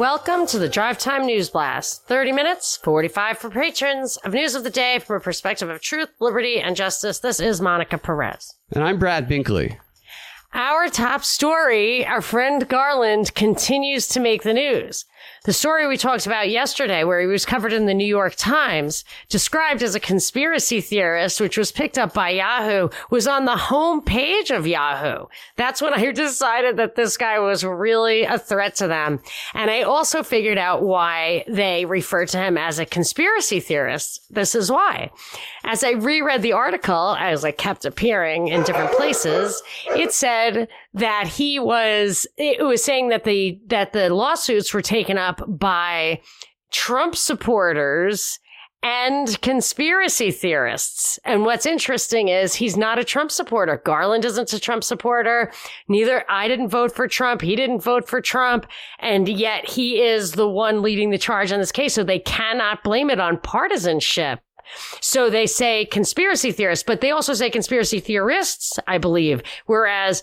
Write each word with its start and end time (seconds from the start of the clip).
Welcome 0.00 0.46
to 0.46 0.58
the 0.58 0.66
Drive 0.66 0.96
Time 0.96 1.26
News 1.26 1.50
Blast. 1.50 2.06
30 2.06 2.32
minutes, 2.32 2.78
45 2.78 3.36
for 3.36 3.50
patrons 3.50 4.16
of 4.24 4.32
news 4.32 4.54
of 4.54 4.64
the 4.64 4.70
day 4.70 4.98
from 4.98 5.16
a 5.16 5.20
perspective 5.20 5.68
of 5.68 5.82
truth, 5.82 6.08
liberty, 6.18 6.58
and 6.58 6.74
justice. 6.74 7.18
This 7.18 7.38
is 7.38 7.60
Monica 7.60 7.98
Perez. 7.98 8.54
And 8.70 8.82
I'm 8.82 8.98
Brad 8.98 9.28
Binkley. 9.28 9.76
Our 10.54 10.88
top 10.88 11.22
story, 11.22 12.06
our 12.06 12.22
friend 12.22 12.66
Garland 12.66 13.34
continues 13.34 14.08
to 14.08 14.20
make 14.20 14.42
the 14.42 14.54
news. 14.54 15.04
The 15.44 15.52
story 15.54 15.86
we 15.86 15.96
talked 15.96 16.26
about 16.26 16.50
yesterday, 16.50 17.02
where 17.02 17.20
he 17.20 17.26
was 17.26 17.46
covered 17.46 17.72
in 17.72 17.86
the 17.86 17.94
New 17.94 18.06
York 18.06 18.34
Times, 18.36 19.04
described 19.30 19.82
as 19.82 19.94
a 19.94 20.00
conspiracy 20.00 20.82
theorist, 20.82 21.40
which 21.40 21.56
was 21.56 21.72
picked 21.72 21.96
up 21.96 22.12
by 22.12 22.30
Yahoo, 22.30 22.90
was 23.10 23.26
on 23.26 23.46
the 23.46 23.56
home 23.56 24.02
page 24.02 24.50
of 24.50 24.66
Yahoo. 24.66 25.26
That's 25.56 25.80
when 25.80 25.94
I 25.94 26.12
decided 26.12 26.76
that 26.76 26.94
this 26.94 27.16
guy 27.16 27.38
was 27.38 27.64
really 27.64 28.24
a 28.24 28.38
threat 28.38 28.74
to 28.76 28.86
them. 28.86 29.20
And 29.54 29.70
I 29.70 29.82
also 29.82 30.22
figured 30.22 30.58
out 30.58 30.82
why 30.82 31.44
they 31.48 31.86
referred 31.86 32.28
to 32.28 32.38
him 32.38 32.58
as 32.58 32.78
a 32.78 32.84
conspiracy 32.84 33.60
theorist. 33.60 34.22
This 34.30 34.54
is 34.54 34.70
why. 34.70 35.10
As 35.64 35.82
I 35.82 35.92
reread 35.92 36.42
the 36.42 36.52
article, 36.52 37.16
as 37.18 37.44
I 37.44 37.50
kept 37.50 37.84
appearing 37.84 38.48
in 38.48 38.62
different 38.62 38.92
places, 38.92 39.62
it 39.88 40.12
said 40.12 40.68
that 40.94 41.28
he 41.28 41.58
was, 41.58 42.26
it 42.36 42.64
was 42.64 42.82
saying 42.82 43.08
that 43.08 43.24
the, 43.24 43.60
that 43.66 43.92
the 43.92 44.12
lawsuits 44.12 44.74
were 44.74 44.82
taken 44.82 45.18
up 45.18 45.40
by 45.46 46.20
Trump 46.70 47.16
supporters 47.16 48.38
and 48.82 49.40
conspiracy 49.42 50.30
theorists. 50.30 51.18
And 51.24 51.44
what's 51.44 51.66
interesting 51.66 52.28
is 52.28 52.54
he's 52.54 52.76
not 52.76 52.98
a 52.98 53.04
Trump 53.04 53.30
supporter. 53.30 53.80
Garland 53.84 54.24
isn't 54.24 54.52
a 54.52 54.60
Trump 54.60 54.84
supporter. 54.84 55.52
Neither 55.88 56.24
I 56.30 56.48
didn't 56.48 56.70
vote 56.70 56.92
for 56.92 57.06
Trump. 57.06 57.42
He 57.42 57.56
didn't 57.56 57.82
vote 57.82 58.08
for 58.08 58.22
Trump. 58.22 58.66
And 58.98 59.28
yet 59.28 59.68
he 59.68 60.00
is 60.00 60.32
the 60.32 60.48
one 60.48 60.80
leading 60.80 61.10
the 61.10 61.18
charge 61.18 61.52
on 61.52 61.60
this 61.60 61.72
case. 61.72 61.92
So 61.92 62.04
they 62.04 62.20
cannot 62.20 62.82
blame 62.82 63.10
it 63.10 63.20
on 63.20 63.38
partisanship. 63.38 64.40
So 65.00 65.28
they 65.28 65.46
say 65.46 65.84
conspiracy 65.86 66.52
theorists, 66.52 66.84
but 66.84 67.00
they 67.00 67.10
also 67.10 67.34
say 67.34 67.50
conspiracy 67.50 68.00
theorists, 68.00 68.78
I 68.86 68.98
believe. 68.98 69.42
Whereas 69.66 70.22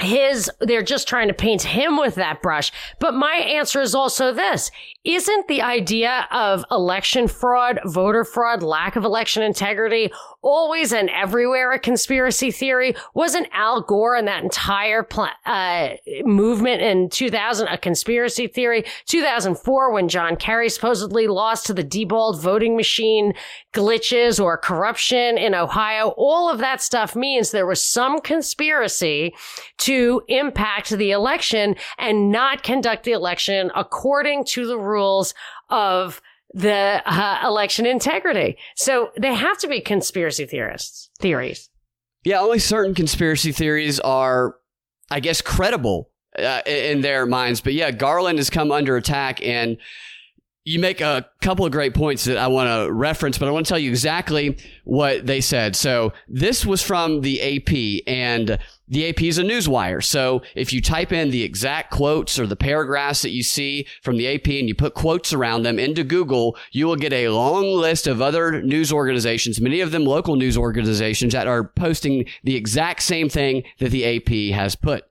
his 0.00 0.50
they're 0.60 0.82
just 0.82 1.08
trying 1.08 1.28
to 1.28 1.34
paint 1.34 1.62
him 1.62 1.98
with 1.98 2.14
that 2.16 2.42
brush. 2.42 2.70
But 2.98 3.14
my 3.14 3.34
answer 3.34 3.80
is 3.80 3.94
also 3.94 4.32
this. 4.32 4.70
Isn't 5.04 5.48
the 5.48 5.62
idea 5.62 6.28
of 6.30 6.64
election 6.70 7.28
fraud 7.28 7.80
voter 7.84 8.24
fraud 8.24 8.62
lack 8.62 8.96
of 8.96 9.04
election 9.04 9.42
integrity 9.42 10.12
always 10.42 10.92
and 10.92 11.10
everywhere 11.10 11.72
a 11.72 11.78
conspiracy 11.78 12.50
theory? 12.50 12.94
Wasn't 13.14 13.48
al 13.52 13.80
gore 13.82 14.14
and 14.14 14.28
that 14.28 14.44
entire 14.44 15.02
pl- 15.02 15.28
uh, 15.46 15.88
movement 16.24 16.82
in 16.82 17.08
2000 17.08 17.68
a 17.68 17.78
conspiracy 17.78 18.46
theory? 18.46 18.84
2004 19.06 19.92
when 19.92 20.08
john 20.08 20.36
kerry 20.36 20.68
supposedly 20.68 21.26
lost 21.26 21.66
to 21.66 21.74
the 21.74 21.84
Diebold 21.84 22.40
voting 22.40 22.76
machine 22.76 23.32
glitches 23.72 24.42
or 24.42 24.56
corruption 24.58 25.38
in 25.38 25.54
ohio? 25.54 26.14
All 26.16 26.50
of 26.50 26.58
that 26.58 26.82
stuff 26.82 27.16
means 27.16 27.50
there 27.50 27.66
was 27.66 27.82
some 27.82 28.20
conspiracy 28.20 29.34
to 29.78 29.87
impact 30.28 30.90
the 30.90 31.10
election 31.10 31.76
and 31.98 32.30
not 32.30 32.62
conduct 32.62 33.04
the 33.04 33.12
election 33.12 33.70
according 33.74 34.44
to 34.44 34.66
the 34.66 34.78
rules 34.78 35.34
of 35.70 36.20
the 36.54 37.02
uh, 37.04 37.40
election 37.44 37.86
integrity. 37.86 38.56
So 38.76 39.10
they 39.18 39.34
have 39.34 39.58
to 39.58 39.68
be 39.68 39.80
conspiracy 39.80 40.46
theorists, 40.46 41.10
theories. 41.20 41.68
Yeah, 42.24 42.40
only 42.40 42.58
certain 42.58 42.94
conspiracy 42.94 43.52
theories 43.52 44.00
are, 44.00 44.56
I 45.10 45.20
guess, 45.20 45.40
credible 45.40 46.10
uh, 46.38 46.62
in 46.66 47.00
their 47.00 47.26
minds. 47.26 47.60
But 47.60 47.74
yeah, 47.74 47.90
Garland 47.90 48.38
has 48.38 48.50
come 48.50 48.72
under 48.72 48.96
attack 48.96 49.42
and 49.42 49.78
you 50.64 50.78
make 50.78 51.00
a 51.00 51.26
couple 51.40 51.64
of 51.64 51.72
great 51.72 51.94
points 51.94 52.24
that 52.24 52.36
I 52.36 52.48
want 52.48 52.68
to 52.68 52.92
reference, 52.92 53.38
but 53.38 53.48
I 53.48 53.52
want 53.52 53.64
to 53.64 53.70
tell 53.70 53.78
you 53.78 53.88
exactly 53.88 54.58
what 54.84 55.24
they 55.26 55.40
said. 55.40 55.74
So 55.74 56.12
this 56.28 56.66
was 56.66 56.82
from 56.82 57.22
the 57.22 57.40
AP 57.40 58.02
and 58.06 58.58
the 58.88 59.08
AP 59.08 59.22
is 59.22 59.38
a 59.38 59.42
news 59.42 59.68
wire. 59.68 60.00
So 60.00 60.42
if 60.54 60.72
you 60.72 60.80
type 60.80 61.12
in 61.12 61.30
the 61.30 61.42
exact 61.42 61.90
quotes 61.90 62.38
or 62.38 62.46
the 62.46 62.56
paragraphs 62.56 63.22
that 63.22 63.30
you 63.30 63.42
see 63.42 63.86
from 64.02 64.16
the 64.16 64.28
AP 64.28 64.48
and 64.48 64.68
you 64.68 64.74
put 64.74 64.94
quotes 64.94 65.32
around 65.32 65.62
them 65.62 65.78
into 65.78 66.04
Google, 66.04 66.56
you 66.72 66.86
will 66.86 66.96
get 66.96 67.12
a 67.12 67.28
long 67.28 67.66
list 67.72 68.06
of 68.06 68.20
other 68.20 68.62
news 68.62 68.92
organizations, 68.92 69.60
many 69.60 69.80
of 69.80 69.90
them 69.90 70.04
local 70.04 70.36
news 70.36 70.56
organizations 70.56 71.32
that 71.32 71.46
are 71.46 71.64
posting 71.64 72.26
the 72.44 72.56
exact 72.56 73.02
same 73.02 73.28
thing 73.28 73.62
that 73.78 73.90
the 73.90 74.16
AP 74.16 74.54
has 74.54 74.74
put. 74.74 75.04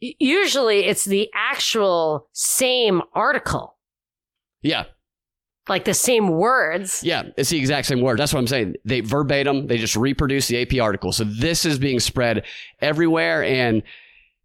Usually 0.00 0.84
it's 0.86 1.04
the 1.04 1.28
actual 1.34 2.28
same 2.32 3.02
article 3.12 3.76
yeah. 4.62 4.84
Like 5.68 5.84
the 5.84 5.94
same 5.94 6.28
words. 6.28 7.02
Yeah, 7.04 7.24
it's 7.36 7.50
the 7.50 7.58
exact 7.58 7.86
same 7.86 8.00
word. 8.00 8.18
That's 8.18 8.32
what 8.32 8.40
I'm 8.40 8.46
saying. 8.46 8.74
They 8.84 9.00
verbatim, 9.00 9.66
they 9.66 9.78
just 9.78 9.94
reproduce 9.94 10.48
the 10.48 10.60
AP 10.62 10.82
article. 10.82 11.12
So 11.12 11.24
this 11.24 11.64
is 11.64 11.78
being 11.78 12.00
spread 12.00 12.44
everywhere. 12.80 13.44
And 13.44 13.82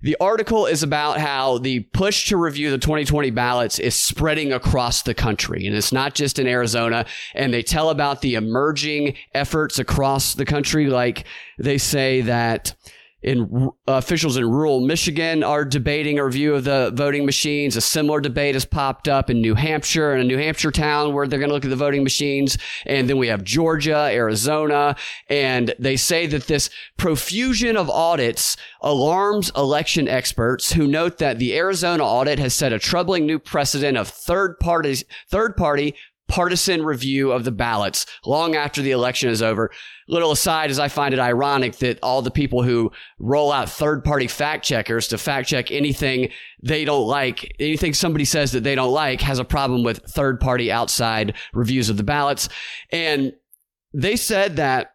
the 0.01 0.17
article 0.19 0.67
is 0.67 0.83
about 0.83 1.19
how 1.19 1.57
the 1.57 1.79
push 1.79 2.29
to 2.29 2.37
review 2.37 2.69
the 2.69 2.77
2020 2.77 3.31
ballots 3.31 3.79
is 3.79 3.95
spreading 3.95 4.53
across 4.53 5.01
the 5.01 5.15
country. 5.15 5.65
And 5.65 5.75
it's 5.75 5.91
not 5.91 6.13
just 6.13 6.37
in 6.37 6.45
Arizona. 6.47 7.07
And 7.33 7.51
they 7.51 7.63
tell 7.63 7.89
about 7.89 8.21
the 8.21 8.35
emerging 8.35 9.15
efforts 9.33 9.79
across 9.79 10.35
the 10.35 10.45
country. 10.45 10.87
Like 10.87 11.25
they 11.57 11.79
say 11.79 12.21
that 12.21 12.75
in 13.25 13.72
uh, 13.88 13.94
officials 13.94 14.38
in 14.38 14.47
rural 14.47 14.81
Michigan 14.81 15.44
are 15.44 15.66
debating 15.66 16.19
a 16.19 16.24
review 16.24 16.53
of 16.53 16.63
the 16.63 16.91
voting 16.94 17.25
machines. 17.25 17.75
A 17.75 17.81
similar 17.81 18.22
debate 18.22 18.53
has 18.53 18.66
popped 18.66 19.08
up 19.08 19.31
in 19.31 19.41
New 19.41 19.56
Hampshire, 19.56 20.13
in 20.13 20.22
a 20.22 20.24
New 20.24 20.38
Hampshire 20.38 20.72
town 20.72 21.12
where 21.12 21.28
they're 21.28 21.40
going 21.40 21.50
to 21.50 21.56
look 21.56 21.66
at 21.66 21.72
the 21.72 21.75
voting 21.75 22.03
machines. 22.03 22.56
And 22.86 23.09
then 23.09 23.18
we 23.18 23.28
have 23.28 23.44
Georgia, 23.44 24.09
Arizona, 24.12 24.96
and 25.28 25.74
they 25.80 25.97
say 25.97 26.28
that 26.28 26.46
this 26.46 26.69
profusion 26.97 27.75
of 27.75 27.90
audits 27.90 28.58
alarms 28.81 29.52
election 29.56 30.07
experts 30.07 30.74
who 30.74 30.86
note 30.86 31.18
that 31.18 31.40
the 31.40 31.57
Arizona 31.57 32.03
audit 32.03 32.38
has 32.38 32.53
set 32.53 32.74
a 32.74 32.80
troubling 32.80 33.25
new 33.25 33.40
precedent 33.40 33.97
of 33.97 34.07
third 34.07 34.59
parties, 34.59 35.03
third 35.30 35.57
party 35.57 35.96
partisan 36.28 36.84
review 36.84 37.31
of 37.31 37.44
the 37.44 37.52
ballots 37.52 38.06
long 38.25 38.56
after 38.56 38.81
the 38.81 38.91
election 38.91 39.30
is 39.30 39.41
over. 39.41 39.72
Little 40.08 40.31
aside 40.31 40.72
is 40.72 40.80
I 40.80 40.88
find 40.88 41.13
it 41.13 41.19
ironic 41.19 41.78
that 41.78 42.00
all 42.02 42.22
the 42.22 42.31
people 42.31 42.63
who 42.63 42.91
roll 43.19 43.52
out 43.52 43.69
third 43.69 44.03
party 44.03 44.28
fact 44.28 44.66
checkers 44.66 45.08
to 45.09 45.18
fact 45.18 45.50
check 45.50 45.72
anything 45.72 46.30
they 46.63 46.86
don't 46.86 47.08
like, 47.08 47.56
anything 47.59 47.94
somebody 47.94 48.25
says 48.25 48.52
that 48.53 48.63
they 48.63 48.75
don't 48.75 48.91
like 48.91 49.22
has 49.22 49.40
a 49.40 49.46
problem 49.46 49.84
with 49.84 50.03
third 50.09 50.40
party 50.40 50.72
outside 50.72 51.36
reviews 51.53 51.90
of 51.90 51.97
the 51.97 52.03
ballots. 52.03 52.50
And 52.92 53.34
they 53.94 54.16
said 54.16 54.57
that 54.57 54.94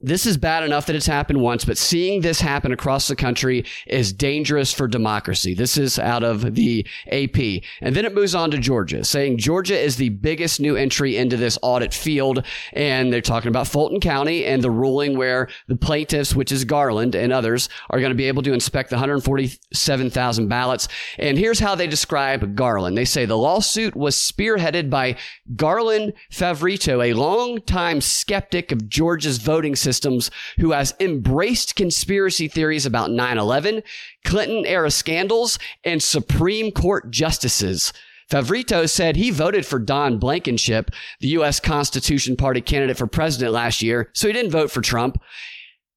this 0.00 0.26
is 0.26 0.36
bad 0.36 0.62
enough 0.62 0.86
that 0.86 0.94
it's 0.94 1.06
happened 1.06 1.40
once, 1.40 1.64
but 1.64 1.78
seeing 1.78 2.20
this 2.20 2.40
happen 2.40 2.70
across 2.70 3.08
the 3.08 3.16
country 3.16 3.64
is 3.86 4.12
dangerous 4.12 4.70
for 4.72 4.86
democracy. 4.86 5.54
This 5.54 5.78
is 5.78 5.98
out 5.98 6.22
of 6.22 6.54
the 6.54 6.86
AP. 7.10 7.62
And 7.80 7.96
then 7.96 8.04
it 8.04 8.14
moves 8.14 8.34
on 8.34 8.50
to 8.50 8.58
Georgia, 8.58 9.04
saying 9.04 9.38
Georgia 9.38 9.78
is 9.78 9.96
the 9.96 10.10
biggest 10.10 10.60
new 10.60 10.76
entry 10.76 11.16
into 11.16 11.36
this 11.38 11.58
audit 11.62 11.94
field. 11.94 12.44
And 12.74 13.10
they're 13.10 13.22
talking 13.22 13.48
about 13.48 13.68
Fulton 13.68 13.98
County 13.98 14.44
and 14.44 14.62
the 14.62 14.70
ruling 14.70 15.16
where 15.16 15.48
the 15.66 15.76
plaintiffs, 15.76 16.36
which 16.36 16.52
is 16.52 16.64
Garland 16.64 17.14
and 17.14 17.32
others, 17.32 17.70
are 17.88 17.98
going 17.98 18.10
to 18.10 18.16
be 18.16 18.28
able 18.28 18.42
to 18.42 18.52
inspect 18.52 18.90
the 18.90 18.96
147,000 18.96 20.48
ballots. 20.48 20.88
And 21.18 21.38
here's 21.38 21.58
how 21.58 21.74
they 21.74 21.86
describe 21.86 22.54
Garland. 22.54 22.98
They 22.98 23.06
say 23.06 23.24
the 23.24 23.38
lawsuit 23.38 23.96
was 23.96 24.14
spearheaded 24.14 24.90
by 24.90 25.16
Garland 25.56 26.12
Favorito, 26.30 27.02
a 27.02 27.14
longtime 27.14 28.02
skeptic 28.02 28.70
of 28.70 28.88
Georgia's 28.88 29.38
voting 29.38 29.74
system 29.74 29.95
systems 29.96 30.30
who 30.58 30.72
has 30.72 30.94
embraced 31.00 31.74
conspiracy 31.74 32.48
theories 32.48 32.84
about 32.84 33.10
9-11, 33.10 33.82
Clinton 34.24 34.66
era 34.66 34.90
scandals, 34.90 35.58
and 35.84 36.02
Supreme 36.02 36.70
Court 36.70 37.10
justices. 37.10 37.94
Favorito 38.30 38.86
said 38.86 39.16
he 39.16 39.30
voted 39.30 39.64
for 39.64 39.78
Don 39.78 40.18
Blankenship, 40.18 40.90
the 41.20 41.28
U.S. 41.28 41.60
Constitution 41.60 42.36
Party 42.36 42.60
candidate 42.60 42.98
for 42.98 43.06
president 43.06 43.52
last 43.52 43.82
year, 43.82 44.10
so 44.12 44.26
he 44.26 44.34
didn't 44.34 44.50
vote 44.50 44.70
for 44.70 44.82
Trump. 44.82 45.18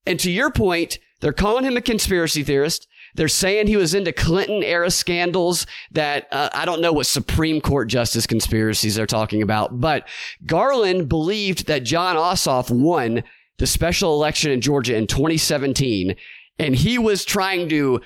And 0.05 0.19
to 0.21 0.31
your 0.31 0.51
point, 0.51 0.99
they're 1.19 1.33
calling 1.33 1.65
him 1.65 1.75
a 1.75 1.81
conspiracy 1.81 2.43
theorist. 2.43 2.87
They're 3.15 3.27
saying 3.27 3.67
he 3.67 3.75
was 3.75 3.93
into 3.93 4.13
Clinton 4.13 4.63
era 4.63 4.91
scandals 4.91 5.65
that 5.91 6.27
uh, 6.31 6.49
I 6.53 6.65
don't 6.65 6.81
know 6.81 6.93
what 6.93 7.07
Supreme 7.07 7.59
Court 7.59 7.89
justice 7.89 8.27
conspiracies 8.27 8.95
they're 8.95 9.07
talking 9.07 9.41
about, 9.41 9.81
but 9.81 10.07
Garland 10.45 11.09
believed 11.09 11.65
that 11.65 11.83
Jon 11.83 12.15
Ossoff 12.15 12.69
won 12.69 13.23
the 13.59 13.67
special 13.67 14.13
election 14.13 14.51
in 14.51 14.61
Georgia 14.61 14.95
in 14.95 15.05
2017, 15.05 16.15
and 16.57 16.75
he 16.75 16.97
was 16.97 17.23
trying 17.23 17.69
to 17.69 18.01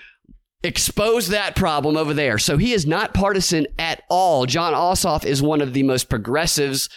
expose 0.64 1.30
that 1.30 1.56
problem 1.56 1.96
over 1.96 2.14
there. 2.14 2.38
So 2.38 2.58
he 2.58 2.74
is 2.74 2.86
not 2.86 3.14
partisan 3.14 3.68
at 3.78 4.04
all. 4.10 4.46
Jon 4.46 4.74
Ossoff 4.74 5.26
is 5.26 5.42
one 5.42 5.62
of 5.62 5.74
the 5.74 5.84
most 5.84 6.10
progressives. 6.10 6.90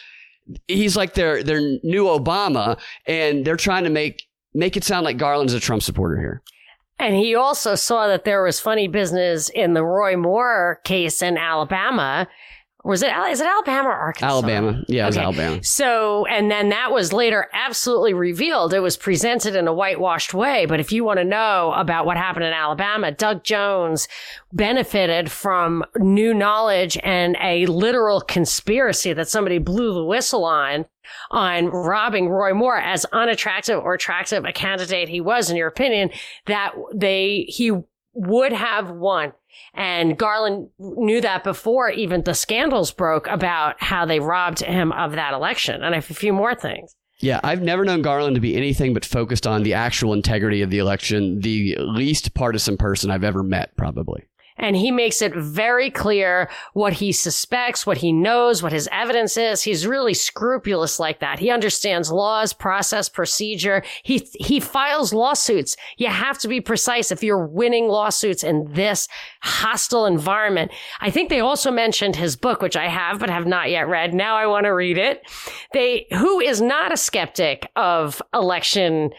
He's 0.69 0.97
like 0.97 1.15
their 1.15 1.43
their 1.43 1.61
new 1.61 2.05
Obama, 2.05 2.79
and 3.07 3.45
they're 3.45 3.57
trying 3.57 3.85
to 3.85 3.91
make 3.91 4.23
make 4.55 4.77
it 4.77 4.85
sound 4.85 5.05
like 5.05 5.19
Garland's 5.19 5.55
a 5.55 5.61
Trump 5.61 5.83
supporter 5.83 6.19
here. 6.19 6.43
And 6.99 7.15
he 7.15 7.35
also 7.35 7.75
saw 7.75 8.07
that 8.07 8.25
there 8.25 8.43
was 8.43 8.59
funny 8.59 8.89
business 8.89 9.51
in 9.51 9.75
the 9.75 9.85
Roy 9.85 10.17
Moore 10.17 10.81
case 10.85 11.21
in 11.21 11.37
Alabama. 11.37 12.27
Was 12.87 13.03
it 13.03 13.11
is 13.31 13.41
it 13.41 13.47
Alabama 13.47 13.89
or 13.89 13.95
Arkansas? 13.95 14.29
Alabama. 14.29 14.83
Yeah, 14.87 15.03
it 15.03 15.07
was 15.07 15.17
Okay. 15.17 15.25
Alabama. 15.25 15.65
So, 15.65 16.25
and 16.27 16.51
then 16.51 16.69
that 16.69 16.93
was 16.93 17.13
later 17.13 17.49
absolutely 17.53 18.15
revealed. 18.15 18.73
It 18.73 18.79
was 18.79 18.97
presented 18.97 19.57
in 19.57 19.67
a 19.67 19.73
whitewashed 19.75 20.33
way. 20.33 20.67
But 20.67 20.79
if 20.79 20.93
you 20.93 21.03
want 21.03 21.19
to 21.19 21.25
know 21.25 21.73
about 21.77 22.07
what 22.07 22.17
happened 22.17 22.45
in 22.45 22.53
Alabama, 22.53 23.11
Doug 23.11 23.43
Jones 23.43 24.07
benefited 24.53 25.33
from 25.33 25.85
new 25.97 26.33
knowledge 26.33 26.97
and 27.03 27.37
a 27.43 27.67
literal 27.67 28.21
conspiracy 28.21 29.13
that 29.13 29.29
somebody 29.29 29.59
blew 29.59 29.93
the 29.93 30.05
whistle 30.05 30.45
on 30.45 30.87
on 31.31 31.67
robbing 31.67 32.29
Roy 32.29 32.55
Moore 32.55 32.79
as 32.79 33.05
unattractive 33.07 33.81
or 33.81 33.95
attractive 33.95 34.45
a 34.45 34.53
candidate 34.53 35.09
he 35.09 35.21
was, 35.21 35.51
in 35.51 35.57
your 35.57 35.69
opinion, 35.69 36.11
that 36.47 36.73
they, 36.95 37.47
he 37.49 37.73
would 38.13 38.53
have 38.53 38.91
won. 38.91 39.33
And 39.75 40.17
Garland 40.17 40.69
knew 40.79 41.21
that 41.21 41.45
before 41.45 41.91
even 41.91 42.23
the 42.23 42.35
scandals 42.35 42.93
broke 42.93 43.27
about 43.27 43.77
how 43.79 44.07
they 44.07 44.21
robbed 44.21 44.61
him 44.61 44.93
of 44.93 45.13
that 45.13 45.35
election. 45.35 45.83
And 45.83 45.95
a 45.95 46.01
few 46.01 46.33
more 46.33 46.55
things. 46.55 46.95
Yeah, 47.21 47.41
I've 47.43 47.63
never 47.63 47.85
known 47.85 48.03
Garland 48.03 48.35
to 48.35 48.41
be 48.41 48.57
anything 48.57 48.93
but 48.93 49.05
focused 49.05 49.47
on 49.47 49.63
the 49.63 49.75
actual 49.75 50.13
integrity 50.13 50.63
of 50.63 50.71
the 50.71 50.79
election. 50.79 51.41
The 51.41 51.77
least 51.79 52.35
partisan 52.35 52.77
person 52.77 53.11
I've 53.11 53.25
ever 53.25 53.43
met, 53.43 53.75
probably. 53.77 54.25
And 54.59 54.77
he 54.77 54.91
makes 54.91 55.21
it 55.21 55.35
very 55.35 55.91
clear 55.91 56.49
what 56.73 56.95
he 56.95 57.13
suspects, 57.13 57.87
what 57.87 57.99
he 57.99 58.13
knows, 58.13 58.63
what 58.63 58.73
his 58.73 58.89
evidence 58.91 59.37
is. 59.37 59.63
He's 59.63 59.87
really 59.87 60.15
scrupulous 60.15 60.99
like 60.99 61.21
that. 61.21 61.39
He 61.39 61.51
understands 61.51 62.11
laws, 62.11 62.53
process, 62.53 63.09
procedure. 63.09 63.83
He, 64.03 64.27
he 64.35 64.61
files 64.61 65.13
lawsuits. 65.13 65.77
You 65.99 66.09
have 66.09 66.39
to 66.39 66.49
be 66.49 66.61
precise 66.61 67.13
if 67.13 67.23
you're 67.23 67.47
winning 67.47 67.89
lawsuits 67.89 68.43
in 68.43 68.73
this 68.73 69.09
hostile 69.43 70.07
environment. 70.07 70.73
I 71.01 71.11
think 71.11 71.29
they 71.29 71.41
also 71.41 71.71
mentioned 71.71 72.17
his 72.17 72.37
book, 72.37 72.63
which 72.63 72.77
I 72.77 72.89
have, 72.89 73.19
but 73.19 73.31
have 73.31 73.47
not 73.47 73.71
yet 73.71 73.89
read. 73.89 74.15
Now 74.15 74.37
I 74.37 74.47
want 74.47 74.65
to 74.65 74.71
read 74.71 74.99
it. 74.99 75.23
They, 75.73 76.07
who 76.11 76.41
is 76.41 76.61
not 76.61 76.93
a 76.93 76.97
skeptic 76.97 77.71
of 77.77 78.23
election 78.33 79.11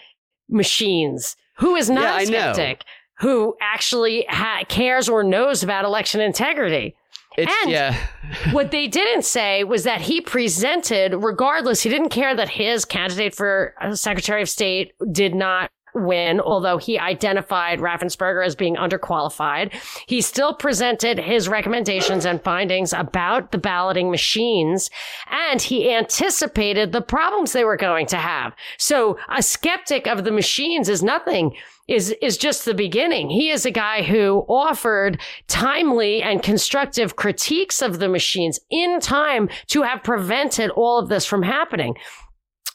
machines? 0.49 1.35
Who 1.57 1.75
is 1.75 1.89
not 1.89 2.03
Yeah, 2.03 2.19
a 2.19 2.25
skeptic? 2.25 2.83
Who 3.19 3.55
actually 3.61 4.25
ha- 4.29 4.63
cares 4.67 5.09
or 5.09 5.23
knows 5.23 5.63
about 5.63 5.85
election 5.85 6.21
integrity? 6.21 6.95
It's 7.37 7.51
And- 7.63 7.71
yeah. 7.71 7.95
what 8.51 8.71
they 8.71 8.87
didn't 8.87 9.23
say 9.23 9.63
was 9.63 9.83
that 9.83 10.01
he 10.01 10.21
presented, 10.21 11.13
regardless, 11.15 11.81
he 11.81 11.89
didn't 11.89 12.09
care 12.09 12.35
that 12.35 12.49
his 12.49 12.83
candidate 12.85 13.35
for 13.35 13.73
uh, 13.81 13.95
Secretary 13.95 14.41
of 14.41 14.49
State 14.49 14.93
did 15.11 15.33
not 15.35 15.69
win, 15.93 16.39
although 16.39 16.77
he 16.77 16.99
identified 16.99 17.79
Raffensperger 17.79 18.45
as 18.45 18.55
being 18.55 18.75
underqualified. 18.75 19.73
He 20.07 20.21
still 20.21 20.53
presented 20.53 21.17
his 21.17 21.47
recommendations 21.49 22.25
and 22.25 22.43
findings 22.43 22.93
about 22.93 23.51
the 23.51 23.57
balloting 23.57 24.11
machines, 24.11 24.89
and 25.31 25.61
he 25.61 25.91
anticipated 25.91 26.91
the 26.91 27.01
problems 27.01 27.53
they 27.53 27.63
were 27.63 27.77
going 27.77 28.05
to 28.07 28.17
have. 28.17 28.53
So 28.77 29.17
a 29.29 29.41
skeptic 29.41 30.07
of 30.07 30.23
the 30.23 30.31
machines 30.31 30.89
is 30.89 31.01
nothing 31.01 31.55
is 31.87 32.13
is 32.21 32.37
just 32.37 32.65
the 32.65 32.73
beginning. 32.73 33.29
He 33.29 33.49
is 33.49 33.65
a 33.65 33.71
guy 33.71 34.01
who 34.03 34.45
offered 34.49 35.19
timely 35.47 36.21
and 36.21 36.43
constructive 36.43 37.15
critiques 37.15 37.81
of 37.81 37.99
the 37.99 38.09
machines 38.09 38.59
in 38.69 38.99
time 38.99 39.49
to 39.67 39.83
have 39.83 40.03
prevented 40.03 40.69
all 40.71 40.99
of 40.99 41.09
this 41.09 41.25
from 41.25 41.43
happening. 41.43 41.95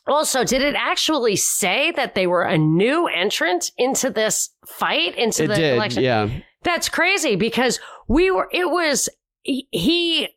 Also, 0.06 0.42
did 0.44 0.62
it 0.62 0.74
actually 0.74 1.36
say 1.36 1.92
that 1.92 2.14
they 2.14 2.26
were 2.26 2.42
a 2.42 2.58
new 2.58 3.06
entrant 3.06 3.70
into 3.78 4.10
this 4.10 4.50
fight 4.66 5.16
into 5.16 5.44
It 5.44 5.48
the 5.48 5.54
did. 5.54 5.74
election? 5.74 6.02
Yeah. 6.02 6.28
That's 6.64 6.88
crazy 6.88 7.36
because 7.36 7.78
we 8.08 8.30
were, 8.30 8.48
it 8.52 8.68
was, 8.68 9.08
he- 9.42 9.68
he 9.70 10.28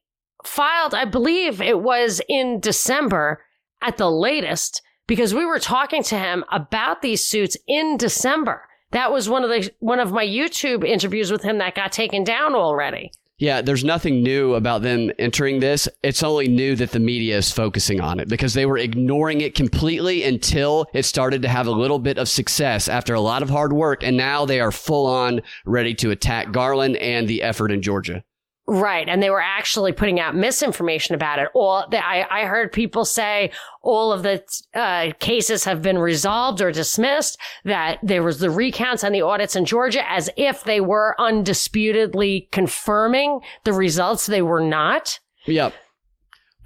filed, 0.46 0.94
I 0.94 1.06
believe 1.06 1.62
it 1.62 1.80
was 1.80 2.22
in 2.30 2.60
December 2.60 3.44
at 3.82 3.98
the 3.98 4.10
latest 4.12 4.84
because 5.08 5.34
we 5.34 5.46
were 5.46 5.60
talking 5.60 6.04
to 6.04 6.18
him 6.18 6.44
about 6.52 7.02
these 7.02 7.24
suits 7.24 7.58
in 7.68 7.98
December. 7.98 8.68
That 8.92 9.12
was 9.12 9.30
one 9.30 9.44
of 9.44 9.50
the, 9.50 9.72
one 9.80 10.00
of 10.00 10.12
my 10.12 10.26
YouTube 10.26 10.88
interviews 10.88 11.32
with 11.32 11.44
him 11.44 11.58
that 11.58 11.76
got 11.76 11.92
taken 11.92 12.24
down 12.24 12.56
already. 12.56 13.12
Yeah, 13.38 13.62
there's 13.62 13.84
nothing 13.84 14.24
new 14.24 14.54
about 14.54 14.82
them 14.82 15.12
entering 15.20 15.60
this. 15.60 15.90
It's 16.02 16.24
only 16.24 16.48
new 16.48 16.74
that 16.78 16.92
the 16.92 17.02
media 17.02 17.38
is 17.38 17.52
focusing 17.52 18.00
on 18.00 18.22
it 18.22 18.30
because 18.30 18.54
they 18.54 18.66
were 18.66 18.78
ignoring 18.78 19.42
it 19.42 19.56
completely 19.56 20.24
until 20.24 20.86
it 20.94 21.04
started 21.04 21.42
to 21.42 21.50
have 21.50 21.68
a 21.68 21.72
little 21.72 22.00
bit 22.00 22.18
of 22.18 22.30
success 22.30 22.88
after 22.88 23.14
a 23.14 23.20
lot 23.20 23.44
of 23.44 23.50
hard 23.50 23.74
work. 23.74 24.04
And 24.06 24.16
now 24.16 24.46
they 24.46 24.62
are 24.62 24.72
full 24.72 25.06
on 25.06 25.42
ready 25.66 25.94
to 25.96 26.12
attack 26.12 26.54
Garland 26.54 26.96
and 26.96 27.28
the 27.28 27.42
effort 27.42 27.74
in 27.74 27.82
Georgia. 27.82 28.24
Right. 28.68 29.08
And 29.08 29.22
they 29.22 29.30
were 29.30 29.42
actually 29.42 29.92
putting 29.92 30.20
out 30.20 30.36
misinformation 30.36 31.14
about 31.14 31.38
it. 31.38 31.50
All 31.54 31.88
the, 31.88 32.04
I, 32.04 32.26
I 32.42 32.46
heard 32.46 32.72
people 32.72 33.06
say 33.06 33.52
all 33.84 34.12
of 34.12 34.24
the 34.24 34.44
uh, 34.74 35.12
cases 35.20 35.66
have 35.66 35.84
been 35.84 36.00
resolved 36.00 36.62
or 36.62 36.72
dismissed, 36.72 37.38
that 37.66 38.00
there 38.02 38.24
was 38.24 38.40
the 38.40 38.50
recounts 38.50 39.04
and 39.04 39.14
the 39.14 39.22
audits 39.22 39.56
in 39.56 39.66
Georgia 39.66 40.10
as 40.10 40.32
if 40.36 40.64
they 40.64 40.82
were 40.82 41.16
undisputedly 41.20 42.50
confirming 42.52 43.40
the 43.66 43.74
results. 43.74 44.26
They 44.26 44.42
were 44.42 44.62
not. 44.62 45.20
Yep. 45.46 45.74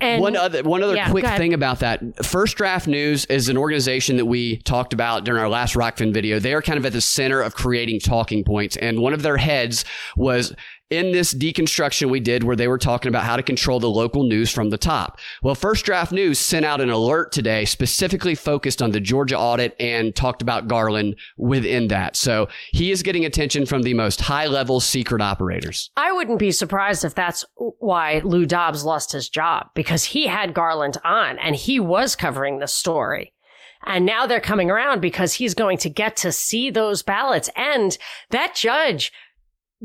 And 0.02 0.22
one 0.22 0.38
other 0.38 0.64
one 0.64 0.82
other 0.82 0.96
Yeah, 0.96 1.12
quick 1.12 1.26
thing 1.26 1.54
about 1.54 1.80
that. 1.80 2.26
First 2.26 2.56
Draft 2.56 2.88
News 2.88 3.26
is 3.26 3.50
an 3.50 3.58
organization 3.58 4.16
that 4.16 4.26
we 4.26 4.60
talked 4.60 4.94
about 4.94 5.26
during 5.26 5.42
our 5.42 5.50
last 5.50 5.76
Rokfin 5.76 6.14
video. 6.14 6.40
They 6.40 6.54
are 6.54 6.62
kind 6.62 6.78
of 6.78 6.86
at 6.86 6.94
the 6.94 7.02
center 7.02 7.42
of 7.42 7.54
creating 7.54 8.00
talking 8.00 8.46
points, 8.46 8.78
and 8.78 9.02
one 9.02 9.14
of 9.14 9.24
their 9.24 9.36
heads 9.36 9.84
was 10.16 10.56
in 10.90 11.12
this 11.12 11.34
deconstruction 11.34 12.10
we 12.10 12.20
did 12.20 12.44
where 12.44 12.56
they 12.56 12.68
were 12.68 12.78
talking 12.78 13.10
about 13.10 13.24
how 13.24 13.36
to 13.36 13.44
control 13.44 13.80
the 13.80 13.90
local 13.90 14.24
news 14.24 14.52
from 14.52 14.70
the 14.70 14.78
top. 14.78 15.20
Well, 15.44 15.56
First 15.56 15.86
Draft 15.86 16.12
News 16.12 16.40
sent 16.40 16.66
out 16.66 16.82
an 16.82 16.90
alert 16.90 17.32
today 17.32 17.66
specifically 17.66 18.36
focused 18.36 18.82
on 18.82 18.92
the 18.92 19.00
Georgia 19.00 19.38
audit 19.38 19.76
and 19.80 20.16
talked 20.16 20.42
about 20.42 20.68
Garland 20.68 21.16
within 21.38 21.90
that. 21.90 22.16
So 22.16 22.48
he 22.72 22.92
is 22.92 23.04
getting 23.04 23.26
attention 23.26 23.66
from 23.66 23.84
the 23.84 23.94
most 23.94 24.22
high 24.22 24.48
level 24.48 24.80
secret 24.80 25.22
operators. 25.22 25.92
I 25.96 26.12
wouldn't 26.12 26.40
be 26.40 26.52
surprised 26.52 27.06
if 27.06 27.14
that's 27.14 27.46
why 27.56 28.22
Lou 28.24 28.46
Dobbs 28.46 28.84
lost 28.84 29.12
his 29.12 29.30
job 29.30 29.68
because 29.76 30.04
he 30.04 30.28
had 30.28 30.54
Garland 30.54 30.98
on 31.04 31.38
and 31.40 31.56
he 31.56 31.80
was 31.80 32.16
covering 32.16 32.60
the 32.60 32.68
story. 32.68 33.34
And 33.86 34.06
now 34.06 34.28
they're 34.28 34.42
coming 34.42 34.70
around 34.70 35.00
because 35.00 35.34
he's 35.34 35.54
going 35.54 35.78
to 35.80 35.90
get 35.90 36.18
to 36.18 36.32
see 36.32 36.70
those 36.70 37.02
ballots. 37.02 37.50
And 37.56 37.98
that 38.30 38.54
judge 38.54 39.12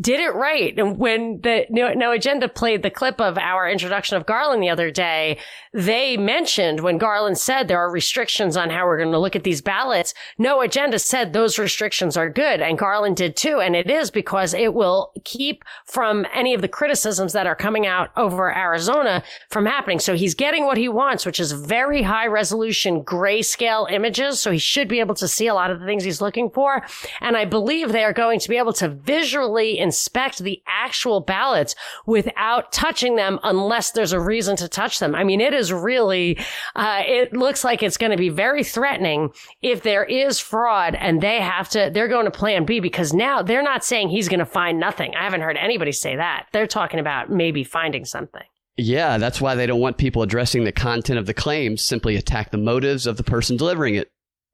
did 0.00 0.18
it 0.18 0.34
right. 0.34 0.76
And 0.76 0.98
when 0.98 1.40
the 1.42 1.66
No, 1.70 1.92
no 1.92 2.10
Agenda 2.10 2.48
played 2.48 2.82
the 2.82 2.90
clip 2.90 3.20
of 3.20 3.38
our 3.38 3.68
introduction 3.68 4.16
of 4.16 4.26
Garland 4.26 4.60
the 4.60 4.68
other 4.68 4.90
day, 4.90 5.38
they 5.72 6.16
mentioned 6.16 6.80
when 6.80 6.98
Garland 6.98 7.38
said 7.38 7.68
there 7.68 7.78
are 7.78 7.90
restrictions 7.90 8.56
on 8.56 8.70
how 8.70 8.86
we're 8.86 8.98
going 8.98 9.12
to 9.12 9.18
look 9.18 9.36
at 9.36 9.44
these 9.44 9.60
ballots. 9.60 10.12
No 10.36 10.60
Agenda 10.62 10.98
said 10.98 11.32
those 11.32 11.60
restrictions 11.60 12.16
are 12.16 12.28
good. 12.28 12.60
And 12.60 12.76
Garland 12.76 13.16
did 13.16 13.36
too. 13.36 13.60
And 13.60 13.76
it 13.76 13.88
is 13.88 14.10
because 14.10 14.52
it 14.52 14.74
will 14.74 15.12
keep 15.24 15.64
from 15.84 16.26
any 16.34 16.54
of 16.54 16.60
the 16.60 16.68
criticisms 16.68 17.32
that 17.32 17.46
are 17.46 17.54
coming 17.54 17.86
out 17.86 18.10
over 18.16 18.52
Arizona 18.52 19.22
from 19.50 19.64
happening. 19.64 20.00
So 20.00 20.16
he's 20.16 20.34
getting 20.34 20.64
what 20.64 20.76
he 20.76 20.88
wants, 20.88 21.24
which 21.24 21.38
is 21.38 21.52
very 21.52 22.02
high 22.02 22.26
resolution 22.26 23.04
grayscale 23.04 23.90
images. 23.90 24.40
So 24.40 24.50
he 24.50 24.58
should 24.58 24.88
be 24.88 24.98
able 24.98 25.14
to 25.16 25.28
see 25.28 25.46
a 25.46 25.54
lot 25.54 25.70
of 25.70 25.78
the 25.78 25.86
things 25.86 26.02
he's 26.02 26.20
looking 26.20 26.50
for. 26.50 26.84
And 27.20 27.36
I 27.36 27.44
believe 27.44 27.92
they 27.92 28.04
are 28.04 28.12
going 28.12 28.40
to 28.40 28.48
be 28.48 28.58
able 28.58 28.72
to 28.74 28.88
visually 28.88 29.83
inspect 29.84 30.38
the 30.38 30.60
actual 30.66 31.20
ballots 31.20 31.76
without 32.06 32.72
touching 32.72 33.14
them 33.14 33.38
unless 33.44 33.92
there's 33.92 34.12
a 34.12 34.18
reason 34.18 34.56
to 34.56 34.68
touch 34.68 34.98
them. 34.98 35.14
I 35.14 35.22
mean, 35.22 35.40
it 35.40 35.54
is 35.54 35.72
really, 35.72 36.38
uh, 36.74 37.02
it 37.06 37.32
looks 37.32 37.62
like 37.62 37.82
it's 37.82 37.96
going 37.96 38.10
to 38.10 38.16
be 38.16 38.30
very 38.30 38.64
threatening 38.64 39.30
if 39.62 39.82
there 39.82 40.04
is 40.04 40.40
fraud 40.40 40.96
and 40.96 41.20
they 41.20 41.40
have 41.40 41.68
to, 41.68 41.90
they're 41.94 42.08
going 42.08 42.24
to 42.24 42.30
plan 42.32 42.64
B 42.64 42.80
because 42.80 43.12
now 43.12 43.42
they're 43.42 43.62
not 43.62 43.84
saying 43.84 44.08
he's 44.08 44.28
going 44.28 44.40
to 44.40 44.46
find 44.46 44.80
nothing. 44.80 45.14
I 45.14 45.22
haven't 45.22 45.42
heard 45.42 45.56
anybody 45.56 45.92
say 45.92 46.16
that. 46.16 46.46
They're 46.52 46.66
talking 46.66 46.98
about 46.98 47.30
maybe 47.30 47.62
finding 47.62 48.04
something. 48.04 48.42
Yeah, 48.76 49.18
that's 49.18 49.40
why 49.40 49.54
they 49.54 49.66
don't 49.66 49.80
want 49.80 49.98
people 49.98 50.22
addressing 50.22 50.64
the 50.64 50.72
content 50.72 51.18
of 51.18 51.26
the 51.26 51.34
claims, 51.34 51.80
simply 51.82 52.16
attack 52.16 52.50
the 52.50 52.58
motives 52.58 53.06
of 53.06 53.16
the 53.16 53.22
person 53.22 53.56
delivering 53.56 53.94
it. 53.94 54.10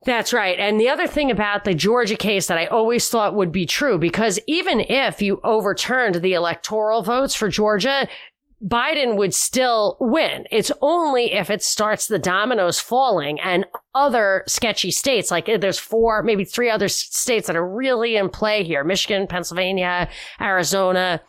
That's 0.07 0.33
right. 0.33 0.59
And 0.59 0.81
the 0.81 0.89
other 0.89 1.07
thing 1.07 1.31
about 1.31 1.65
the 1.65 1.75
Georgia 1.75 2.17
case 2.17 2.47
that 2.47 2.57
I 2.57 2.67
always 2.67 3.09
thought 3.09 3.35
would 3.35 3.53
be 3.53 3.67
true, 3.67 3.99
because 3.99 4.41
even 4.47 4.81
if 4.81 5.21
you 5.21 5.41
overturned 5.45 6.17
the 6.17 6.33
electoral 6.33 7.03
votes 7.03 7.35
for 7.35 7.49
Georgia, 7.49 8.09
Biden 8.65 9.17
would 9.17 9.35
still 9.35 9.97
win. 10.01 10.47
It's 10.51 10.73
only 10.81 11.33
if 11.33 11.51
it 11.51 11.63
starts 11.63 12.07
the 12.07 12.19
dominoes 12.19 12.79
falling 12.79 13.41
and 13.41 13.67
other 13.95 14.45
sketchy 14.47 14.91
states, 14.91 15.31
like 15.31 15.47
there's 15.47 15.79
four, 15.79 16.23
maybe 16.23 16.45
three 16.45 16.71
other 16.71 16.89
states 16.89 17.47
that 17.47 17.57
are 17.57 17.67
really 17.67 18.17
in 18.17 18.29
play 18.29 18.65
here. 18.65 18.85
Michigan, 18.85 19.27
Pennsylvania, 19.27 20.09
Arizona, 20.41 21.23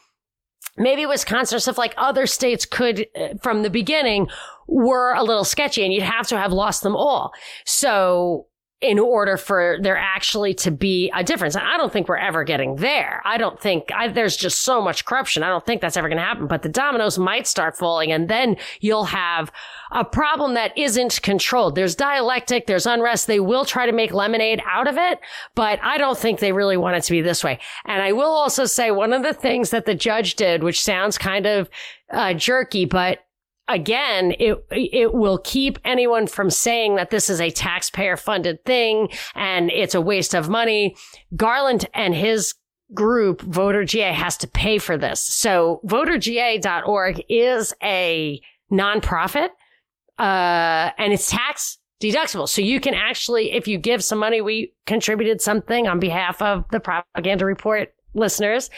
maybe 0.77 1.05
Wisconsin 1.05 1.59
stuff 1.59 1.77
like 1.77 1.93
other 1.97 2.25
states 2.25 2.65
could, 2.65 3.07
uh, 3.15 3.29
from 3.41 3.63
the 3.63 3.69
beginning, 3.69 4.27
were 4.67 5.13
a 5.13 5.23
little 5.23 5.45
sketchy 5.45 5.83
and 5.83 5.93
you'd 5.93 6.03
have 6.03 6.27
to 6.27 6.37
have 6.37 6.51
lost 6.51 6.83
them 6.83 6.95
all. 6.95 7.31
So 7.65 8.47
in 8.81 8.97
order 8.97 9.37
for 9.37 9.77
there 9.79 9.95
actually 9.95 10.55
to 10.55 10.71
be 10.71 11.11
a 11.13 11.23
difference. 11.23 11.55
And 11.55 11.65
I 11.65 11.77
don't 11.77 11.93
think 11.93 12.09
we're 12.09 12.17
ever 12.17 12.43
getting 12.43 12.77
there. 12.77 13.21
I 13.23 13.37
don't 13.37 13.59
think 13.59 13.91
I, 13.93 14.07
there's 14.07 14.35
just 14.35 14.63
so 14.63 14.81
much 14.81 15.05
corruption. 15.05 15.43
I 15.43 15.49
don't 15.49 15.63
think 15.65 15.81
that's 15.81 15.97
ever 15.97 16.09
going 16.09 16.17
to 16.17 16.23
happen, 16.23 16.47
but 16.47 16.63
the 16.63 16.69
dominoes 16.69 17.19
might 17.19 17.45
start 17.45 17.77
falling 17.77 18.11
and 18.11 18.27
then 18.27 18.57
you'll 18.79 19.05
have 19.05 19.51
a 19.91 20.03
problem 20.03 20.55
that 20.55 20.75
isn't 20.75 21.21
controlled. 21.21 21.75
There's 21.75 21.95
dialectic, 21.95 22.65
there's 22.65 22.87
unrest. 22.87 23.27
They 23.27 23.39
will 23.39 23.65
try 23.65 23.85
to 23.85 23.91
make 23.91 24.13
lemonade 24.13 24.63
out 24.65 24.87
of 24.87 24.97
it, 24.97 25.19
but 25.53 25.79
I 25.83 25.99
don't 25.99 26.17
think 26.17 26.39
they 26.39 26.51
really 26.51 26.77
want 26.77 26.95
it 26.97 27.03
to 27.03 27.11
be 27.11 27.21
this 27.21 27.43
way. 27.43 27.59
And 27.85 28.01
I 28.01 28.13
will 28.13 28.31
also 28.31 28.65
say 28.65 28.89
one 28.89 29.13
of 29.13 29.21
the 29.21 29.33
things 29.33 29.69
that 29.69 29.85
the 29.85 29.93
judge 29.95 30.35
did, 30.35 30.63
which 30.63 30.81
sounds 30.81 31.19
kind 31.19 31.45
of 31.45 31.69
uh, 32.09 32.33
jerky, 32.33 32.85
but 32.85 33.19
again, 33.67 34.33
it 34.39 34.63
it 34.71 35.13
will 35.13 35.37
keep 35.39 35.79
anyone 35.85 36.27
from 36.27 36.49
saying 36.49 36.95
that 36.95 37.09
this 37.09 37.29
is 37.29 37.39
a 37.41 37.51
taxpayer 37.51 38.17
funded 38.17 38.63
thing 38.65 39.09
and 39.35 39.71
it's 39.71 39.95
a 39.95 40.01
waste 40.01 40.33
of 40.33 40.49
money. 40.49 40.95
Garland 41.35 41.87
and 41.93 42.13
his 42.13 42.53
group, 42.93 43.41
Voter 43.41 43.85
GA, 43.85 44.11
has 44.11 44.37
to 44.37 44.47
pay 44.47 44.77
for 44.77 44.97
this. 44.97 45.21
So 45.21 45.81
voterga.org 45.85 47.23
is 47.29 47.73
a 47.81 48.41
nonprofit, 48.71 49.49
uh, 50.19 50.91
and 50.97 51.13
it's 51.13 51.29
tax 51.29 51.77
deductible. 52.01 52.49
So 52.49 52.61
you 52.61 52.79
can 52.79 52.93
actually, 52.93 53.51
if 53.51 53.67
you 53.67 53.77
give 53.77 54.03
some 54.03 54.19
money, 54.19 54.41
we 54.41 54.73
contributed 54.85 55.41
something 55.41 55.87
on 55.87 55.99
behalf 55.99 56.41
of 56.41 56.65
the 56.71 56.79
propaganda 56.79 57.45
report 57.45 57.93
listeners. 58.13 58.69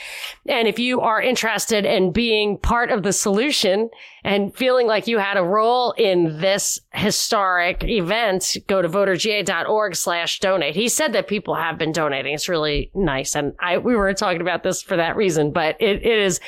And 0.48 0.68
if 0.68 0.80
you 0.80 1.02
are 1.02 1.22
interested 1.22 1.86
in 1.86 2.12
being 2.12 2.58
part 2.58 2.92
of 2.92 3.04
the 3.04 3.14
solution 3.14 3.90
and 4.24 4.56
feeling 4.56 4.88
like 4.88 5.08
you 5.08 5.18
had 5.18 5.38
a 5.38 5.44
role 5.44 5.92
in 5.98 6.40
this 6.40 6.80
historic 6.94 7.84
event, 7.84 8.58
go 8.68 8.82
to 8.82 8.90
voterga.org 8.90 9.96
slash 9.96 10.40
donate. 10.40 10.76
He 10.76 10.90
said 10.90 11.14
that 11.14 11.28
people 11.28 11.56
have 11.56 11.78
been 11.78 11.92
donating. 11.92 12.34
It's 12.34 12.50
really 12.50 12.92
nice. 12.94 13.36
And 13.36 13.54
I, 13.60 13.78
we 13.78 13.96
were 13.96 14.14
talking 14.14 14.42
about 14.42 14.64
this 14.64 14.82
for 14.82 14.98
that 14.98 15.16
reason, 15.16 15.52
but 15.52 15.76
it, 15.80 16.06
it 16.06 16.20
is, 16.20 16.40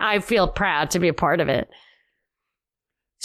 I 0.00 0.18
feel 0.18 0.48
proud 0.48 0.90
to 0.90 0.98
be 0.98 1.08
a 1.08 1.14
part 1.14 1.40
of 1.40 1.48
it. 1.48 1.68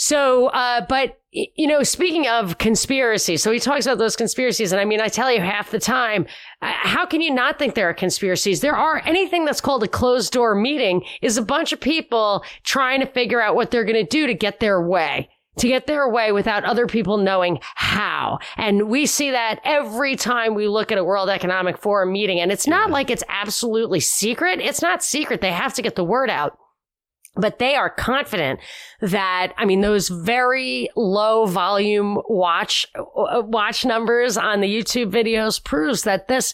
So, 0.00 0.46
uh, 0.46 0.86
but 0.88 1.18
you 1.32 1.66
know, 1.66 1.82
speaking 1.82 2.28
of 2.28 2.58
conspiracy, 2.58 3.36
so 3.36 3.50
he 3.50 3.58
talks 3.58 3.84
about 3.84 3.98
those 3.98 4.14
conspiracies, 4.14 4.70
and 4.70 4.80
I 4.80 4.84
mean, 4.84 5.00
I 5.00 5.08
tell 5.08 5.30
you, 5.30 5.40
half 5.40 5.72
the 5.72 5.80
time, 5.80 6.24
uh, 6.62 6.72
how 6.72 7.04
can 7.04 7.20
you 7.20 7.34
not 7.34 7.58
think 7.58 7.74
there 7.74 7.88
are 7.88 7.94
conspiracies? 7.94 8.60
There 8.60 8.76
are 8.76 9.02
anything 9.04 9.44
that's 9.44 9.60
called 9.60 9.82
a 9.82 9.88
closed 9.88 10.32
door 10.32 10.54
meeting 10.54 11.02
is 11.20 11.36
a 11.36 11.42
bunch 11.42 11.72
of 11.72 11.80
people 11.80 12.44
trying 12.62 13.00
to 13.00 13.06
figure 13.06 13.40
out 13.40 13.56
what 13.56 13.72
they're 13.72 13.84
going 13.84 13.96
to 13.96 14.08
do 14.08 14.28
to 14.28 14.34
get 14.34 14.60
their 14.60 14.80
way 14.80 15.28
to 15.56 15.66
get 15.66 15.88
their 15.88 16.08
way 16.08 16.30
without 16.30 16.64
other 16.64 16.86
people 16.86 17.16
knowing 17.16 17.58
how. 17.74 18.38
And 18.56 18.88
we 18.88 19.06
see 19.06 19.32
that 19.32 19.58
every 19.64 20.14
time 20.14 20.54
we 20.54 20.68
look 20.68 20.92
at 20.92 20.98
a 20.98 21.02
World 21.02 21.28
Economic 21.28 21.76
Forum 21.76 22.12
meeting. 22.12 22.38
And 22.38 22.52
it's 22.52 22.68
not 22.68 22.90
like 22.90 23.10
it's 23.10 23.24
absolutely 23.28 23.98
secret. 23.98 24.60
It's 24.60 24.80
not 24.80 25.02
secret. 25.02 25.40
They 25.40 25.50
have 25.50 25.74
to 25.74 25.82
get 25.82 25.96
the 25.96 26.04
word 26.04 26.30
out 26.30 26.56
but 27.38 27.58
they 27.58 27.74
are 27.74 27.88
confident 27.88 28.60
that 29.00 29.52
i 29.56 29.64
mean 29.64 29.80
those 29.80 30.08
very 30.08 30.88
low 30.96 31.46
volume 31.46 32.20
watch 32.28 32.86
uh, 32.96 33.42
watch 33.44 33.84
numbers 33.84 34.36
on 34.36 34.60
the 34.60 34.68
youtube 34.68 35.10
videos 35.10 35.62
proves 35.62 36.02
that 36.02 36.28
this 36.28 36.52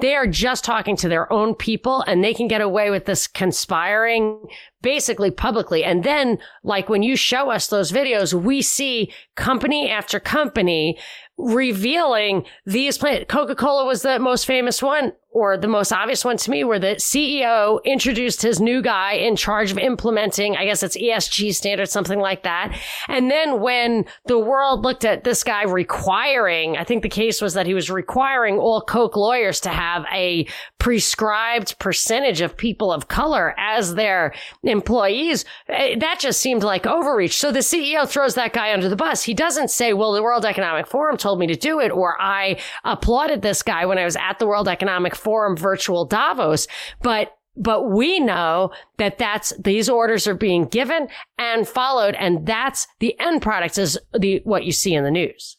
they 0.00 0.14
are 0.14 0.26
just 0.26 0.64
talking 0.64 0.96
to 0.96 1.08
their 1.08 1.32
own 1.32 1.54
people 1.54 2.02
and 2.06 2.22
they 2.22 2.34
can 2.34 2.48
get 2.48 2.60
away 2.60 2.90
with 2.90 3.04
this 3.04 3.26
conspiring 3.28 4.40
basically 4.82 5.30
publicly. 5.30 5.84
And 5.84 6.02
then 6.02 6.38
like 6.64 6.88
when 6.88 7.02
you 7.02 7.16
show 7.16 7.50
us 7.50 7.68
those 7.68 7.92
videos 7.92 8.34
we 8.34 8.60
see 8.60 9.12
company 9.36 9.88
after 9.88 10.18
company 10.18 10.98
revealing 11.36 12.44
these 12.64 12.96
plans 12.96 13.24
coca-cola 13.28 13.84
was 13.84 14.02
the 14.02 14.18
most 14.18 14.46
famous 14.46 14.80
one 14.80 15.12
or 15.34 15.56
the 15.56 15.68
most 15.68 15.92
obvious 15.92 16.24
one 16.24 16.36
to 16.36 16.48
me 16.48 16.62
where 16.62 16.78
the 16.78 16.94
CEO 16.94 17.82
introduced 17.84 18.40
his 18.40 18.60
new 18.60 18.80
guy 18.80 19.14
in 19.14 19.34
charge 19.34 19.72
of 19.72 19.78
implementing, 19.78 20.56
I 20.56 20.64
guess 20.64 20.84
it's 20.84 20.96
ESG 20.96 21.52
standards, 21.56 21.90
something 21.90 22.20
like 22.20 22.44
that. 22.44 22.78
And 23.08 23.28
then 23.28 23.60
when 23.60 24.04
the 24.26 24.38
world 24.38 24.84
looked 24.84 25.04
at 25.04 25.24
this 25.24 25.42
guy 25.42 25.64
requiring, 25.64 26.76
I 26.76 26.84
think 26.84 27.02
the 27.02 27.08
case 27.08 27.42
was 27.42 27.54
that 27.54 27.66
he 27.66 27.74
was 27.74 27.90
requiring 27.90 28.58
all 28.58 28.80
Coke 28.80 29.16
lawyers 29.16 29.58
to 29.62 29.70
have 29.70 30.06
a 30.12 30.46
prescribed 30.78 31.80
percentage 31.80 32.40
of 32.40 32.56
people 32.56 32.92
of 32.92 33.08
color 33.08 33.56
as 33.58 33.96
their 33.96 34.34
employees, 34.62 35.44
eh, 35.68 35.96
that 35.98 36.20
just 36.20 36.40
seemed 36.40 36.62
like 36.62 36.86
overreach. 36.86 37.36
So 37.36 37.50
the 37.50 37.58
CEO 37.58 38.08
throws 38.08 38.36
that 38.36 38.52
guy 38.52 38.72
under 38.72 38.88
the 38.88 38.94
bus. 38.94 39.24
He 39.24 39.34
doesn't 39.34 39.70
say, 39.70 39.94
well, 39.94 40.12
the 40.12 40.22
World 40.22 40.44
Economic 40.44 40.86
Forum 40.86 41.16
told 41.24 41.38
me 41.38 41.46
to 41.46 41.56
do 41.56 41.80
it, 41.80 41.90
or 41.90 42.20
I 42.20 42.60
applauded 42.84 43.42
this 43.42 43.62
guy 43.62 43.86
when 43.86 43.98
I 43.98 44.04
was 44.04 44.14
at 44.14 44.38
the 44.38 44.46
World 44.46 44.68
Economic 44.68 45.16
Forum 45.16 45.56
virtual 45.56 46.04
Davos, 46.04 46.68
but 47.02 47.36
but 47.56 47.88
we 47.88 48.18
know 48.18 48.72
that 48.98 49.16
that's 49.16 49.52
these 49.58 49.88
orders 49.88 50.26
are 50.26 50.34
being 50.34 50.66
given 50.66 51.08
and 51.38 51.68
followed 51.68 52.16
and 52.16 52.44
that's 52.44 52.88
the 52.98 53.18
end 53.20 53.42
product 53.42 53.78
is 53.78 53.96
the 54.12 54.40
what 54.44 54.64
you 54.64 54.72
see 54.72 54.92
in 54.92 55.04
the 55.04 55.10
news 55.10 55.56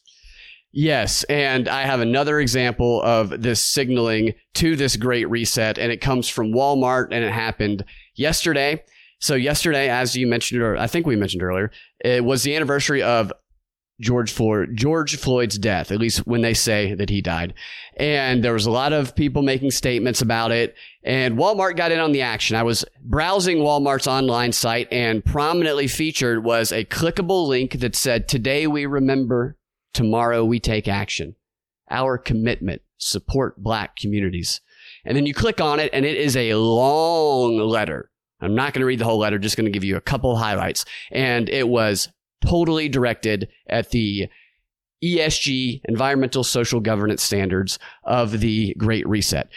Yes, 0.78 1.24
and 1.24 1.68
I 1.68 1.86
have 1.86 2.00
another 2.00 2.38
example 2.38 3.00
of 3.00 3.40
this 3.40 3.62
signaling 3.62 4.34
to 4.56 4.76
this 4.76 4.96
great 4.96 5.24
reset, 5.30 5.78
and 5.78 5.90
it 5.90 6.02
comes 6.02 6.28
from 6.28 6.52
Walmart, 6.52 7.06
and 7.12 7.24
it 7.24 7.32
happened 7.32 7.82
yesterday. 8.14 8.84
So 9.18 9.36
yesterday, 9.36 9.88
as 9.88 10.14
you 10.14 10.26
mentioned, 10.26 10.60
or 10.60 10.76
I 10.76 10.86
think 10.86 11.06
we 11.06 11.16
mentioned 11.16 11.42
earlier, 11.42 11.70
it 12.00 12.22
was 12.22 12.42
the 12.42 12.54
anniversary 12.54 13.02
of 13.02 13.32
George 13.98 14.30
Floyd, 14.30 14.70
George 14.74 15.16
Floyd's 15.16 15.58
death, 15.58 15.90
at 15.90 15.98
least 15.98 16.26
when 16.26 16.42
they 16.42 16.52
say 16.52 16.94
that 16.94 17.08
he 17.08 17.22
died. 17.22 17.54
And 17.96 18.44
there 18.44 18.52
was 18.52 18.66
a 18.66 18.70
lot 18.70 18.92
of 18.92 19.16
people 19.16 19.42
making 19.42 19.70
statements 19.70 20.20
about 20.20 20.52
it. 20.52 20.74
And 21.02 21.38
Walmart 21.38 21.76
got 21.76 21.92
in 21.92 21.98
on 21.98 22.12
the 22.12 22.20
action. 22.20 22.56
I 22.56 22.62
was 22.62 22.84
browsing 23.02 23.58
Walmart's 23.58 24.06
online 24.06 24.52
site 24.52 24.88
and 24.92 25.24
prominently 25.24 25.88
featured 25.88 26.44
was 26.44 26.72
a 26.72 26.84
clickable 26.84 27.48
link 27.48 27.80
that 27.80 27.96
said, 27.96 28.28
today 28.28 28.66
we 28.66 28.84
remember, 28.84 29.56
tomorrow 29.94 30.44
we 30.44 30.60
take 30.60 30.88
action. 30.88 31.34
Our 31.90 32.18
commitment, 32.18 32.82
support 32.98 33.62
black 33.62 33.96
communities. 33.96 34.60
And 35.06 35.16
then 35.16 35.24
you 35.24 35.32
click 35.32 35.60
on 35.60 35.80
it 35.80 35.90
and 35.94 36.04
it 36.04 36.16
is 36.16 36.36
a 36.36 36.54
long 36.54 37.56
letter. 37.58 38.10
I'm 38.40 38.54
not 38.54 38.74
going 38.74 38.80
to 38.80 38.86
read 38.86 38.98
the 38.98 39.04
whole 39.06 39.18
letter, 39.18 39.38
just 39.38 39.56
going 39.56 39.64
to 39.64 39.70
give 39.70 39.84
you 39.84 39.96
a 39.96 40.02
couple 40.02 40.36
highlights. 40.36 40.84
And 41.10 41.48
it 41.48 41.68
was 41.68 42.08
totally 42.40 42.88
directed 42.88 43.48
at 43.68 43.90
the 43.90 44.28
ESG, 45.02 45.82
environmental 45.84 46.42
social 46.42 46.80
governance 46.80 47.22
standards 47.22 47.78
of 48.04 48.40
the 48.40 48.74
Great 48.78 49.06
Reset. 49.06 49.48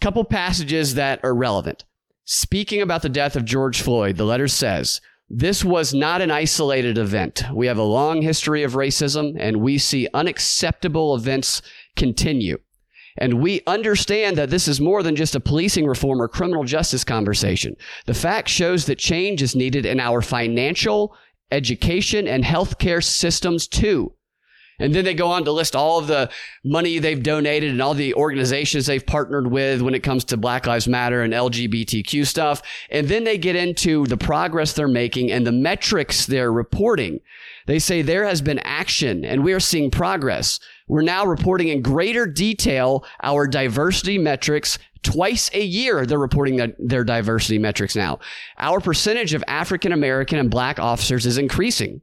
Couple 0.00 0.24
passages 0.24 0.94
that 0.94 1.20
are 1.24 1.34
relevant. 1.34 1.84
Speaking 2.24 2.80
about 2.80 3.02
the 3.02 3.08
death 3.08 3.36
of 3.36 3.44
George 3.44 3.80
Floyd, 3.80 4.16
the 4.16 4.24
letter 4.24 4.48
says, 4.48 5.00
this 5.30 5.64
was 5.64 5.92
not 5.92 6.22
an 6.22 6.30
isolated 6.30 6.96
event. 6.96 7.42
We 7.52 7.66
have 7.66 7.78
a 7.78 7.82
long 7.82 8.22
history 8.22 8.62
of 8.62 8.72
racism 8.72 9.36
and 9.38 9.58
we 9.58 9.76
see 9.76 10.08
unacceptable 10.14 11.14
events 11.14 11.60
continue. 11.96 12.58
And 13.18 13.40
we 13.42 13.60
understand 13.66 14.38
that 14.38 14.48
this 14.48 14.68
is 14.68 14.80
more 14.80 15.02
than 15.02 15.16
just 15.16 15.34
a 15.34 15.40
policing 15.40 15.86
reform 15.86 16.22
or 16.22 16.28
criminal 16.28 16.64
justice 16.64 17.04
conversation. 17.04 17.76
The 18.06 18.14
fact 18.14 18.48
shows 18.48 18.86
that 18.86 18.98
change 18.98 19.42
is 19.42 19.56
needed 19.56 19.84
in 19.84 20.00
our 20.00 20.22
financial 20.22 21.14
education, 21.50 22.26
and 22.26 22.44
healthcare 22.44 23.02
systems 23.02 23.66
too. 23.66 24.12
And 24.80 24.94
then 24.94 25.04
they 25.04 25.14
go 25.14 25.28
on 25.28 25.44
to 25.44 25.52
list 25.52 25.74
all 25.74 25.98
of 25.98 26.06
the 26.06 26.30
money 26.64 26.98
they've 26.98 27.22
donated 27.22 27.70
and 27.70 27.82
all 27.82 27.94
the 27.94 28.14
organizations 28.14 28.86
they've 28.86 29.04
partnered 29.04 29.50
with 29.50 29.82
when 29.82 29.94
it 29.94 30.04
comes 30.04 30.24
to 30.26 30.36
Black 30.36 30.66
Lives 30.66 30.86
Matter 30.86 31.22
and 31.22 31.32
LGBTQ 31.32 32.24
stuff. 32.24 32.62
And 32.90 33.08
then 33.08 33.24
they 33.24 33.38
get 33.38 33.56
into 33.56 34.06
the 34.06 34.16
progress 34.16 34.72
they're 34.72 34.86
making 34.86 35.32
and 35.32 35.44
the 35.44 35.52
metrics 35.52 36.26
they're 36.26 36.52
reporting. 36.52 37.20
They 37.66 37.80
say 37.80 38.02
there 38.02 38.24
has 38.24 38.40
been 38.40 38.60
action 38.60 39.24
and 39.24 39.42
we 39.42 39.52
are 39.52 39.60
seeing 39.60 39.90
progress. 39.90 40.60
We're 40.86 41.02
now 41.02 41.26
reporting 41.26 41.68
in 41.68 41.82
greater 41.82 42.24
detail 42.24 43.04
our 43.22 43.48
diversity 43.48 44.16
metrics 44.16 44.78
Twice 45.02 45.50
a 45.52 45.62
year, 45.62 46.06
they're 46.06 46.18
reporting 46.18 46.56
that 46.56 46.74
their 46.78 47.04
diversity 47.04 47.58
metrics 47.58 47.94
now. 47.94 48.18
Our 48.58 48.80
percentage 48.80 49.34
of 49.34 49.44
African 49.46 49.92
American 49.92 50.38
and 50.38 50.50
black 50.50 50.78
officers 50.78 51.26
is 51.26 51.38
increasing. 51.38 52.00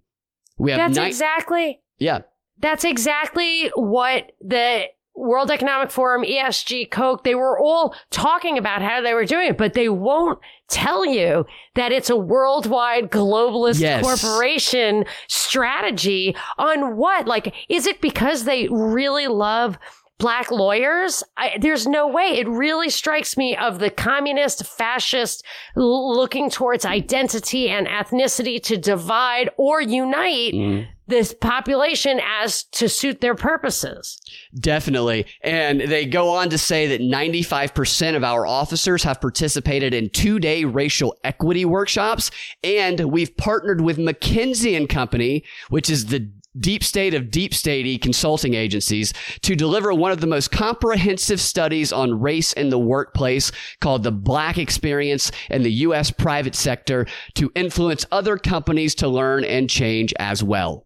We 0.57 0.71
have 0.71 0.79
That's 0.79 0.97
ni- 0.97 1.07
exactly. 1.07 1.81
Yeah. 1.97 2.19
That's 2.59 2.85
exactly 2.85 3.69
what 3.75 4.31
the 4.39 4.85
World 5.15 5.49
Economic 5.49 5.91
Forum, 5.91 6.23
ESG, 6.23 6.91
Coke, 6.91 7.23
they 7.23 7.35
were 7.35 7.57
all 7.57 7.95
talking 8.09 8.57
about 8.57 8.81
how 8.81 9.01
they 9.01 9.13
were 9.13 9.25
doing 9.25 9.49
it, 9.49 9.57
but 9.57 9.73
they 9.73 9.87
won't 9.87 10.39
tell 10.67 11.05
you 11.05 11.45
that 11.75 11.93
it's 11.93 12.09
a 12.09 12.17
worldwide 12.17 13.11
globalist 13.11 13.79
yes. 13.79 14.03
corporation 14.03 15.05
strategy 15.27 16.35
on 16.57 16.97
what? 16.97 17.27
Like, 17.27 17.53
is 17.69 17.87
it 17.87 18.01
because 18.01 18.43
they 18.43 18.67
really 18.69 19.27
love 19.27 19.77
black 20.17 20.51
lawyers. 20.51 21.23
I, 21.37 21.57
there's 21.59 21.87
no 21.87 22.07
way. 22.07 22.39
It 22.39 22.47
really 22.47 22.89
strikes 22.89 23.37
me 23.37 23.55
of 23.55 23.79
the 23.79 23.89
communist, 23.89 24.65
fascist 24.65 25.43
looking 25.75 26.49
towards 26.49 26.85
identity 26.85 27.69
and 27.69 27.87
ethnicity 27.87 28.61
to 28.63 28.77
divide 28.77 29.49
or 29.57 29.81
unite. 29.81 30.53
Mm. 30.53 30.87
this 31.07 31.35
population 31.35 32.19
as 32.41 32.63
to 32.63 32.89
suit 32.89 33.21
their 33.21 33.35
purposes. 33.35 34.19
Definitely. 34.59 35.27
And 35.41 35.81
they 35.81 36.07
go 36.07 36.29
on 36.29 36.49
to 36.49 36.57
say 36.57 36.87
that 36.87 37.01
95% 37.01 38.15
of 38.15 38.23
our 38.23 38.47
officers 38.47 39.03
have 39.03 39.21
participated 39.21 39.93
in 39.93 40.09
two 40.09 40.39
day 40.39 40.65
racial 40.65 41.15
equity 41.23 41.63
workshops. 41.63 42.31
And 42.63 43.11
we've 43.11 43.37
partnered 43.37 43.81
with 43.81 43.97
McKinsey 43.97 44.75
and 44.75 44.89
Company, 44.89 45.43
which 45.69 45.91
is 45.91 46.07
the 46.07 46.27
deep 46.59 46.83
state 46.83 47.13
of 47.13 47.31
deep 47.31 47.51
statey 47.51 48.01
consulting 48.01 48.53
agencies 48.53 49.13
to 49.41 49.55
deliver 49.55 49.93
one 49.93 50.11
of 50.11 50.21
the 50.21 50.27
most 50.27 50.51
comprehensive 50.51 51.41
studies 51.41 51.91
on 51.91 52.19
race 52.19 52.53
in 52.53 52.69
the 52.69 52.79
workplace 52.79 53.51
called 53.81 54.03
the 54.03 54.11
Black 54.11 54.57
Experience 54.57 55.31
in 55.49 55.63
the 55.63 55.71
U.S. 55.71 56.11
private 56.11 56.55
sector 56.55 57.05
to 57.35 57.51
influence 57.55 58.05
other 58.11 58.37
companies 58.37 58.95
to 58.95 59.07
learn 59.07 59.43
and 59.43 59.69
change 59.69 60.13
as 60.19 60.43
well. 60.43 60.85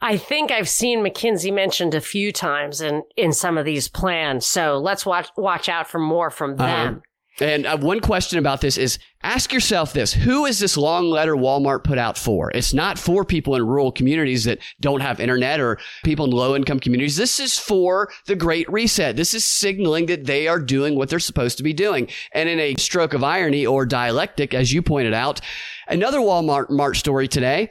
I 0.00 0.18
think 0.18 0.50
I've 0.50 0.68
seen 0.68 1.02
McKinsey 1.02 1.52
mentioned 1.52 1.94
a 1.94 2.00
few 2.00 2.30
times 2.30 2.82
in, 2.82 3.04
in 3.16 3.32
some 3.32 3.56
of 3.56 3.64
these 3.64 3.88
plans. 3.88 4.44
So 4.44 4.76
let's 4.78 5.06
watch, 5.06 5.28
watch 5.36 5.68
out 5.68 5.88
for 5.88 5.98
more 5.98 6.30
from 6.30 6.52
uh-huh. 6.52 6.66
them. 6.66 6.88
Uh-huh. 6.88 7.00
And 7.40 7.66
uh, 7.66 7.76
one 7.76 8.00
question 8.00 8.38
about 8.38 8.60
this 8.60 8.78
is 8.78 8.98
ask 9.22 9.52
yourself 9.52 9.92
this 9.92 10.12
Who 10.12 10.46
is 10.46 10.60
this 10.60 10.76
long 10.76 11.10
letter 11.10 11.34
Walmart 11.34 11.82
put 11.82 11.98
out 11.98 12.16
for? 12.16 12.50
It's 12.52 12.72
not 12.72 12.98
for 12.98 13.24
people 13.24 13.56
in 13.56 13.66
rural 13.66 13.90
communities 13.90 14.44
that 14.44 14.60
don't 14.80 15.00
have 15.00 15.18
internet 15.18 15.58
or 15.58 15.78
people 16.04 16.26
in 16.26 16.30
low 16.30 16.54
income 16.54 16.78
communities. 16.78 17.16
This 17.16 17.40
is 17.40 17.58
for 17.58 18.10
the 18.26 18.36
Great 18.36 18.70
Reset. 18.70 19.16
This 19.16 19.34
is 19.34 19.44
signaling 19.44 20.06
that 20.06 20.26
they 20.26 20.46
are 20.46 20.60
doing 20.60 20.94
what 20.94 21.08
they're 21.08 21.18
supposed 21.18 21.56
to 21.56 21.64
be 21.64 21.72
doing. 21.72 22.08
And 22.32 22.48
in 22.48 22.60
a 22.60 22.74
stroke 22.78 23.14
of 23.14 23.24
irony 23.24 23.66
or 23.66 23.84
dialectic, 23.84 24.54
as 24.54 24.72
you 24.72 24.80
pointed 24.80 25.14
out, 25.14 25.40
another 25.88 26.18
Walmart 26.18 26.96
story 26.96 27.26
today 27.26 27.70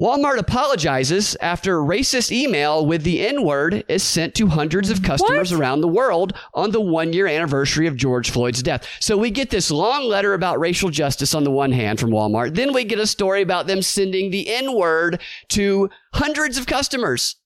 Walmart 0.00 0.36
apologizes 0.36 1.38
after 1.40 1.78
racist 1.78 2.30
email 2.30 2.84
with 2.84 3.02
the 3.02 3.26
N 3.26 3.42
word 3.42 3.82
is 3.88 4.02
sent 4.02 4.34
to 4.34 4.48
hundreds 4.48 4.90
of 4.90 5.02
customers 5.02 5.52
what? 5.52 5.58
around 5.58 5.80
the 5.80 5.88
world 5.88 6.34
on 6.52 6.70
the 6.70 6.82
one 6.82 7.14
year 7.14 7.26
anniversary 7.26 7.86
of 7.86 7.96
George 7.96 8.30
Floyd's 8.30 8.62
death. 8.62 8.86
So 9.00 9.16
we 9.16 9.30
get 9.30 9.48
this 9.48 9.70
long 9.70 10.04
letter 10.04 10.34
about 10.34 10.60
racial 10.60 10.90
justice 10.90 11.34
on 11.34 11.44
the 11.44 11.50
one 11.50 11.72
hand 11.72 11.98
from 11.98 12.10
Walmart. 12.10 12.56
Then 12.56 12.74
we 12.74 12.84
get 12.84 12.98
a 12.98 13.06
story 13.06 13.40
about 13.40 13.68
them 13.68 13.80
sending 13.80 14.30
the 14.30 14.54
N 14.54 14.74
word 14.74 15.22
to 15.48 15.88
hundreds 16.12 16.58
of 16.58 16.66
customers. 16.66 17.36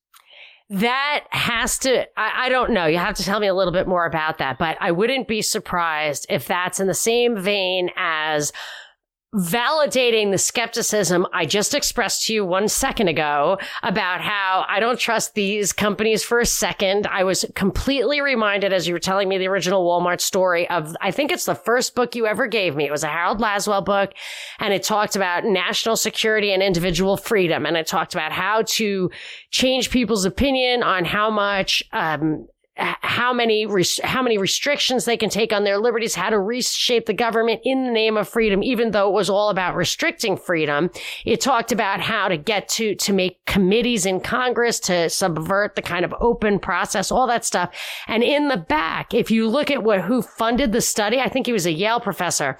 That 0.70 1.26
has 1.30 1.78
to, 1.80 2.00
I, 2.18 2.46
I, 2.46 2.48
don't 2.48 2.72
know. 2.72 2.86
You 2.86 2.98
have 2.98 3.16
to 3.16 3.24
tell 3.24 3.38
me 3.38 3.46
a 3.46 3.54
little 3.54 3.72
bit 3.72 3.86
more 3.86 4.06
about 4.06 4.38
that, 4.38 4.58
but 4.58 4.76
I 4.80 4.90
wouldn't 4.90 5.28
be 5.28 5.42
surprised 5.42 6.26
if 6.28 6.46
that's 6.46 6.80
in 6.80 6.88
the 6.88 6.94
same 6.94 7.36
vein 7.38 7.90
as 7.96 8.52
validating 9.34 10.32
the 10.32 10.38
skepticism 10.38 11.24
I 11.32 11.46
just 11.46 11.72
expressed 11.72 12.26
to 12.26 12.34
you 12.34 12.44
one 12.44 12.66
second 12.66 13.06
ago 13.06 13.58
about 13.84 14.20
how 14.20 14.64
I 14.68 14.80
don't 14.80 14.98
trust 14.98 15.34
these 15.34 15.72
companies 15.72 16.24
for 16.24 16.40
a 16.40 16.46
second. 16.46 17.06
I 17.06 17.22
was 17.22 17.44
completely 17.54 18.20
reminded 18.20 18.72
as 18.72 18.88
you 18.88 18.94
were 18.94 18.98
telling 18.98 19.28
me 19.28 19.38
the 19.38 19.46
original 19.46 19.86
Walmart 19.86 20.20
story 20.20 20.68
of, 20.68 20.96
I 21.00 21.12
think 21.12 21.30
it's 21.30 21.44
the 21.44 21.54
first 21.54 21.94
book 21.94 22.16
you 22.16 22.26
ever 22.26 22.48
gave 22.48 22.74
me. 22.74 22.86
It 22.86 22.90
was 22.90 23.04
a 23.04 23.08
Harold 23.08 23.38
Lasswell 23.38 23.84
book 23.84 24.14
and 24.58 24.74
it 24.74 24.82
talked 24.82 25.14
about 25.14 25.44
national 25.44 25.96
security 25.96 26.52
and 26.52 26.60
individual 26.60 27.16
freedom. 27.16 27.66
And 27.66 27.76
it 27.76 27.86
talked 27.86 28.14
about 28.14 28.32
how 28.32 28.62
to 28.62 29.12
change 29.50 29.90
people's 29.90 30.24
opinion 30.24 30.82
on 30.82 31.04
how 31.04 31.30
much, 31.30 31.84
um, 31.92 32.48
how 32.76 33.32
many 33.32 33.66
how 34.02 34.22
many 34.22 34.38
restrictions 34.38 35.04
they 35.04 35.16
can 35.16 35.28
take 35.28 35.52
on 35.52 35.64
their 35.64 35.78
liberties, 35.78 36.14
how 36.14 36.30
to 36.30 36.38
reshape 36.38 37.06
the 37.06 37.12
government 37.12 37.60
in 37.64 37.84
the 37.84 37.90
name 37.90 38.16
of 38.16 38.28
freedom, 38.28 38.62
even 38.62 38.92
though 38.92 39.08
it 39.08 39.12
was 39.12 39.28
all 39.28 39.50
about 39.50 39.76
restricting 39.76 40.36
freedom. 40.36 40.90
It 41.24 41.40
talked 41.40 41.72
about 41.72 42.00
how 42.00 42.28
to 42.28 42.36
get 42.36 42.68
to 42.70 42.94
to 42.94 43.12
make 43.12 43.44
committees 43.46 44.06
in 44.06 44.20
Congress 44.20 44.80
to 44.80 45.10
subvert 45.10 45.74
the 45.74 45.82
kind 45.82 46.04
of 46.04 46.14
open 46.20 46.58
process, 46.58 47.10
all 47.10 47.26
that 47.26 47.44
stuff. 47.44 47.74
And 48.06 48.22
in 48.22 48.48
the 48.48 48.56
back, 48.56 49.12
if 49.12 49.30
you 49.30 49.48
look 49.48 49.70
at 49.70 49.82
what 49.82 50.02
who 50.02 50.22
funded 50.22 50.72
the 50.72 50.80
study, 50.80 51.20
I 51.20 51.28
think 51.28 51.46
he 51.46 51.52
was 51.52 51.66
a 51.66 51.72
Yale 51.72 52.00
professor 52.00 52.56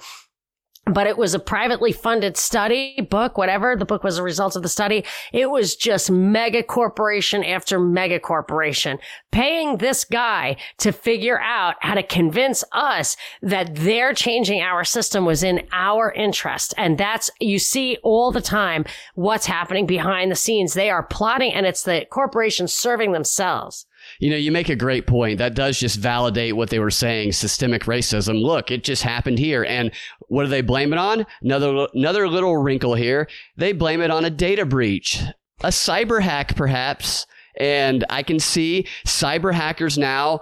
but 0.93 1.07
it 1.07 1.17
was 1.17 1.33
a 1.33 1.39
privately 1.39 1.91
funded 1.91 2.37
study 2.37 3.01
book, 3.09 3.37
whatever. 3.37 3.75
The 3.75 3.85
book 3.85 4.03
was 4.03 4.17
a 4.17 4.23
result 4.23 4.55
of 4.55 4.63
the 4.63 4.69
study. 4.69 5.03
It 5.31 5.49
was 5.49 5.75
just 5.75 6.11
mega 6.11 6.63
corporation 6.63 7.43
after 7.43 7.79
mega 7.79 8.19
corporation 8.19 8.99
paying 9.31 9.77
this 9.77 10.03
guy 10.03 10.57
to 10.77 10.91
figure 10.91 11.39
out 11.39 11.75
how 11.79 11.95
to 11.95 12.03
convince 12.03 12.63
us 12.73 13.15
that 13.41 13.75
their 13.75 14.13
changing 14.13 14.61
our 14.61 14.83
system 14.83 15.25
was 15.25 15.43
in 15.43 15.67
our 15.71 16.11
interest. 16.11 16.73
And 16.77 16.97
that's, 16.97 17.29
you 17.39 17.57
see 17.57 17.97
all 18.03 18.31
the 18.31 18.41
time 18.41 18.85
what's 19.15 19.45
happening 19.45 19.85
behind 19.85 20.31
the 20.31 20.35
scenes. 20.35 20.73
They 20.73 20.89
are 20.89 21.03
plotting 21.03 21.53
and 21.53 21.65
it's 21.65 21.83
the 21.83 22.05
corporations 22.09 22.73
serving 22.73 23.13
themselves. 23.13 23.85
You 24.19 24.29
know, 24.29 24.35
you 24.35 24.51
make 24.51 24.69
a 24.69 24.75
great 24.75 25.07
point. 25.07 25.37
That 25.37 25.55
does 25.55 25.79
just 25.79 25.99
validate 25.99 26.55
what 26.55 26.69
they 26.69 26.79
were 26.79 26.91
saying 26.91 27.31
systemic 27.31 27.83
racism. 27.83 28.41
Look, 28.41 28.71
it 28.71 28.83
just 28.83 29.03
happened 29.03 29.39
here. 29.39 29.63
And 29.63 29.91
what 30.27 30.43
do 30.43 30.49
they 30.49 30.61
blame 30.61 30.93
it 30.93 30.99
on? 30.99 31.25
Another, 31.41 31.87
another 31.93 32.27
little 32.27 32.57
wrinkle 32.57 32.95
here. 32.95 33.27
They 33.57 33.73
blame 33.73 34.01
it 34.01 34.11
on 34.11 34.25
a 34.25 34.29
data 34.29 34.65
breach, 34.65 35.21
a 35.63 35.69
cyber 35.69 36.21
hack, 36.21 36.55
perhaps. 36.55 37.25
And 37.59 38.05
I 38.09 38.23
can 38.23 38.39
see 38.39 38.87
cyber 39.05 39.53
hackers 39.53 39.97
now 39.97 40.41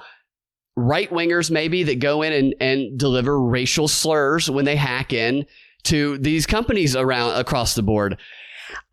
right 0.76 1.10
wingers 1.10 1.52
maybe 1.52 1.84
that 1.84 2.00
go 2.00 2.22
in 2.22 2.32
and, 2.34 2.56
and 2.60 2.98
deliver 2.98 3.42
racial 3.42 3.88
slurs 3.88 4.50
when 4.50 4.66
they 4.66 4.76
hack 4.76 5.12
in 5.12 5.46
to 5.84 6.18
these 6.18 6.46
companies 6.46 6.96
around 6.96 7.38
across 7.40 7.76
the 7.76 7.84
board. 7.84 8.18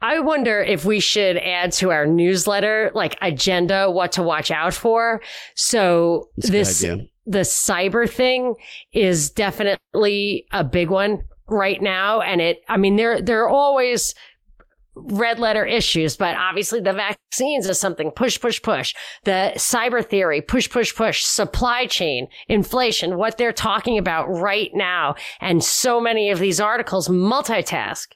I 0.01 0.21
wonder 0.21 0.61
if 0.61 0.85
we 0.85 1.01
should 1.01 1.37
add 1.37 1.73
to 1.75 1.91
our 1.91 2.07
newsletter 2.07 2.91
like 2.95 3.17
agenda 3.21 3.91
what 3.91 4.12
to 4.12 4.23
watch 4.23 4.51
out 4.51 4.75
for. 4.75 5.21
So 5.55 6.31
That's 6.37 6.51
this 6.51 6.81
the 7.29 7.41
cyber 7.41 8.09
thing 8.09 8.55
is 8.93 9.31
definitely 9.31 10.47
a 10.53 10.62
big 10.62 10.91
one 10.91 11.25
right 11.49 11.81
now 11.81 12.21
and 12.21 12.41
it 12.41 12.62
I 12.69 12.77
mean 12.77 12.97
there 12.97 13.21
there 13.21 13.45
are 13.45 13.49
always 13.49 14.15
red 14.97 15.39
letter 15.39 15.65
issues, 15.65 16.17
but 16.17 16.37
obviously 16.37 16.81
the 16.81 16.93
vaccines 16.93 17.69
is 17.69 17.79
something 17.79 18.11
push, 18.11 18.41
push, 18.41 18.61
push. 18.61 18.95
The 19.25 19.53
cyber 19.57 20.05
theory, 20.05 20.41
push, 20.41 20.71
push, 20.71 20.95
push. 20.95 21.23
Supply 21.23 21.87
chain, 21.87 22.29
inflation, 22.49 23.17
what 23.17 23.37
they're 23.37 23.53
talking 23.53 23.99
about 23.99 24.27
right 24.27 24.71
now. 24.75 25.15
And 25.41 25.62
so 25.62 26.01
many 26.01 26.31
of 26.31 26.39
these 26.39 26.61
articles 26.61 27.09
multitask. 27.09 28.07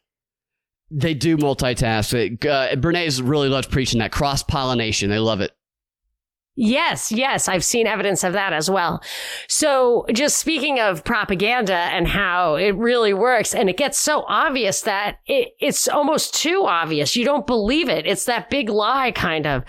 They 0.90 1.14
do 1.14 1.36
multitask. 1.36 2.44
Uh, 2.44 2.74
Bernays 2.76 3.20
really 3.22 3.48
loves 3.48 3.68
preaching 3.68 4.00
that 4.00 4.12
cross 4.12 4.42
pollination. 4.42 5.10
They 5.10 5.18
love 5.18 5.40
it. 5.40 5.52
Yes, 6.56 7.10
yes, 7.10 7.48
I've 7.48 7.64
seen 7.64 7.86
evidence 7.86 8.24
of 8.24 8.32
that 8.32 8.52
as 8.52 8.68
well. 8.68 9.02
So, 9.48 10.04
just 10.12 10.36
speaking 10.36 10.80
of 10.80 11.04
propaganda 11.04 11.72
and 11.72 12.06
how 12.06 12.56
it 12.56 12.76
really 12.76 13.14
works, 13.14 13.54
and 13.54 13.70
it 13.70 13.76
gets 13.76 13.98
so 13.98 14.24
obvious 14.28 14.82
that 14.82 15.20
it, 15.26 15.52
it's 15.60 15.88
almost 15.88 16.34
too 16.34 16.64
obvious. 16.66 17.16
You 17.16 17.24
don't 17.24 17.46
believe 17.46 17.88
it. 17.88 18.04
It's 18.04 18.24
that 18.26 18.50
big 18.50 18.68
lie, 18.68 19.12
kind 19.12 19.46
of. 19.46 19.64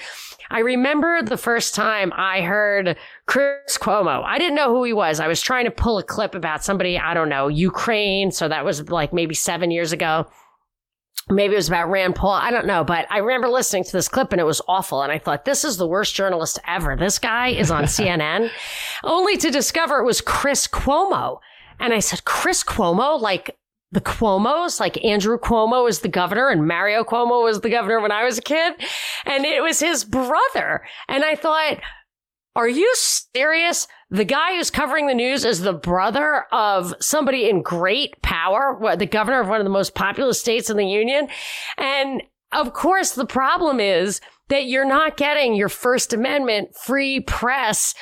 I 0.49 0.59
remember 0.59 1.21
the 1.21 1.37
first 1.37 1.75
time 1.75 2.11
I 2.13 2.41
heard 2.41 2.97
Chris 3.25 3.77
Cuomo. 3.77 4.21
I 4.25 4.37
didn't 4.37 4.55
know 4.55 4.75
who 4.75 4.83
he 4.83 4.91
was. 4.91 5.21
I 5.21 5.27
was 5.27 5.41
trying 5.41 5.63
to 5.63 5.71
pull 5.71 5.97
a 5.97 6.03
clip 6.03 6.35
about 6.35 6.61
somebody, 6.61 6.99
I 6.99 7.13
don't 7.13 7.29
know, 7.29 7.47
Ukraine. 7.47 8.31
So 8.31 8.49
that 8.49 8.65
was 8.65 8.89
like 8.89 9.13
maybe 9.13 9.33
seven 9.33 9.71
years 9.71 9.93
ago 9.93 10.27
maybe 11.31 11.53
it 11.53 11.57
was 11.57 11.67
about 11.67 11.89
Rand 11.89 12.15
Paul. 12.15 12.31
I 12.31 12.51
don't 12.51 12.65
know, 12.65 12.83
but 12.83 13.07
I 13.09 13.19
remember 13.19 13.49
listening 13.49 13.83
to 13.85 13.91
this 13.91 14.07
clip 14.07 14.31
and 14.31 14.41
it 14.41 14.45
was 14.45 14.61
awful. 14.67 15.01
And 15.01 15.11
I 15.11 15.17
thought, 15.17 15.45
this 15.45 15.63
is 15.63 15.77
the 15.77 15.87
worst 15.87 16.13
journalist 16.15 16.59
ever. 16.67 16.95
This 16.95 17.19
guy 17.19 17.49
is 17.49 17.71
on 17.71 17.83
CNN, 17.85 18.49
only 19.03 19.37
to 19.37 19.49
discover 19.49 19.99
it 19.99 20.05
was 20.05 20.21
Chris 20.21 20.67
Cuomo. 20.67 21.39
And 21.79 21.93
I 21.93 21.99
said, 21.99 22.25
Chris 22.25 22.63
Cuomo, 22.63 23.19
like 23.19 23.57
the 23.91 24.01
Cuomos, 24.01 24.79
like 24.79 25.03
Andrew 25.03 25.37
Cuomo 25.37 25.89
is 25.89 25.99
the 25.99 26.07
governor 26.07 26.49
and 26.49 26.67
Mario 26.67 27.03
Cuomo 27.03 27.43
was 27.43 27.61
the 27.61 27.69
governor 27.69 27.99
when 27.99 28.11
I 28.11 28.23
was 28.23 28.37
a 28.37 28.41
kid. 28.41 28.73
And 29.25 29.45
it 29.45 29.61
was 29.61 29.79
his 29.79 30.05
brother. 30.05 30.83
And 31.07 31.25
I 31.25 31.35
thought, 31.35 31.79
are 32.55 32.69
you 32.69 32.89
serious? 32.95 33.87
The 34.11 34.25
guy 34.25 34.57
who's 34.57 34.69
covering 34.69 35.07
the 35.07 35.13
news 35.13 35.45
is 35.45 35.61
the 35.61 35.71
brother 35.71 36.45
of 36.51 36.93
somebody 36.99 37.49
in 37.49 37.61
great 37.61 38.21
power, 38.21 38.77
the 38.97 39.05
governor 39.05 39.39
of 39.39 39.47
one 39.47 39.61
of 39.61 39.65
the 39.65 39.69
most 39.69 39.95
populous 39.95 40.39
states 40.39 40.69
in 40.69 40.75
the 40.75 40.85
union. 40.85 41.29
And 41.77 42.21
of 42.51 42.73
course, 42.73 43.11
the 43.11 43.25
problem 43.25 43.79
is 43.79 44.19
that 44.49 44.65
you're 44.65 44.83
not 44.83 45.15
getting 45.15 45.55
your 45.55 45.69
First 45.69 46.11
Amendment 46.11 46.75
free 46.75 47.21
press 47.21 47.95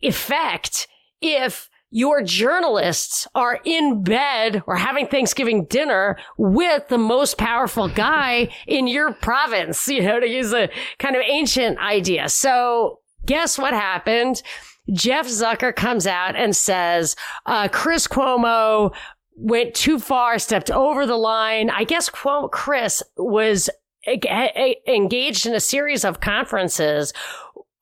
effect 0.00 0.88
if 1.20 1.70
your 1.92 2.22
journalists 2.22 3.28
are 3.36 3.60
in 3.64 4.02
bed 4.02 4.64
or 4.66 4.74
having 4.74 5.06
Thanksgiving 5.06 5.66
dinner 5.66 6.18
with 6.38 6.88
the 6.88 6.98
most 6.98 7.38
powerful 7.38 7.86
guy 7.86 8.48
in 8.66 8.88
your 8.88 9.12
province, 9.12 9.86
you 9.88 10.02
know, 10.02 10.18
to 10.18 10.26
use 10.26 10.52
a 10.52 10.70
kind 10.98 11.14
of 11.14 11.22
ancient 11.24 11.78
idea. 11.78 12.28
So 12.28 12.98
guess 13.24 13.58
what 13.58 13.74
happened? 13.74 14.42
Jeff 14.92 15.26
Zucker 15.26 15.74
comes 15.74 16.06
out 16.06 16.36
and 16.36 16.54
says, 16.54 17.16
uh, 17.46 17.68
Chris 17.68 18.06
Cuomo 18.06 18.94
went 19.36 19.74
too 19.74 19.98
far, 19.98 20.38
stepped 20.38 20.70
over 20.70 21.06
the 21.06 21.16
line. 21.16 21.70
I 21.70 21.84
guess 21.84 22.08
Chris 22.08 23.02
was 23.16 23.70
engaged 24.06 25.46
in 25.46 25.54
a 25.54 25.60
series 25.60 26.04
of 26.04 26.20
conferences 26.20 27.12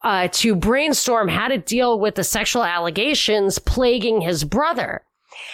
uh, 0.03 0.29
to 0.33 0.55
brainstorm 0.55 1.29
how 1.29 1.49
to 1.49 1.59
deal 1.59 1.99
with 1.99 2.15
the 2.15 2.25
sexual 2.25 2.65
allegations 2.65 3.59
plaguing 3.59 4.21
his 4.21 4.45
brother 4.45 5.03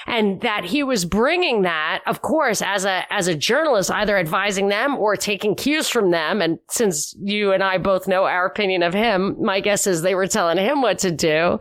and 0.07 0.40
that 0.40 0.64
he 0.64 0.83
was 0.83 1.05
bringing 1.05 1.62
that, 1.62 2.03
of 2.07 2.22
course, 2.22 2.62
as 2.62 2.85
a 2.85 3.11
as 3.12 3.29
a 3.29 3.35
journalist, 3.35 3.90
either 3.90 4.18
advising 4.18 4.68
them 4.68 4.96
or 4.96 5.16
taking 5.16 5.55
cues 5.55 5.88
from 5.88 6.11
them. 6.11 6.40
And 6.40 6.59
since 6.68 7.14
you 7.20 7.53
and 7.53 7.62
I 7.62 7.79
both 7.79 8.09
know 8.09 8.25
our 8.25 8.46
opinion 8.46 8.83
of 8.83 8.94
him, 8.94 9.37
my 9.40 9.61
guess 9.61 9.87
is 9.87 10.03
they 10.03 10.14
were 10.14 10.27
telling 10.27 10.59
him 10.59 10.83
what 10.83 10.99
to 11.01 11.11
do, 11.11 11.59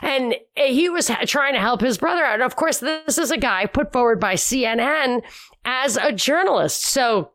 and 0.00 0.34
he 0.56 0.88
was 0.88 1.10
trying 1.26 1.54
to 1.54 1.60
help 1.60 1.80
his 1.80 1.98
brother 1.98 2.24
out. 2.24 2.34
And 2.34 2.42
of 2.42 2.56
course, 2.56 2.78
this 2.78 3.18
is 3.18 3.30
a 3.30 3.38
guy 3.38 3.66
put 3.66 3.92
forward 3.92 4.20
by 4.20 4.34
CNN 4.34 5.22
as 5.64 5.96
a 5.96 6.12
journalist, 6.12 6.84
so 6.84 7.32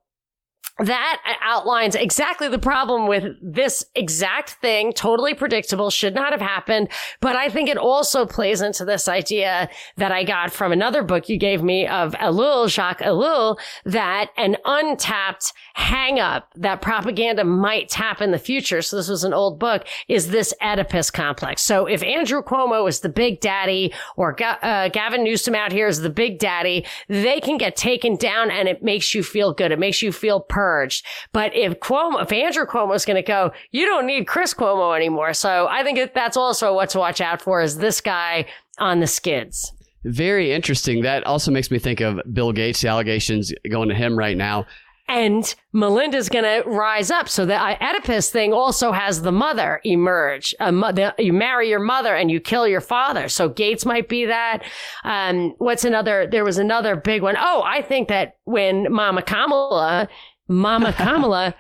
that 0.80 1.38
outlines 1.42 1.96
exactly 1.96 2.48
the 2.48 2.60
problem 2.60 3.08
with 3.08 3.36
this 3.42 3.84
exact 3.96 4.52
thing. 4.62 4.94
Totally 4.94 5.34
predictable, 5.34 5.90
should 5.90 6.13
not 6.13 6.32
have 6.32 6.42
happened. 6.42 6.90
But 7.20 7.36
I 7.36 7.50
think 7.50 7.70
it 7.70 7.78
also 7.78 8.26
plays 8.26 8.62
into 8.62 8.86
this 8.86 9.08
idea 9.08 9.70
that 9.98 10.12
I 10.12 10.24
got 10.24 10.52
from 10.52 10.72
another 10.72 11.04
book 11.04 11.30
you 11.30 11.38
gave 11.38 11.63
me 11.63 11.88
of 11.88 12.13
Ellul, 12.13 12.70
Jacques 12.70 13.02
Ellul, 13.02 13.58
that 13.86 14.30
an 14.38 14.58
untapped 14.66 15.54
hang 15.78 16.20
up 16.20 16.52
that 16.56 16.82
propaganda 16.82 17.44
might 17.44 17.88
tap 17.88 18.20
in 18.20 18.32
the 18.32 18.40
future. 18.40 18.82
So 18.82 18.96
this 18.96 19.08
was 19.08 19.24
an 19.24 19.32
old 19.32 19.60
book 19.60 19.86
is 20.08 20.32
this 20.32 20.52
Oedipus 20.60 21.12
complex. 21.12 21.62
So 21.62 21.86
if 21.86 22.02
Andrew 22.02 22.42
Cuomo 22.42 22.90
is 22.90 23.02
the 23.02 23.10
big 23.10 23.42
daddy 23.42 23.94
or 24.16 24.36
uh, 24.42 24.90
Gavin 24.90 25.24
Newsom 25.24 25.54
out 25.54 25.72
here 25.72 25.88
is 25.88 26.02
the 26.02 26.10
big 26.10 26.40
daddy, 26.40 26.84
they 27.10 27.40
can 27.40 27.60
get 27.60 27.76
taken 27.76 28.16
down 28.16 28.50
and 28.50 28.68
it 28.68 28.82
makes 28.82 29.13
you 29.13 29.22
feel 29.22 29.54
good. 29.54 29.72
It 29.72 29.78
makes 29.78 30.02
you 30.02 30.12
feel 30.12 30.40
purged. 30.40 31.06
But 31.32 31.56
if 31.56 31.80
Cuomo, 31.80 32.24
if 32.24 32.32
Andrew 32.32 32.66
Cuomo 32.66 32.96
is 32.96 33.06
going 33.06 33.16
to 33.16 33.22
go, 33.22 33.52
you 33.70 33.86
don't 33.86 34.08
need 34.08 34.26
Chris 34.26 34.56
Cuomo 34.56 34.96
anymore. 34.96 35.34
So 35.34 35.68
I 35.70 35.84
think 35.84 36.12
that's 36.12 36.38
also 36.38 36.74
what 36.74 36.90
to 36.90 36.98
watch 36.98 37.22
out 37.22 37.40
for 37.40 37.62
is 37.62 37.78
this 37.78 38.02
guy 38.02 38.48
on 38.80 39.00
the 39.00 39.08
skids. 39.08 39.72
Very 40.06 40.54
interesting. 40.54 41.04
That 41.04 41.24
also 41.26 41.52
makes 41.52 41.70
me 41.70 41.78
think 41.78 42.00
of 42.00 42.20
Bill 42.34 42.52
Gates, 42.52 42.82
the 42.82 42.88
allegations 42.88 43.54
going 43.70 43.90
to 43.90 43.96
him 43.96 44.18
right 44.18 44.38
now. 44.38 44.66
And 45.10 45.56
Melinda's 45.72 46.28
going 46.28 46.43
to 46.43 46.70
rise 46.70 47.10
up. 47.10 47.30
So 47.30 47.46
the 47.46 47.56
Oedipus 47.56 48.30
thing 48.30 48.52
also 48.52 48.91
has 48.91 49.22
the 49.22 49.32
mother 49.32 49.80
emerge. 49.86 50.54
Mo- 50.60 51.13
you 51.17 51.32
marry 51.32 51.70
your 51.70 51.80
mother 51.80 52.13
and 52.13 52.30
you 52.30 52.41
kill 52.41 52.67
your 52.67 52.82
father. 52.82 53.30
So 53.30 53.48
Gates 53.48 53.86
might 53.86 54.10
be 54.10 54.26
that. 54.26 54.63
Um, 55.06 55.56
what's 55.60 55.86
another? 55.86 56.28
There 56.30 56.43
was 56.43 56.58
another 56.58 56.98
big 56.98 57.22
one. 57.22 57.36
Oh, 57.39 57.63
I 57.65 57.82
think 57.82 58.10
that 58.10 58.36
when 58.43 58.91
Mama 58.91 59.22
Kamala 59.22 60.10
Mama 60.48 60.93
Kamala 60.98 61.56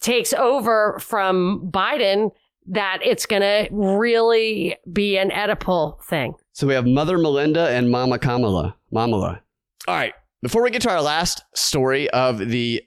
takes 0.00 0.32
over 0.32 0.98
from 1.00 1.70
Biden, 1.72 2.30
that 2.66 2.98
it's 3.02 3.26
going 3.26 3.42
to 3.42 3.68
really 3.72 4.76
be 4.92 5.16
an 5.16 5.30
Oedipal 5.30 6.02
thing. 6.04 6.34
So 6.52 6.66
we 6.66 6.74
have 6.74 6.86
Mother 6.86 7.18
Melinda 7.18 7.68
and 7.70 7.90
Mama 7.90 8.18
Kamala. 8.18 8.76
Mamala. 8.92 9.40
All 9.86 9.94
right. 9.94 10.12
Before 10.42 10.62
we 10.62 10.70
get 10.70 10.82
to 10.82 10.90
our 10.90 11.02
last 11.02 11.42
story 11.54 12.08
of 12.10 12.38
the 12.38 12.82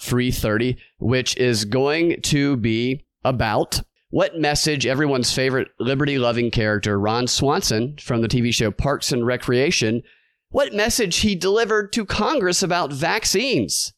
free 0.00 0.30
30, 0.30 0.76
which 0.98 1.36
is 1.36 1.64
going 1.64 2.20
to 2.22 2.56
be 2.56 3.04
about 3.24 3.82
what 4.10 4.38
message 4.38 4.86
everyone's 4.86 5.32
favorite 5.32 5.68
liberty 5.80 6.18
loving 6.18 6.50
character, 6.50 6.98
Ron 6.98 7.26
Swanson 7.26 7.96
from 7.98 8.20
the 8.20 8.28
TV 8.28 8.52
show 8.52 8.70
Parks 8.70 9.10
and 9.10 9.26
Recreation, 9.26 10.02
what 10.50 10.74
message 10.74 11.16
he 11.18 11.34
delivered 11.34 11.92
to 11.94 12.04
Congress 12.04 12.62
about 12.62 12.92
vaccines. 12.92 13.94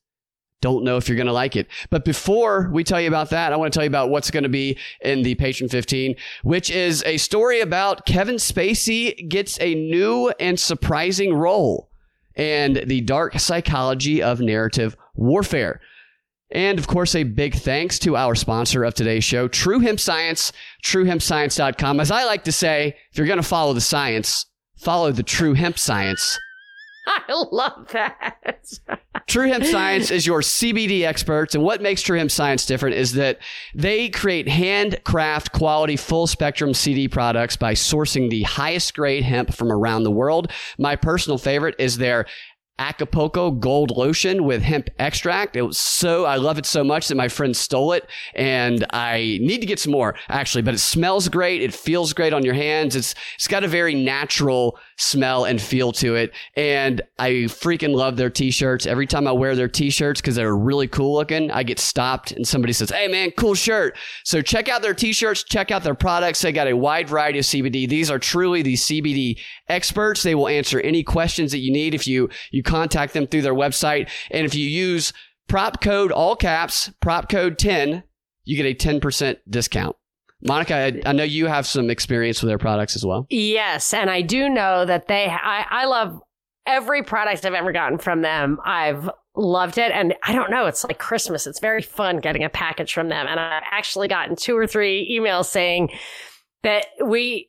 Don't 0.60 0.84
know 0.84 0.96
if 0.96 1.08
you're 1.08 1.16
going 1.16 1.26
to 1.26 1.32
like 1.32 1.56
it. 1.56 1.66
But 1.90 2.04
before 2.04 2.70
we 2.72 2.84
tell 2.84 3.00
you 3.00 3.08
about 3.08 3.30
that, 3.30 3.52
I 3.52 3.56
want 3.56 3.72
to 3.72 3.76
tell 3.76 3.84
you 3.84 3.90
about 3.90 4.08
what's 4.08 4.30
going 4.30 4.44
to 4.44 4.48
be 4.48 4.78
in 5.02 5.22
the 5.22 5.34
Patron 5.34 5.68
15, 5.68 6.14
which 6.42 6.70
is 6.70 7.02
a 7.04 7.18
story 7.18 7.60
about 7.60 8.06
Kevin 8.06 8.36
Spacey 8.36 9.28
gets 9.28 9.60
a 9.60 9.74
new 9.74 10.32
and 10.40 10.58
surprising 10.58 11.34
role 11.34 11.90
and 12.36 12.76
the 12.86 13.00
dark 13.02 13.38
psychology 13.38 14.22
of 14.22 14.40
narrative 14.40 14.96
warfare. 15.14 15.80
And 16.50 16.78
of 16.78 16.86
course, 16.86 17.14
a 17.14 17.24
big 17.24 17.54
thanks 17.54 17.98
to 18.00 18.16
our 18.16 18.34
sponsor 18.34 18.84
of 18.84 18.94
today's 18.94 19.24
show, 19.24 19.48
True 19.48 19.80
Hemp 19.80 19.98
Science, 19.98 20.52
truehempscience.com. 20.84 22.00
As 22.00 22.10
I 22.10 22.24
like 22.24 22.44
to 22.44 22.52
say, 22.52 22.96
if 23.10 23.18
you're 23.18 23.26
going 23.26 23.38
to 23.38 23.42
follow 23.42 23.72
the 23.72 23.80
science, 23.80 24.46
follow 24.76 25.10
the 25.10 25.22
true 25.22 25.54
hemp 25.54 25.78
science. 25.78 26.38
I 27.06 27.46
love 27.50 27.88
that. 27.92 28.56
True 29.26 29.48
Hemp 29.48 29.64
Science 29.64 30.10
is 30.10 30.26
your 30.26 30.40
CBD 30.40 31.02
experts. 31.02 31.54
And 31.54 31.64
what 31.64 31.80
makes 31.80 32.02
True 32.02 32.18
Hemp 32.18 32.30
Science 32.30 32.66
different 32.66 32.96
is 32.96 33.12
that 33.14 33.38
they 33.74 34.08
create 34.08 34.48
handcraft 34.48 35.52
quality 35.52 35.96
full 35.96 36.26
spectrum 36.26 36.72
CBD 36.72 37.10
products 37.10 37.56
by 37.56 37.74
sourcing 37.74 38.30
the 38.30 38.42
highest 38.42 38.94
grade 38.94 39.24
hemp 39.24 39.54
from 39.54 39.72
around 39.72 40.02
the 40.02 40.10
world. 40.10 40.50
My 40.78 40.96
personal 40.96 41.38
favorite 41.38 41.74
is 41.78 41.98
their 41.98 42.26
Acapulco 42.78 43.52
gold 43.52 43.92
lotion 43.92 44.44
with 44.44 44.62
hemp 44.62 44.90
extract. 44.98 45.54
It 45.54 45.62
was 45.62 45.78
so, 45.78 46.24
I 46.24 46.36
love 46.36 46.58
it 46.58 46.66
so 46.66 46.82
much 46.82 47.08
that 47.08 47.14
my 47.14 47.28
friend 47.28 47.56
stole 47.56 47.92
it 47.92 48.08
and 48.34 48.84
I 48.90 49.38
need 49.40 49.60
to 49.60 49.66
get 49.66 49.78
some 49.78 49.92
more 49.92 50.16
actually, 50.28 50.62
but 50.62 50.74
it 50.74 50.78
smells 50.78 51.28
great. 51.28 51.62
It 51.62 51.72
feels 51.72 52.12
great 52.12 52.32
on 52.32 52.44
your 52.44 52.54
hands. 52.54 52.96
It's, 52.96 53.14
it's 53.36 53.46
got 53.46 53.62
a 53.62 53.68
very 53.68 53.94
natural 53.94 54.78
smell 54.96 55.44
and 55.44 55.60
feel 55.60 55.92
to 55.92 56.16
it. 56.16 56.32
And 56.56 57.00
I 57.18 57.30
freaking 57.46 57.94
love 57.94 58.16
their 58.16 58.30
t-shirts. 58.30 58.86
Every 58.86 59.06
time 59.06 59.28
I 59.28 59.32
wear 59.32 59.54
their 59.54 59.68
t-shirts 59.68 60.20
because 60.20 60.34
they're 60.34 60.56
really 60.56 60.88
cool 60.88 61.14
looking, 61.14 61.52
I 61.52 61.62
get 61.62 61.78
stopped 61.78 62.32
and 62.32 62.46
somebody 62.46 62.72
says, 62.72 62.90
Hey 62.90 63.06
man, 63.06 63.30
cool 63.32 63.54
shirt. 63.54 63.96
So 64.24 64.42
check 64.42 64.68
out 64.68 64.82
their 64.82 64.94
t-shirts, 64.94 65.44
check 65.44 65.70
out 65.70 65.84
their 65.84 65.94
products. 65.94 66.42
They 66.42 66.50
got 66.50 66.66
a 66.66 66.76
wide 66.76 67.08
variety 67.08 67.38
of 67.38 67.44
CBD. 67.44 67.88
These 67.88 68.10
are 68.10 68.18
truly 68.18 68.62
the 68.62 68.74
CBD 68.74 69.40
experts. 69.68 70.22
They 70.22 70.34
will 70.34 70.48
answer 70.48 70.80
any 70.80 71.02
questions 71.02 71.52
that 71.52 71.58
you 71.58 71.72
need 71.72 71.94
if 71.94 72.06
you, 72.06 72.28
you 72.50 72.62
contact 72.62 73.14
them 73.14 73.26
through 73.26 73.42
their 73.42 73.54
website. 73.54 74.08
And 74.30 74.44
if 74.44 74.54
you 74.54 74.68
use 74.68 75.12
prop 75.48 75.80
code 75.80 76.12
all 76.12 76.36
caps, 76.36 76.90
prop 77.00 77.28
code 77.28 77.58
10, 77.58 78.02
you 78.44 78.56
get 78.56 78.66
a 78.66 78.74
10% 78.74 79.36
discount. 79.48 79.96
Monica, 80.42 80.74
I, 80.74 81.00
I, 81.06 81.12
know 81.12 81.24
you 81.24 81.46
have 81.46 81.66
some 81.66 81.88
experience 81.88 82.42
with 82.42 82.50
their 82.50 82.58
products 82.58 82.96
as 82.96 83.04
well. 83.04 83.26
Yes, 83.30 83.94
and 83.94 84.10
I 84.10 84.20
do 84.20 84.50
know 84.50 84.84
that 84.84 85.08
they. 85.08 85.26
I, 85.26 85.64
I 85.70 85.84
love 85.86 86.20
every 86.66 87.02
product 87.02 87.46
I've 87.46 87.54
ever 87.54 87.72
gotten 87.72 87.96
from 87.96 88.20
them. 88.20 88.58
I've 88.62 89.08
loved 89.34 89.78
it, 89.78 89.90
and 89.92 90.14
I 90.22 90.34
don't 90.34 90.50
know. 90.50 90.66
It's 90.66 90.84
like 90.84 90.98
Christmas. 90.98 91.46
It's 91.46 91.60
very 91.60 91.80
fun 91.80 92.18
getting 92.18 92.44
a 92.44 92.50
package 92.50 92.92
from 92.92 93.08
them, 93.08 93.26
and 93.26 93.40
I've 93.40 93.62
actually 93.70 94.08
gotten 94.08 94.36
two 94.36 94.54
or 94.54 94.66
three 94.66 95.18
emails 95.18 95.46
saying 95.46 95.90
that 96.62 96.86
we 97.02 97.48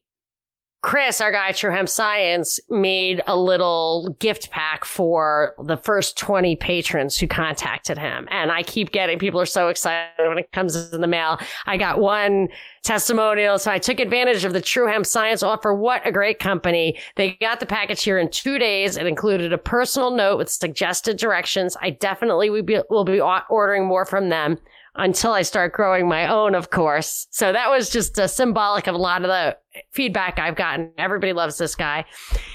Chris, 0.86 1.20
our 1.20 1.32
guy 1.32 1.50
at 1.50 1.56
True 1.56 1.72
Hemp 1.72 1.90
Science, 1.90 2.60
made 2.70 3.20
a 3.26 3.36
little 3.36 4.16
gift 4.20 4.52
pack 4.52 4.86
for 4.86 5.56
the 5.64 5.78
first 5.78 6.16
20 6.16 6.58
patrons 6.58 7.18
who 7.18 7.26
contacted 7.26 7.98
him. 7.98 8.28
And 8.30 8.52
I 8.52 8.62
keep 8.62 8.92
getting, 8.92 9.18
people 9.18 9.42
are 9.42 9.48
so 9.48 9.70
excited 9.70 10.12
when 10.20 10.38
it 10.38 10.52
comes 10.52 10.76
in 10.94 11.02
the 11.02 11.08
mail. 11.08 11.40
I 11.66 11.78
got 11.78 11.98
one 11.98 12.50
testimonial. 12.84 13.58
So 13.58 13.72
I 13.72 13.80
took 13.80 14.00
advantage 14.00 14.46
of 14.46 14.54
the 14.54 14.62
True 14.62 14.86
Hemp 14.86 15.08
Science 15.08 15.42
offer. 15.42 15.74
What 15.74 16.06
a 16.06 16.12
great 16.12 16.38
company. 16.38 17.00
They 17.16 17.32
got 17.42 17.60
the 17.60 17.66
package 17.66 18.04
here 18.04 18.20
in 18.20 18.30
two 18.30 18.60
days. 18.60 18.96
It 18.96 19.08
included 19.08 19.54
a 19.54 19.58
personal 19.58 20.12
note 20.12 20.38
with 20.38 20.52
suggested 20.52 21.18
directions. 21.18 21.76
I 21.82 21.90
definitely 21.90 22.52
will 22.52 22.62
be, 22.62 22.80
will 22.92 23.06
be 23.06 23.20
ordering 23.20 23.88
more 23.88 24.06
from 24.06 24.30
them 24.30 24.60
until 24.96 25.34
I 25.34 25.42
start 25.42 25.74
growing 25.74 26.08
my 26.08 26.28
own, 26.28 26.56
of 26.56 26.70
course. 26.70 27.28
So 27.32 27.52
that 27.52 27.70
was 27.70 27.90
just 27.90 28.18
a 28.18 28.28
symbolic 28.28 28.88
of 28.88 28.96
a 28.96 29.00
lot 29.00 29.24
of 29.24 29.28
the 29.28 29.58
feedback 29.92 30.40
I've 30.40 30.56
gotten. 30.56 30.92
Everybody 30.98 31.34
loves 31.34 31.58
this 31.58 31.76
guy. 31.76 32.06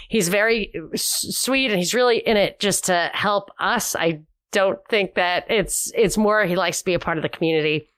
He's 0.08 0.28
very 0.28 0.72
sweet 0.94 1.70
and 1.70 1.78
he's 1.78 1.94
really 1.94 2.18
in 2.18 2.36
it 2.36 2.58
just 2.58 2.86
to 2.86 3.10
help 3.12 3.50
us. 3.58 3.94
I 3.94 4.20
don't 4.52 4.78
think 4.88 5.14
that 5.14 5.50
it's, 5.50 5.92
it's 5.94 6.16
more 6.16 6.44
he 6.44 6.56
likes 6.56 6.78
to 6.78 6.84
be 6.84 6.94
a 6.94 6.98
part 6.98 7.18
of 7.18 7.22
the 7.22 7.28
community 7.28 7.90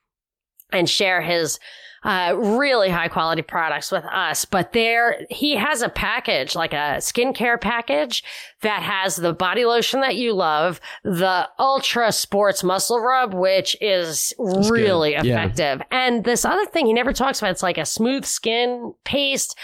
and 0.71 0.89
share 0.89 1.21
his 1.21 1.59
uh, 2.03 2.35
really 2.37 2.89
high 2.89 3.07
quality 3.07 3.41
products 3.41 3.91
with 3.91 4.03
us. 4.05 4.45
But 4.45 4.73
there, 4.73 5.25
he 5.29 5.55
has 5.55 5.81
a 5.81 5.89
package, 5.89 6.55
like 6.55 6.73
a 6.73 6.97
skincare 6.99 7.59
package 7.59 8.23
that 8.61 8.83
has 8.83 9.15
the 9.15 9.33
body 9.33 9.65
lotion 9.65 10.01
that 10.01 10.15
you 10.15 10.33
love, 10.33 10.81
the 11.03 11.47
ultra 11.59 12.11
sports 12.11 12.63
muscle 12.63 12.99
rub, 12.99 13.33
which 13.33 13.77
is 13.81 14.33
That's 14.37 14.69
really 14.69 15.11
good. 15.11 15.25
effective. 15.25 15.79
Yeah. 15.79 16.07
And 16.07 16.23
this 16.23 16.45
other 16.45 16.65
thing 16.65 16.85
he 16.85 16.93
never 16.93 17.13
talks 17.13 17.39
about, 17.39 17.51
it's 17.51 17.63
like 17.63 17.77
a 17.77 17.85
smooth 17.85 18.25
skin 18.25 18.93
paste 19.05 19.57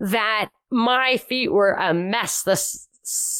that 0.00 0.50
my 0.70 1.16
feet 1.16 1.52
were 1.52 1.74
a 1.74 1.94
mess 1.94 2.42
this 2.42 2.88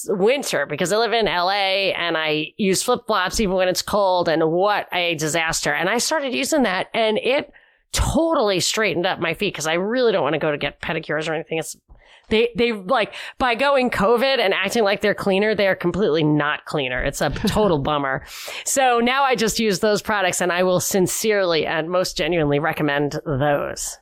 winter 0.08 0.66
because 0.66 0.92
I 0.92 0.98
live 0.98 1.12
in 1.12 1.24
LA 1.24 1.90
and 1.96 2.16
I 2.16 2.52
use 2.56 2.82
flip 2.82 3.00
flops 3.06 3.40
even 3.40 3.54
when 3.56 3.68
it's 3.68 3.82
cold 3.82 4.28
and 4.28 4.50
what 4.50 4.86
a 4.92 5.14
disaster. 5.14 5.72
And 5.72 5.88
I 5.88 5.98
started 5.98 6.34
using 6.34 6.64
that 6.64 6.88
and 6.92 7.18
it 7.18 7.50
totally 7.94 8.61
straightened 8.61 9.07
up 9.07 9.20
my 9.20 9.33
feet 9.33 9.54
because 9.54 9.66
I 9.66 9.74
really 9.74 10.12
don't 10.12 10.22
want 10.22 10.35
to 10.35 10.38
go 10.38 10.50
to 10.50 10.59
get 10.59 10.80
pedicures 10.83 11.28
or 11.28 11.35
anything. 11.35 11.59
It's 11.59 11.76
they 12.28 12.50
they 12.57 12.72
like 12.72 13.14
by 13.38 13.54
going 13.54 13.90
COVID 13.90 14.38
and 14.38 14.52
acting 14.54 14.83
like 14.83 15.00
they're 15.00 15.14
cleaner, 15.14 15.54
they 15.54 15.68
are 15.68 15.74
completely 15.74 16.24
not 16.24 16.64
cleaner. 16.64 17.02
It's 17.02 17.20
a 17.20 17.30
total 17.30 17.78
bummer. 17.83 18.24
So 18.64 19.00
now 19.00 19.22
I 19.22 19.35
just 19.35 19.59
use 19.59 19.80
those 19.80 20.02
products 20.02 20.40
and 20.40 20.50
I 20.50 20.62
will 20.62 20.80
sincerely 20.80 21.66
and 21.66 21.90
most 21.90 22.16
genuinely 22.16 22.59
recommend 22.59 23.20
those. 23.24 23.98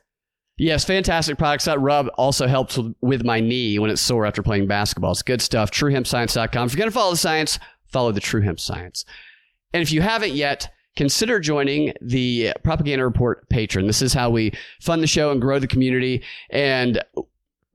Yes, 0.57 0.85
fantastic 0.85 1.37
products. 1.37 1.65
That 1.65 1.79
rub 1.81 2.09
also 2.15 2.47
helps 2.47 2.77
with, 2.77 2.95
with 3.01 3.25
my 3.25 3.39
knee 3.39 3.79
when 3.79 3.89
it's 3.89 4.01
sore 4.01 4.25
after 4.25 4.43
playing 4.43 4.67
basketball. 4.67 5.11
It's 5.11 5.23
good 5.23 5.41
stuff. 5.41 5.71
TrueHempScience.com. 5.71 6.67
If 6.67 6.73
you're 6.73 6.79
going 6.79 6.91
to 6.91 6.93
follow 6.93 7.11
the 7.11 7.17
science, 7.17 7.57
follow 7.87 8.11
the 8.11 8.19
True 8.19 8.41
Hemp 8.41 8.59
Science. 8.59 9.03
And 9.73 9.81
if 9.81 9.91
you 9.91 10.01
haven't 10.01 10.33
yet, 10.33 10.71
consider 10.95 11.39
joining 11.39 11.93
the 12.01 12.53
Propaganda 12.63 13.05
Report 13.05 13.47
patron. 13.49 13.87
This 13.87 14.01
is 14.01 14.13
how 14.13 14.29
we 14.29 14.51
fund 14.81 15.01
the 15.01 15.07
show 15.07 15.31
and 15.31 15.41
grow 15.41 15.59
the 15.59 15.67
community. 15.67 16.23
And 16.49 17.01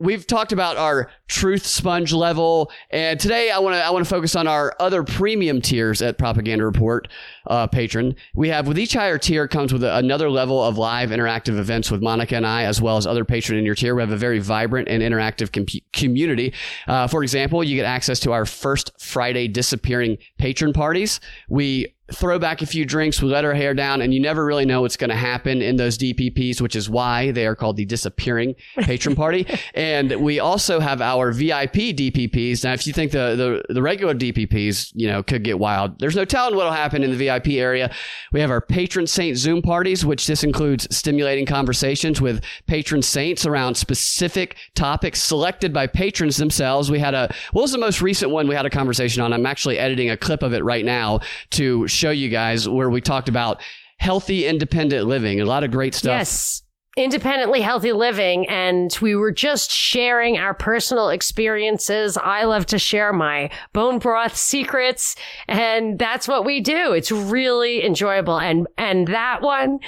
we've 0.01 0.27
talked 0.27 0.53
about 0.53 0.77
our 0.77 1.11
truth 1.27 1.67
sponge 1.67 2.13
level. 2.13 2.71
And 2.91 3.19
today 3.19 3.51
i 3.51 3.59
want 3.59 3.75
to 3.75 3.83
i 3.83 3.91
want 3.91 4.05
to 4.05 4.09
focus 4.09 4.37
on 4.37 4.47
our 4.47 4.75
other 4.79 5.03
premium 5.03 5.61
tiers 5.61 6.01
at 6.01 6.19
propaganda 6.19 6.65
report 6.65 7.09
uh, 7.47 7.67
patron. 7.67 8.15
We 8.35 8.49
have 8.49 8.69
with 8.69 8.79
each 8.79 8.95
higher 8.95 9.19
tier 9.19 9.49
comes 9.49 9.73
with 9.73 9.83
another 9.83 10.31
level 10.31 10.63
of 10.63 10.79
live 10.79 11.11
interactive 11.11 11.59
events 11.59 11.91
with 11.91 12.03
monica 12.03 12.37
and 12.37 12.47
i 12.47 12.65
as 12.65 12.81
well 12.81 12.97
as 12.97 13.07
other 13.07 13.25
patron 13.25 13.59
in 13.59 13.65
your 13.65 13.75
tier. 13.75 13.95
We 13.95 14.03
have 14.03 14.13
a 14.13 14.17
very 14.17 14.39
vibrant 14.39 14.89
and 14.89 15.03
interactive 15.03 15.53
com- 15.53 15.67
community. 15.93 16.55
Uh, 16.87 17.07
for 17.07 17.23
example 17.23 17.65
you 17.65 17.77
get 17.77 17.85
access 17.85 18.21
to 18.21 18.33
our 18.33 18.47
first 18.47 18.93
friday 19.01 19.49
disappearing 19.49 20.19
patron 20.39 20.73
parties. 20.73 21.21
We 21.49 21.95
throw 22.13 22.39
back 22.39 22.63
a 22.63 22.67
few 22.67 22.85
drinks, 22.85 23.21
we 23.21 23.29
let 23.29 23.45
our 23.45 23.55
hair 23.55 23.75
down, 23.75 24.01
and 24.01 24.15
you 24.15 24.21
never 24.21 24.45
really 24.45 24.65
know 24.65 24.81
what's 24.81 24.97
going 24.97 25.11
to 25.11 25.17
happen 25.17 25.61
in 25.61 25.77
those 25.77 25.99
DPPs, 25.99 26.61
which 26.61 26.75
is 26.75 26.89
why 26.89 27.31
they 27.33 27.47
are 27.47 27.55
called 27.55 27.77
the 27.77 27.85
disappearing 27.85 28.55
patron 28.77 29.15
party. 29.15 29.47
and 29.75 30.13
we 30.17 30.41
also 30.41 30.81
have 30.81 31.03
our 31.03 31.33
VIP 31.33 31.75
DPPs. 31.95 32.65
Now, 32.65 32.73
if 32.73 32.87
you 32.87 32.93
think 32.93 33.13
the, 33.13 33.63
the, 33.69 33.75
the 33.75 33.83
regular 33.83 34.15
DPPs, 34.15 34.93
you 34.95 35.07
know, 35.07 35.23
could 35.23 35.45
get 35.45 35.59
wild, 35.59 35.99
there's 35.99 36.17
no 36.17 36.25
telling 36.25 36.57
what'll 36.57 36.73
happen 36.73 37.03
in 37.03 37.11
the 37.11 37.17
VIP 37.17 37.49
area. 37.49 37.93
We 38.33 38.41
have 38.41 38.51
our 38.51 38.61
patron 38.63 39.07
saint 39.07 39.37
Zoom 39.37 39.61
parties, 39.61 40.05
which 40.05 40.27
this 40.27 40.43
includes 40.43 40.95
stimulating 40.95 41.45
conversations 41.45 42.21
with 42.21 42.43
patron 42.67 43.03
saints 43.03 43.45
around 43.45 43.75
specific 43.75 44.57
topics 44.75 45.23
selected 45.23 45.75
by 45.75 45.87
patrons 45.87 46.39
themselves. 46.39 46.91
We 46.91 47.01
had 47.01 47.15
a, 47.15 47.35
what 47.53 47.63
was 47.63 47.73
the 47.73 47.79
most 47.79 48.01
recent 48.01 48.31
one 48.31 48.49
we 48.49 48.55
had 48.55 48.67
a 48.67 48.71
conversation 48.71 49.23
on? 49.23 49.33
I'm 49.35 49.47
actually 49.47 49.79
editing 49.79 50.09
a 50.09 50.17
clip 50.17 50.43
of 50.43 50.55
it 50.55 50.65
right 50.65 50.85
now 50.85 51.21
to 51.51 51.87
show 51.99 52.11
you 52.11 52.29
guys 52.29 52.69
where 52.69 52.89
we 52.89 53.01
talked 53.01 53.29
about 53.29 53.61
healthy, 53.99 54.47
independent 54.47 55.07
living. 55.07 55.41
A 55.41 55.45
lot 55.45 55.65
of 55.65 55.71
great 55.71 55.95
stuff. 55.95 56.19
Yes 56.19 56.63
independently 56.99 57.61
healthy 57.61 57.93
living 57.93 58.49
and 58.49 58.99
we 59.01 59.15
were 59.15 59.31
just 59.31 59.71
sharing 59.71 60.37
our 60.37 60.53
personal 60.53 61.11
experiences. 61.11 62.17
I 62.17 62.43
love 62.43 62.67
to 62.67 62.79
share 62.79 63.13
my 63.13 63.51
bone 63.73 64.01
broth 64.01 64.37
secrets 64.37 65.15
and 65.47 65.97
that's 65.97 66.27
what 66.27 66.45
we 66.45 66.61
do. 66.61 66.93
It's 66.93 67.13
really 67.13 67.85
enjoyable 67.85 68.41
and 68.41 68.67
and 68.77 69.07
that 69.09 69.43
one 69.43 69.79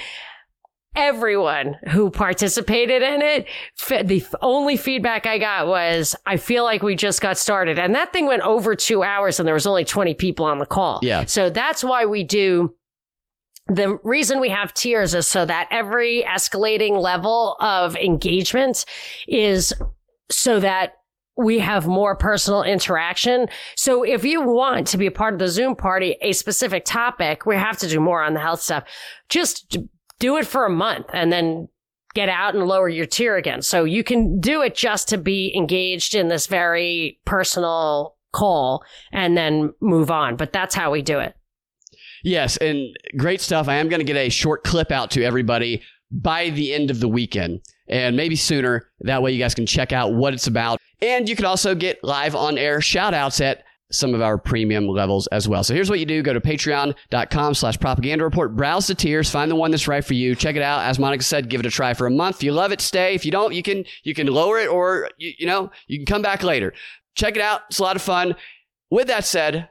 everyone 0.96 1.76
who 1.90 2.10
participated 2.10 3.00
in 3.00 3.22
it 3.22 3.46
the 4.04 4.24
only 4.42 4.76
feedback 4.76 5.24
i 5.24 5.38
got 5.38 5.68
was 5.68 6.16
i 6.26 6.36
feel 6.36 6.64
like 6.64 6.82
we 6.82 6.96
just 6.96 7.20
got 7.20 7.38
started 7.38 7.78
and 7.78 7.94
that 7.94 8.12
thing 8.12 8.26
went 8.26 8.42
over 8.42 8.74
2 8.74 9.02
hours 9.02 9.38
and 9.38 9.46
there 9.46 9.54
was 9.54 9.66
only 9.68 9.84
20 9.84 10.14
people 10.14 10.44
on 10.44 10.58
the 10.58 10.66
call 10.66 10.98
yeah 11.02 11.24
so 11.24 11.48
that's 11.48 11.84
why 11.84 12.04
we 12.04 12.24
do 12.24 12.74
the 13.68 13.98
reason 14.02 14.40
we 14.40 14.48
have 14.48 14.74
tiers 14.74 15.14
is 15.14 15.28
so 15.28 15.46
that 15.46 15.68
every 15.70 16.24
escalating 16.26 17.00
level 17.00 17.56
of 17.60 17.94
engagement 17.94 18.84
is 19.28 19.72
so 20.28 20.58
that 20.58 20.94
we 21.36 21.60
have 21.60 21.86
more 21.86 22.16
personal 22.16 22.62
interaction. 22.62 23.48
So 23.76 24.02
if 24.02 24.24
you 24.24 24.42
want 24.42 24.86
to 24.88 24.98
be 24.98 25.06
a 25.06 25.10
part 25.10 25.32
of 25.32 25.38
the 25.38 25.48
Zoom 25.48 25.74
party, 25.74 26.16
a 26.20 26.32
specific 26.32 26.84
topic, 26.84 27.46
we 27.46 27.56
have 27.56 27.78
to 27.78 27.88
do 27.88 28.00
more 28.00 28.22
on 28.22 28.34
the 28.34 28.40
health 28.40 28.60
stuff. 28.60 28.84
Just 29.28 29.78
do 30.20 30.36
it 30.36 30.46
for 30.46 30.64
a 30.64 30.70
month 30.70 31.06
and 31.12 31.32
then 31.32 31.68
get 32.14 32.28
out 32.28 32.54
and 32.54 32.66
lower 32.66 32.88
your 32.88 33.06
tier 33.06 33.36
again. 33.36 33.62
So 33.62 33.84
you 33.84 34.04
can 34.04 34.38
do 34.38 34.62
it 34.62 34.76
just 34.76 35.08
to 35.08 35.18
be 35.18 35.52
engaged 35.56 36.14
in 36.14 36.28
this 36.28 36.46
very 36.46 37.18
personal 37.24 38.16
call 38.32 38.84
and 39.12 39.36
then 39.36 39.72
move 39.80 40.10
on. 40.10 40.36
But 40.36 40.52
that's 40.52 40.74
how 40.74 40.92
we 40.92 41.02
do 41.02 41.18
it. 41.18 41.34
Yes, 42.22 42.56
and 42.58 42.96
great 43.16 43.40
stuff. 43.40 43.66
I 43.66 43.76
am 43.76 43.88
going 43.88 44.00
to 44.00 44.04
get 44.04 44.16
a 44.16 44.28
short 44.28 44.62
clip 44.62 44.90
out 44.90 45.10
to 45.12 45.24
everybody 45.24 45.82
by 46.10 46.50
the 46.50 46.74
end 46.74 46.90
of 46.90 47.00
the 47.00 47.08
weekend 47.08 47.60
and 47.88 48.16
maybe 48.16 48.36
sooner. 48.36 48.90
That 49.00 49.22
way 49.22 49.32
you 49.32 49.38
guys 49.38 49.54
can 49.54 49.66
check 49.66 49.92
out 49.92 50.12
what 50.12 50.34
it's 50.34 50.46
about. 50.46 50.80
And 51.00 51.28
you 51.28 51.36
can 51.36 51.46
also 51.46 51.74
get 51.74 52.04
live 52.04 52.34
on 52.34 52.58
air 52.58 52.80
shout 52.80 53.14
outs 53.14 53.40
at 53.40 53.64
some 53.90 54.14
of 54.14 54.22
our 54.22 54.38
premium 54.38 54.86
levels 54.86 55.26
as 55.28 55.48
well. 55.48 55.64
So 55.64 55.74
here's 55.74 55.90
what 55.90 55.98
you 55.98 56.06
do. 56.06 56.22
Go 56.22 56.32
to 56.32 56.40
patreon.com 56.40 57.54
slash 57.54 57.78
propaganda 57.78 58.24
report, 58.24 58.56
browse 58.56 58.86
the 58.86 58.94
tiers, 58.94 59.30
find 59.30 59.50
the 59.50 59.56
one 59.56 59.70
that's 59.70 59.88
right 59.88 60.04
for 60.04 60.14
you. 60.14 60.34
Check 60.34 60.56
it 60.56 60.62
out. 60.62 60.82
As 60.82 60.98
Monica 60.98 61.24
said, 61.24 61.48
give 61.48 61.60
it 61.60 61.66
a 61.66 61.70
try 61.70 61.94
for 61.94 62.06
a 62.06 62.10
month. 62.10 62.36
If 62.36 62.42
you 62.44 62.52
love 62.52 62.72
it, 62.72 62.80
stay. 62.80 63.14
If 63.14 63.24
you 63.24 63.30
don't, 63.30 63.54
you 63.54 63.62
can, 63.62 63.84
you 64.02 64.14
can 64.14 64.26
lower 64.26 64.58
it 64.58 64.68
or, 64.68 65.10
you, 65.18 65.32
you 65.38 65.46
know, 65.46 65.70
you 65.86 65.98
can 65.98 66.06
come 66.06 66.22
back 66.22 66.42
later. 66.42 66.72
Check 67.14 67.36
it 67.36 67.42
out. 67.42 67.62
It's 67.68 67.78
a 67.78 67.82
lot 67.82 67.96
of 67.96 68.02
fun. 68.02 68.36
With 68.90 69.08
that 69.08 69.24
said, 69.24 69.68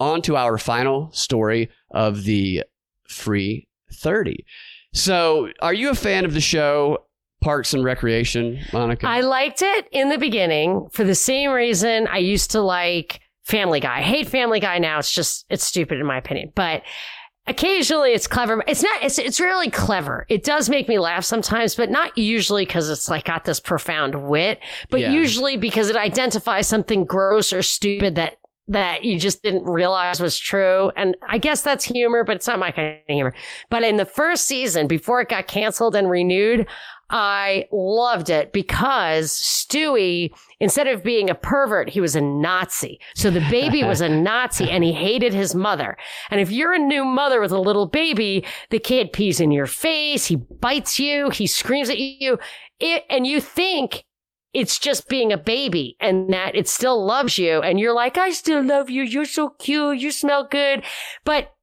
on 0.00 0.22
to 0.22 0.36
our 0.36 0.58
final 0.58 1.10
story 1.12 1.70
of 1.90 2.24
the 2.24 2.64
free 3.08 3.68
30. 3.92 4.44
So 4.92 5.50
are 5.60 5.74
you 5.74 5.90
a 5.90 5.94
fan 5.94 6.24
of 6.24 6.34
the 6.34 6.40
show 6.40 7.04
Parks 7.40 7.72
and 7.72 7.84
Recreation, 7.84 8.60
Monica? 8.72 9.06
I 9.06 9.20
liked 9.20 9.62
it 9.62 9.88
in 9.92 10.08
the 10.08 10.18
beginning 10.18 10.88
for 10.90 11.04
the 11.04 11.14
same 11.14 11.50
reason 11.50 12.08
I 12.08 12.18
used 12.18 12.50
to 12.52 12.60
like 12.60 13.20
Family 13.44 13.80
Guy. 13.80 13.98
I 13.98 14.02
hate 14.02 14.28
Family 14.28 14.60
Guy 14.60 14.78
now. 14.78 14.98
It's 14.98 15.12
just, 15.12 15.46
it's 15.48 15.64
stupid 15.64 16.00
in 16.00 16.06
my 16.06 16.18
opinion. 16.18 16.52
But 16.54 16.82
occasionally 17.46 18.12
it's 18.12 18.26
clever. 18.26 18.62
It's 18.66 18.82
not, 18.82 19.02
it's, 19.02 19.18
it's 19.18 19.40
really 19.40 19.70
clever. 19.70 20.26
It 20.28 20.44
does 20.44 20.68
make 20.68 20.88
me 20.88 20.98
laugh 20.98 21.24
sometimes, 21.24 21.74
but 21.74 21.90
not 21.90 22.16
usually 22.18 22.66
because 22.66 22.90
it's 22.90 23.08
like 23.08 23.24
got 23.24 23.44
this 23.44 23.60
profound 23.60 24.28
wit, 24.28 24.60
but 24.90 25.00
yeah. 25.00 25.12
usually 25.12 25.56
because 25.56 25.88
it 25.88 25.96
identifies 25.96 26.66
something 26.66 27.04
gross 27.04 27.52
or 27.52 27.62
stupid 27.62 28.16
that 28.16 28.37
that 28.68 29.04
you 29.04 29.18
just 29.18 29.42
didn't 29.42 29.64
realize 29.64 30.20
was 30.20 30.38
true. 30.38 30.92
And 30.96 31.16
I 31.26 31.38
guess 31.38 31.62
that's 31.62 31.84
humor, 31.84 32.22
but 32.22 32.36
it's 32.36 32.46
not 32.46 32.58
my 32.58 32.70
kind 32.70 32.98
of 32.98 33.14
humor. 33.14 33.34
But 33.70 33.82
in 33.82 33.96
the 33.96 34.04
first 34.04 34.46
season, 34.46 34.86
before 34.86 35.20
it 35.20 35.28
got 35.28 35.48
canceled 35.48 35.96
and 35.96 36.10
renewed, 36.10 36.66
I 37.10 37.64
loved 37.72 38.28
it 38.28 38.52
because 38.52 39.32
Stewie, 39.32 40.30
instead 40.60 40.86
of 40.86 41.02
being 41.02 41.30
a 41.30 41.34
pervert, 41.34 41.88
he 41.88 42.02
was 42.02 42.14
a 42.14 42.20
Nazi. 42.20 43.00
So 43.14 43.30
the 43.30 43.46
baby 43.50 43.82
was 43.82 44.02
a 44.02 44.08
Nazi 44.10 44.68
and 44.68 44.84
he 44.84 44.92
hated 44.92 45.32
his 45.32 45.54
mother. 45.54 45.96
And 46.30 46.38
if 46.38 46.50
you're 46.50 46.74
a 46.74 46.78
new 46.78 47.06
mother 47.06 47.40
with 47.40 47.52
a 47.52 47.60
little 47.60 47.86
baby, 47.86 48.44
the 48.68 48.78
kid 48.78 49.14
pees 49.14 49.40
in 49.40 49.50
your 49.50 49.66
face, 49.66 50.26
he 50.26 50.36
bites 50.36 50.98
you, 50.98 51.30
he 51.30 51.46
screams 51.46 51.88
at 51.88 51.98
you, 51.98 52.38
it, 52.78 53.04
and 53.08 53.26
you 53.26 53.40
think 53.40 54.04
it's 54.58 54.78
just 54.78 55.08
being 55.08 55.32
a 55.32 55.38
baby 55.38 55.96
and 56.00 56.32
that 56.32 56.56
it 56.56 56.68
still 56.68 57.04
loves 57.04 57.38
you. 57.38 57.60
And 57.60 57.78
you're 57.78 57.94
like, 57.94 58.18
I 58.18 58.30
still 58.30 58.62
love 58.62 58.90
you. 58.90 59.04
You're 59.04 59.24
so 59.24 59.50
cute. 59.50 59.98
You 59.98 60.10
smell 60.10 60.48
good. 60.50 60.82
But 61.24 61.54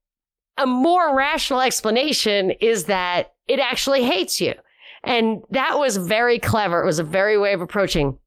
a 0.58 0.66
more 0.66 1.14
rational 1.14 1.60
explanation 1.60 2.52
is 2.62 2.86
that 2.86 3.34
it 3.50 3.60
actually 3.60 4.06
hates 4.06 4.40
you. 4.40 4.54
And 5.04 5.42
that 5.50 5.78
was 5.78 5.98
very 5.98 6.40
clever. 6.40 6.82
It 6.82 6.86
was 6.86 7.00
a 7.00 7.04
very 7.04 7.38
way 7.38 7.52
of 7.52 7.60
approaching. 7.60 8.18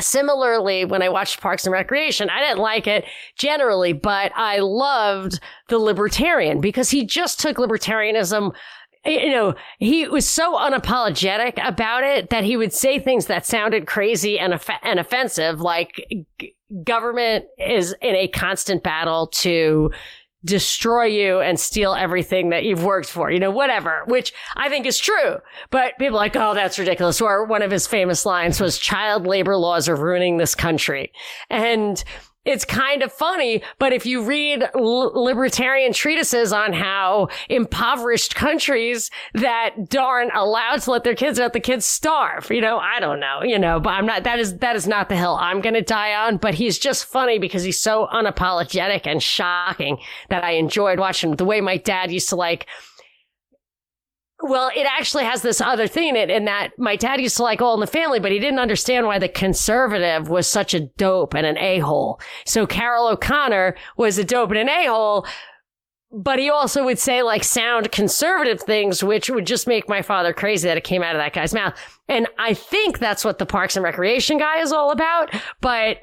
Similarly, 0.00 0.84
when 0.84 1.02
I 1.02 1.08
watched 1.08 1.40
Parks 1.40 1.64
and 1.64 1.72
Recreation, 1.72 2.28
I 2.28 2.40
didn't 2.40 2.58
like 2.58 2.88
it 2.88 3.04
generally, 3.38 3.92
but 3.92 4.32
I 4.34 4.58
loved 4.58 5.38
the 5.68 5.78
libertarian 5.78 6.60
because 6.60 6.90
he 6.90 7.04
just 7.06 7.38
took 7.38 7.56
libertarianism 7.56 8.52
you 9.04 9.30
know, 9.30 9.54
he 9.78 10.06
was 10.08 10.28
so 10.28 10.56
unapologetic 10.56 11.54
about 11.66 12.04
it 12.04 12.30
that 12.30 12.44
he 12.44 12.56
would 12.56 12.72
say 12.72 12.98
things 12.98 13.26
that 13.26 13.44
sounded 13.44 13.86
crazy 13.86 14.38
and, 14.38 14.54
off- 14.54 14.70
and 14.82 15.00
offensive, 15.00 15.60
like 15.60 16.06
government 16.84 17.46
is 17.58 17.94
in 18.00 18.14
a 18.14 18.28
constant 18.28 18.82
battle 18.82 19.26
to 19.28 19.90
destroy 20.44 21.04
you 21.04 21.40
and 21.40 21.58
steal 21.58 21.94
everything 21.94 22.50
that 22.50 22.64
you've 22.64 22.84
worked 22.84 23.08
for, 23.08 23.30
you 23.30 23.38
know, 23.38 23.50
whatever, 23.50 24.02
which 24.06 24.32
I 24.56 24.68
think 24.68 24.86
is 24.86 24.98
true. 24.98 25.36
But 25.70 25.98
people 25.98 26.16
like, 26.16 26.34
oh, 26.34 26.54
that's 26.54 26.78
ridiculous. 26.78 27.20
Or 27.20 27.44
one 27.44 27.62
of 27.62 27.70
his 27.70 27.86
famous 27.86 28.26
lines 28.26 28.60
was 28.60 28.78
child 28.78 29.26
labor 29.26 29.56
laws 29.56 29.88
are 29.88 29.96
ruining 29.96 30.38
this 30.38 30.54
country. 30.54 31.12
And 31.48 32.02
it's 32.44 32.64
kind 32.64 33.02
of 33.02 33.12
funny, 33.12 33.62
but 33.78 33.92
if 33.92 34.04
you 34.04 34.22
read 34.24 34.68
l- 34.74 35.12
libertarian 35.14 35.92
treatises 35.92 36.52
on 36.52 36.72
how 36.72 37.28
impoverished 37.48 38.34
countries 38.34 39.10
that 39.34 39.74
aren't 39.96 40.34
allowed 40.34 40.80
to 40.82 40.90
let 40.90 41.04
their 41.04 41.14
kids 41.14 41.38
out, 41.38 41.52
the 41.52 41.60
kids 41.60 41.86
starve. 41.86 42.50
You 42.50 42.60
know, 42.60 42.78
I 42.78 42.98
don't 42.98 43.20
know, 43.20 43.42
you 43.44 43.58
know, 43.58 43.78
but 43.78 43.90
I'm 43.90 44.06
not, 44.06 44.24
that 44.24 44.40
is, 44.40 44.58
that 44.58 44.74
is 44.74 44.88
not 44.88 45.08
the 45.08 45.16
hill 45.16 45.36
I'm 45.40 45.60
going 45.60 45.74
to 45.74 45.82
die 45.82 46.14
on, 46.14 46.36
but 46.38 46.54
he's 46.54 46.78
just 46.78 47.04
funny 47.04 47.38
because 47.38 47.62
he's 47.62 47.80
so 47.80 48.08
unapologetic 48.12 49.06
and 49.06 49.22
shocking 49.22 49.98
that 50.28 50.42
I 50.42 50.52
enjoyed 50.52 50.98
watching 50.98 51.36
the 51.36 51.44
way 51.44 51.60
my 51.60 51.76
dad 51.76 52.10
used 52.10 52.28
to 52.30 52.36
like, 52.36 52.66
Well, 54.44 54.70
it 54.74 54.86
actually 54.86 55.24
has 55.24 55.42
this 55.42 55.60
other 55.60 55.86
thing 55.86 56.10
in 56.10 56.16
it, 56.16 56.28
in 56.28 56.46
that 56.46 56.72
my 56.76 56.96
dad 56.96 57.20
used 57.20 57.36
to 57.36 57.44
like 57.44 57.62
All 57.62 57.74
in 57.74 57.80
the 57.80 57.86
Family, 57.86 58.18
but 58.18 58.32
he 58.32 58.40
didn't 58.40 58.58
understand 58.58 59.06
why 59.06 59.20
the 59.20 59.28
conservative 59.28 60.28
was 60.28 60.48
such 60.48 60.74
a 60.74 60.80
dope 60.80 61.34
and 61.34 61.46
an 61.46 61.56
a 61.58 61.78
hole. 61.78 62.20
So 62.44 62.66
Carroll 62.66 63.06
O'Connor 63.06 63.76
was 63.96 64.18
a 64.18 64.24
dope 64.24 64.50
and 64.50 64.58
an 64.58 64.68
a 64.68 64.86
hole, 64.86 65.26
but 66.10 66.40
he 66.40 66.50
also 66.50 66.84
would 66.84 66.98
say 66.98 67.22
like 67.22 67.44
sound 67.44 67.92
conservative 67.92 68.60
things, 68.60 69.04
which 69.04 69.30
would 69.30 69.46
just 69.46 69.68
make 69.68 69.88
my 69.88 70.02
father 70.02 70.32
crazy 70.32 70.66
that 70.66 70.76
it 70.76 70.84
came 70.84 71.02
out 71.02 71.14
of 71.14 71.20
that 71.20 71.32
guy's 71.32 71.54
mouth. 71.54 71.74
And 72.08 72.26
I 72.38 72.52
think 72.52 72.98
that's 72.98 73.24
what 73.24 73.38
the 73.38 73.46
Parks 73.46 73.76
and 73.76 73.84
Recreation 73.84 74.38
guy 74.38 74.58
is 74.58 74.72
all 74.72 74.90
about. 74.90 75.32
But 75.60 75.98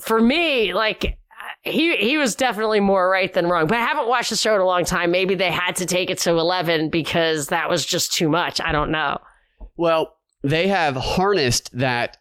for 0.00 0.20
me, 0.20 0.72
like, 0.72 1.18
he 1.62 1.96
he 1.96 2.18
was 2.18 2.34
definitely 2.34 2.80
more 2.80 3.08
right 3.08 3.32
than 3.32 3.46
wrong. 3.46 3.66
But 3.66 3.78
I 3.78 3.82
haven't 3.82 4.08
watched 4.08 4.30
the 4.30 4.36
show 4.36 4.54
in 4.54 4.60
a 4.60 4.66
long 4.66 4.84
time. 4.84 5.10
Maybe 5.10 5.34
they 5.34 5.50
had 5.50 5.76
to 5.76 5.86
take 5.86 6.10
it 6.10 6.18
to 6.18 6.30
eleven 6.30 6.90
because 6.90 7.48
that 7.48 7.70
was 7.70 7.86
just 7.86 8.12
too 8.12 8.28
much. 8.28 8.60
I 8.60 8.72
don't 8.72 8.90
know. 8.90 9.18
Well, 9.76 10.16
they 10.42 10.68
have 10.68 10.96
harnessed 10.96 11.70
that 11.78 12.18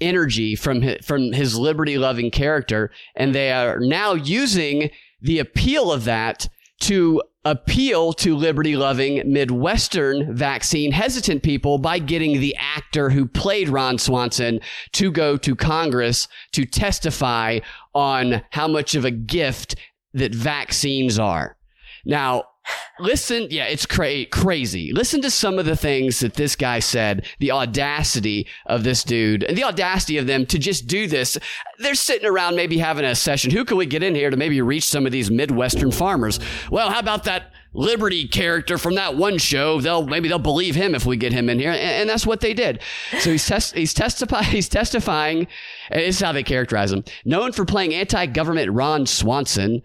energy 0.00 0.54
from 0.54 0.82
his, 0.82 1.04
from 1.04 1.32
his 1.32 1.58
liberty 1.58 1.98
loving 1.98 2.30
character, 2.30 2.90
and 3.16 3.34
they 3.34 3.50
are 3.50 3.80
now 3.80 4.14
using 4.14 4.90
the 5.20 5.38
appeal 5.38 5.90
of 5.90 6.04
that 6.04 6.48
to 6.80 7.22
appeal 7.44 8.12
to 8.14 8.36
liberty 8.36 8.76
loving 8.76 9.22
Midwestern 9.30 10.34
vaccine 10.34 10.92
hesitant 10.92 11.42
people 11.42 11.78
by 11.78 11.98
getting 11.98 12.40
the 12.40 12.56
actor 12.58 13.10
who 13.10 13.26
played 13.26 13.68
Ron 13.68 13.98
Swanson 13.98 14.60
to 14.92 15.10
go 15.10 15.36
to 15.36 15.54
Congress 15.54 16.26
to 16.52 16.64
testify 16.64 17.60
on 17.94 18.42
how 18.50 18.66
much 18.66 18.94
of 18.94 19.04
a 19.04 19.10
gift 19.10 19.76
that 20.14 20.34
vaccines 20.34 21.18
are. 21.18 21.56
Now, 22.06 22.44
listen, 22.98 23.48
yeah, 23.50 23.64
it's 23.64 23.86
cra- 23.86 24.26
crazy. 24.26 24.92
Listen 24.92 25.20
to 25.22 25.30
some 25.30 25.58
of 25.58 25.66
the 25.66 25.76
things 25.76 26.20
that 26.20 26.34
this 26.34 26.56
guy 26.56 26.78
said, 26.78 27.26
the 27.38 27.50
audacity 27.50 28.46
of 28.66 28.84
this 28.84 29.04
dude, 29.04 29.42
and 29.42 29.56
the 29.56 29.64
audacity 29.64 30.16
of 30.18 30.26
them 30.26 30.46
to 30.46 30.58
just 30.58 30.86
do 30.86 31.06
this. 31.06 31.38
They're 31.78 31.94
sitting 31.94 32.28
around 32.28 32.56
maybe 32.56 32.78
having 32.78 33.04
a 33.04 33.14
session. 33.14 33.50
Who 33.50 33.64
can 33.64 33.76
we 33.76 33.86
get 33.86 34.02
in 34.02 34.14
here 34.14 34.30
to 34.30 34.36
maybe 34.36 34.60
reach 34.62 34.84
some 34.84 35.06
of 35.06 35.12
these 35.12 35.30
Midwestern 35.30 35.90
farmers? 35.90 36.38
Well, 36.70 36.90
how 36.90 37.00
about 37.00 37.24
that 37.24 37.52
Liberty 37.76 38.28
character 38.28 38.78
from 38.78 38.94
that 38.94 39.16
one 39.16 39.36
show? 39.38 39.80
They'll 39.80 40.06
maybe 40.06 40.28
they'll 40.28 40.38
believe 40.38 40.76
him 40.76 40.94
if 40.94 41.04
we 41.04 41.16
get 41.16 41.32
him 41.32 41.50
in 41.50 41.58
here, 41.58 41.70
and, 41.70 41.80
and 41.80 42.08
that's 42.08 42.24
what 42.24 42.40
they 42.40 42.54
did. 42.54 42.80
So 43.18 43.32
he's 43.32 43.44
test, 43.46 43.74
he's 43.74 43.92
testifying. 43.92 44.44
He's 44.54 44.68
testifying. 44.68 45.48
And 45.90 46.00
this 46.00 46.16
is 46.16 46.20
how 46.20 46.30
they 46.30 46.44
characterize 46.44 46.92
him. 46.92 47.02
Known 47.24 47.50
for 47.50 47.64
playing 47.64 47.92
anti-government 47.92 48.70
Ron 48.70 49.06
Swanson. 49.06 49.82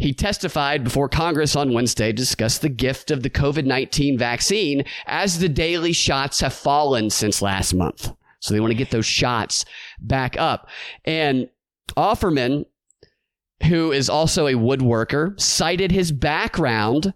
He 0.00 0.14
testified 0.14 0.82
before 0.82 1.10
Congress 1.10 1.54
on 1.54 1.74
Wednesday 1.74 2.06
to 2.06 2.12
discuss 2.14 2.56
the 2.56 2.70
gift 2.70 3.10
of 3.10 3.22
the 3.22 3.28
COVID 3.28 3.66
19 3.66 4.16
vaccine 4.16 4.84
as 5.06 5.38
the 5.38 5.48
daily 5.48 5.92
shots 5.92 6.40
have 6.40 6.54
fallen 6.54 7.10
since 7.10 7.42
last 7.42 7.74
month. 7.74 8.10
So 8.40 8.54
they 8.54 8.60
want 8.60 8.70
to 8.70 8.78
get 8.78 8.90
those 8.90 9.04
shots 9.04 9.66
back 10.00 10.38
up. 10.38 10.68
And 11.04 11.50
Offerman, 11.98 12.64
who 13.64 13.92
is 13.92 14.08
also 14.08 14.46
a 14.46 14.54
woodworker, 14.54 15.38
cited 15.38 15.92
his 15.92 16.12
background 16.12 17.12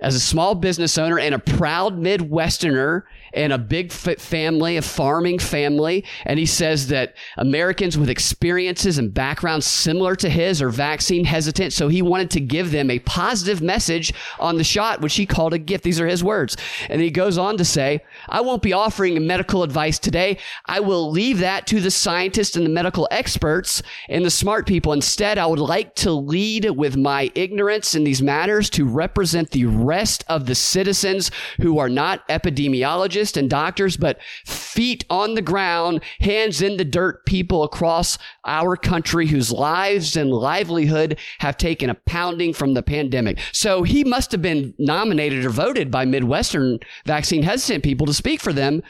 as 0.00 0.14
a 0.14 0.20
small 0.20 0.54
business 0.54 0.96
owner 0.96 1.18
and 1.18 1.34
a 1.34 1.38
proud 1.38 1.98
Midwesterner 1.98 3.02
and 3.32 3.52
a 3.52 3.58
big 3.58 3.90
family, 3.90 4.76
a 4.76 4.82
farming 4.82 5.38
family. 5.38 6.04
And 6.24 6.38
he 6.38 6.46
says 6.46 6.86
that 6.88 7.14
Americans 7.36 7.98
with 7.98 8.08
experiences 8.08 8.98
and 8.98 9.12
backgrounds 9.12 9.66
similar 9.66 10.14
to 10.16 10.30
his 10.30 10.62
are 10.62 10.70
vaccine 10.70 11.24
hesitant. 11.24 11.72
So 11.72 11.88
he 11.88 12.00
wanted 12.00 12.30
to 12.32 12.40
give 12.40 12.70
them 12.70 12.90
a 12.90 13.00
positive 13.00 13.60
message 13.60 14.14
on 14.38 14.56
the 14.56 14.64
shot, 14.64 15.00
which 15.00 15.16
he 15.16 15.26
called 15.26 15.52
a 15.52 15.58
gift. 15.58 15.84
These 15.84 16.00
are 16.00 16.06
his 16.06 16.22
words. 16.22 16.56
And 16.88 17.00
he 17.00 17.10
goes 17.10 17.36
on 17.36 17.56
to 17.58 17.64
say, 17.64 18.04
I 18.28 18.40
won't 18.40 18.62
be 18.62 18.72
offering 18.72 19.26
medical 19.26 19.62
advice 19.62 19.98
today. 19.98 20.38
I 20.66 20.80
will 20.80 21.10
leave 21.10 21.38
that 21.38 21.66
to 21.68 21.80
the 21.80 21.90
scientists 21.90 22.56
and 22.56 22.64
the 22.64 22.70
medical 22.70 23.08
experts 23.10 23.82
and 24.08 24.24
the 24.24 24.30
smart 24.30 24.66
people. 24.66 24.92
Instead, 24.92 25.38
I 25.38 25.46
would 25.46 25.58
like 25.58 25.94
to 25.96 26.12
lead 26.12 26.70
with 26.70 26.96
my 26.96 27.30
ignorance 27.34 27.94
in 27.94 28.04
these 28.04 28.22
matters 28.22 28.70
to 28.70 28.84
represent 28.86 29.50
the 29.50 29.66
rest 29.88 30.24
of 30.28 30.46
the 30.46 30.54
citizens 30.54 31.30
who 31.60 31.78
are 31.78 31.88
not 31.88 32.26
epidemiologists 32.28 33.36
and 33.36 33.48
doctors, 33.48 33.96
but 33.96 34.20
feet 34.46 35.04
on 35.10 35.34
the 35.34 35.42
ground, 35.42 36.02
hands 36.20 36.62
in 36.62 36.76
the 36.76 36.84
dirt 36.84 37.24
people 37.26 37.62
across 37.62 38.18
our 38.44 38.76
country 38.76 39.26
whose 39.26 39.50
lives 39.50 40.16
and 40.16 40.30
livelihood 40.30 41.18
have 41.38 41.56
taken 41.56 41.90
a 41.90 41.94
pounding 41.94 42.52
from 42.52 42.74
the 42.74 42.82
pandemic. 42.82 43.38
So 43.52 43.82
he 43.82 44.04
must 44.04 44.32
have 44.32 44.42
been 44.42 44.74
nominated 44.78 45.44
or 45.44 45.50
voted 45.50 45.90
by 45.90 46.04
Midwestern 46.04 46.78
vaccine 47.06 47.42
hesitant 47.42 47.82
people 47.82 48.06
to 48.06 48.14
speak 48.14 48.40
for 48.40 48.52
them 48.52 48.82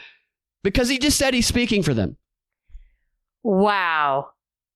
because 0.63 0.89
he 0.89 0.97
just 0.99 1.17
said 1.17 1.33
he's 1.33 1.47
speaking 1.47 1.83
for 1.83 1.93
them. 1.93 2.17
Wow. 3.43 4.31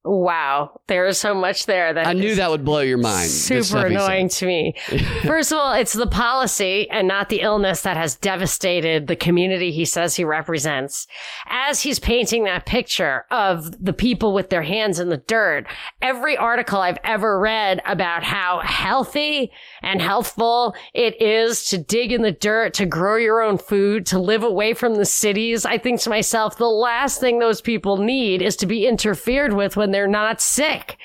Wow, 0.05 0.81
there 0.87 1.05
is 1.05 1.17
so 1.17 1.33
much 1.33 1.65
there 1.65 1.93
that 1.93 2.05
I 2.05 2.11
knew 2.11 2.35
that 2.35 2.51
would 2.51 2.65
blow 2.65 2.81
your 2.81 2.97
mind. 2.97 3.29
Super 3.29 3.85
annoying 3.85 4.27
to 4.29 4.45
me. 4.45 4.75
First 5.23 5.53
of 5.53 5.59
all, 5.59 5.71
it's 5.71 5.93
the 5.93 6.07
policy 6.07 6.89
and 6.89 7.07
not 7.07 7.29
the 7.29 7.39
illness 7.39 7.83
that 7.83 7.95
has 7.95 8.17
devastated 8.17 9.07
the 9.07 9.15
community 9.15 9.71
he 9.71 9.85
says 9.85 10.17
he 10.17 10.25
represents. 10.25 11.07
As 11.47 11.81
he's 11.81 11.99
painting 11.99 12.43
that 12.43 12.65
picture 12.65 13.25
of 13.31 13.81
the 13.81 13.93
people 13.93 14.33
with 14.33 14.49
their 14.49 14.61
hands 14.61 14.99
in 14.99 15.07
the 15.07 15.17
dirt, 15.17 15.67
every 16.01 16.35
article 16.35 16.81
I've 16.81 16.99
ever 17.05 17.39
read 17.39 17.81
about 17.85 18.23
how 18.23 18.59
healthy 18.59 19.53
and 19.81 20.01
healthful 20.01 20.75
it 20.93 21.21
is 21.21 21.65
to 21.67 21.77
dig 21.77 22.11
in 22.11 22.23
the 22.23 22.31
dirt, 22.33 22.73
to 22.73 22.85
grow 22.85 23.15
your 23.15 23.41
own 23.41 23.57
food, 23.57 24.05
to 24.07 24.19
live 24.19 24.43
away 24.43 24.73
from 24.73 24.95
the 24.95 25.05
cities, 25.05 25.65
I 25.65 25.77
think 25.77 26.01
to 26.01 26.09
myself, 26.09 26.57
the 26.57 26.67
last 26.67 27.21
thing 27.21 27.39
those 27.39 27.61
people 27.61 27.95
need 27.95 28.41
is 28.41 28.57
to 28.57 28.65
be 28.65 28.85
interfered 28.85 29.53
with 29.53 29.77
when 29.77 29.92
they're 29.93 30.07
not 30.07 30.41
sick. 30.41 30.97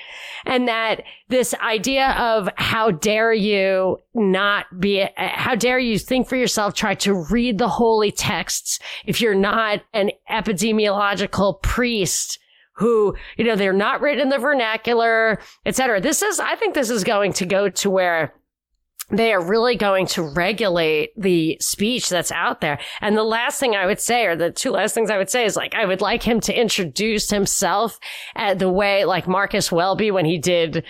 And 0.46 0.68
that 0.68 1.03
this 1.29 1.53
idea 1.55 2.11
of 2.12 2.48
how 2.57 2.90
dare 2.90 3.33
you 3.33 3.98
not 4.14 4.66
be, 4.81 5.05
how 5.16 5.55
dare 5.55 5.79
you 5.79 5.98
think 5.98 6.29
for 6.29 6.37
yourself, 6.37 6.74
try 6.74 6.94
to 6.96 7.14
read 7.14 7.59
the 7.59 7.68
holy 7.68 8.12
texts 8.12 8.79
if 9.05 9.20
you're 9.20 9.35
not 9.35 9.83
an 9.92 10.11
epidemiological 10.31 11.61
priest 11.62 12.38
who, 12.72 13.16
you 13.37 13.44
know, 13.44 13.57
they're 13.57 13.72
not 13.72 14.01
written 14.01 14.22
in 14.22 14.29
the 14.29 14.38
vernacular, 14.38 15.40
et 15.66 15.74
cetera. 15.74 16.01
This 16.01 16.22
is, 16.22 16.38
I 16.38 16.55
think 16.55 16.74
this 16.74 16.90
is 16.90 17.03
going 17.03 17.33
to 17.35 17.44
go 17.44 17.68
to 17.68 17.90
where 17.90 18.33
they 19.11 19.33
are 19.33 19.42
really 19.42 19.77
going 19.77 20.07
to 20.07 20.23
regulate 20.23 21.12
the 21.16 21.57
speech 21.61 22.09
that's 22.09 22.31
out 22.33 22.61
there. 22.61 22.79
And 23.01 23.16
the 23.16 23.25
last 23.25 23.59
thing 23.59 23.75
I 23.75 23.87
would 23.87 24.01
say, 24.01 24.27
or 24.27 24.37
the 24.37 24.51
two 24.51 24.71
last 24.71 24.94
things 24.94 25.11
I 25.11 25.18
would 25.18 25.31
say 25.31 25.44
is 25.44 25.57
like, 25.57 25.75
I 25.75 25.87
would 25.87 26.01
like 26.01 26.23
him 26.23 26.40
to 26.40 26.59
introduce 26.59 27.31
himself 27.31 27.99
at 28.35 28.59
the 28.59 28.71
way 28.71 29.05
like 29.05 29.27
Marcus 29.27 29.73
Welby, 29.73 30.11
when 30.11 30.25
he 30.25 30.38
did 30.38 30.85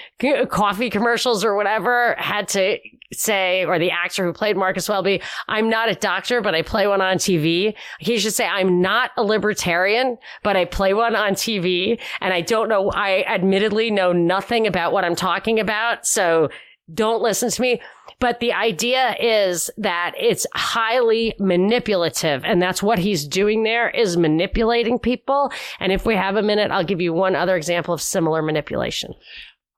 coffee 0.48 0.90
commercials 0.90 1.44
or 1.44 1.54
whatever, 1.54 2.16
had 2.18 2.48
to 2.48 2.78
say, 3.12 3.64
or 3.64 3.78
the 3.78 3.90
actor 3.90 4.24
who 4.24 4.32
played 4.32 4.56
Marcus 4.56 4.88
Welby, 4.88 5.22
I'm 5.48 5.70
not 5.70 5.88
a 5.88 5.94
doctor, 5.94 6.40
but 6.40 6.54
I 6.54 6.62
play 6.62 6.86
one 6.86 7.00
on 7.00 7.16
TV. 7.16 7.74
He 8.00 8.18
should 8.18 8.34
say, 8.34 8.46
I'm 8.46 8.82
not 8.82 9.12
a 9.16 9.22
libertarian, 9.22 10.18
but 10.42 10.56
I 10.56 10.64
play 10.64 10.92
one 10.92 11.16
on 11.16 11.32
TV. 11.32 11.98
And 12.20 12.34
I 12.34 12.42
don't 12.42 12.68
know, 12.68 12.90
I 12.90 13.24
admittedly 13.26 13.90
know 13.90 14.12
nothing 14.12 14.66
about 14.66 14.92
what 14.92 15.04
I'm 15.04 15.16
talking 15.16 15.58
about. 15.58 16.06
So 16.06 16.50
don't 16.92 17.22
listen 17.22 17.50
to 17.50 17.62
me. 17.62 17.80
But 18.20 18.40
the 18.40 18.52
idea 18.52 19.14
is 19.20 19.70
that 19.76 20.14
it's 20.18 20.46
highly 20.54 21.34
manipulative. 21.38 22.44
And 22.44 22.60
that's 22.60 22.82
what 22.82 22.98
he's 22.98 23.26
doing 23.26 23.62
there 23.62 23.90
is 23.90 24.16
manipulating 24.16 24.98
people. 24.98 25.52
And 25.78 25.92
if 25.92 26.04
we 26.04 26.16
have 26.16 26.36
a 26.36 26.42
minute, 26.42 26.70
I'll 26.70 26.84
give 26.84 27.00
you 27.00 27.12
one 27.12 27.36
other 27.36 27.56
example 27.56 27.94
of 27.94 28.02
similar 28.02 28.42
manipulation. 28.42 29.14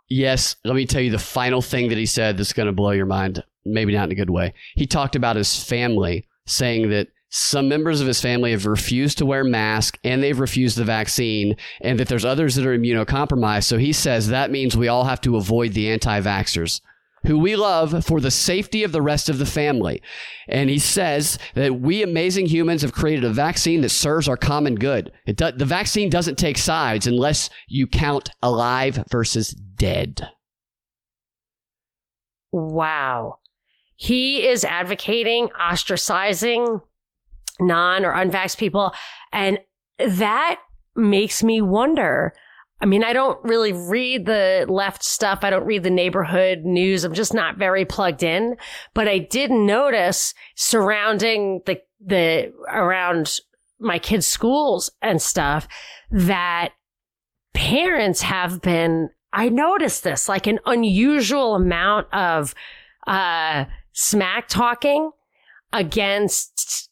Yes. 0.09 0.57
Let 0.65 0.75
me 0.75 0.87
tell 0.87 1.03
you 1.03 1.11
the 1.11 1.19
final 1.19 1.61
thing 1.61 1.89
that 1.91 1.99
he 1.99 2.07
said 2.07 2.37
that's 2.37 2.53
going 2.53 2.67
to 2.67 2.73
blow 2.73 2.91
your 2.91 3.07
mind. 3.07 3.45
Maybe 3.65 3.93
not 3.93 4.05
in 4.05 4.13
a 4.13 4.17
good 4.17 4.31
way. 4.31 4.55
He 4.75 4.87
talked 4.87 5.17
about 5.17 5.37
his 5.37 5.63
family 5.63 6.27
saying 6.47 6.89
that 6.91 7.09
some 7.29 7.69
members 7.69 8.01
of 8.01 8.09
his 8.09 8.21
family 8.21 8.51
have 8.51 8.67
refused 8.67 9.19
to 9.19 9.27
wear 9.27 9.45
masks 9.45 9.99
and 10.03 10.23
they've 10.23 10.41
refused 10.41 10.77
the 10.77 10.85
vaccine 10.85 11.57
and 11.81 12.01
that 12.01 12.09
there's 12.09 12.25
others 12.25 12.57
that 12.57 12.67
are 12.67 12.77
immunocompromised. 12.77 13.65
So 13.65 13.79
he 13.79 13.93
says 13.93 14.29
that 14.29 14.51
means 14.51 14.77
we 14.77 14.89
all 14.89 15.05
have 15.05 15.21
to 15.21 15.37
avoid 15.37 15.75
the 15.75 15.91
anti-vaxxers 15.91 16.81
who 17.27 17.39
we 17.39 17.57
love 17.57 18.05
for 18.05 18.21
the 18.21 18.31
safety 18.31 18.83
of 18.83 18.93
the 18.93 19.03
rest 19.03 19.29
of 19.29 19.39
the 19.39 19.47
family. 19.47 20.03
And 20.49 20.71
he 20.71 20.79
says 20.79 21.39
that 21.55 21.81
we 21.81 22.03
amazing 22.03 22.47
humans 22.47 22.83
have 22.83 22.93
created 22.93 23.25
a 23.25 23.33
vaccine 23.33 23.83
that 23.83 23.91
serves 23.91 24.29
our 24.29 24.37
common 24.37 24.75
good. 24.75 25.13
Do, 25.27 25.51
the 25.53 25.65
vaccine 25.65 26.11
doesn't 26.11 26.39
take 26.39 26.59
sides 26.59 27.07
unless 27.07 27.51
you 27.69 27.87
count 27.87 28.31
alive 28.43 29.05
versus 29.11 29.51
dead. 29.51 30.29
Wow. 32.53 33.39
He 33.97 34.47
is 34.47 34.65
advocating 34.65 35.49
ostracizing 35.61 36.81
non 37.61 38.05
or 38.05 38.13
unvaxxed 38.13 38.57
people. 38.57 38.93
And 39.33 39.59
that 39.99 40.61
makes 40.97 41.43
me 41.43 41.61
wonder 41.61 42.33
I 42.81 42.87
mean, 42.87 43.05
I 43.05 43.13
don't 43.13 43.43
really 43.45 43.73
read 43.73 44.25
the 44.25 44.65
left 44.69 45.05
stuff. 45.05 45.41
I 45.43 45.51
don't 45.51 45.67
read 45.67 45.83
the 45.83 45.91
neighborhood 45.91 46.61
news. 46.65 47.05
I'm 47.05 47.13
just 47.13 47.35
not 47.35 47.59
very 47.59 47.85
plugged 47.85 48.23
in. 48.23 48.57
But 48.95 49.07
I 49.07 49.19
did 49.19 49.51
notice 49.51 50.33
surrounding 50.55 51.61
the, 51.67 51.81
the, 52.05 52.53
around 52.69 53.41
my 53.79 53.99
kids' 53.99 54.27
schools 54.27 54.91
and 55.03 55.21
stuff 55.21 55.69
that 56.11 56.71
parents 57.53 58.23
have 58.23 58.63
been, 58.63 59.11
I 59.33 59.51
noticed 59.51 60.03
this, 60.03 60.29
like 60.29 60.47
an 60.47 60.59
unusual 60.65 61.55
amount 61.55 62.13
of, 62.15 62.55
uh, 63.07 63.67
smack 63.93 64.49
talking 64.49 65.11
against 65.73 66.91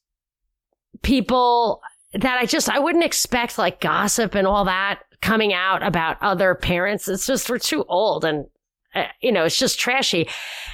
people 1.02 1.80
that 2.12 2.38
I 2.38 2.46
just, 2.46 2.68
I 2.68 2.78
wouldn't 2.78 3.04
expect 3.04 3.58
like 3.58 3.80
gossip 3.80 4.34
and 4.34 4.46
all 4.46 4.64
that 4.64 5.00
coming 5.20 5.52
out 5.52 5.82
about 5.82 6.16
other 6.22 6.54
parents. 6.54 7.08
It's 7.08 7.26
just, 7.26 7.50
we're 7.50 7.58
too 7.58 7.84
old 7.88 8.24
and, 8.24 8.46
uh, 8.94 9.04
you 9.20 9.32
know, 9.32 9.44
it's 9.44 9.58
just 9.58 9.78
trashy. 9.78 10.28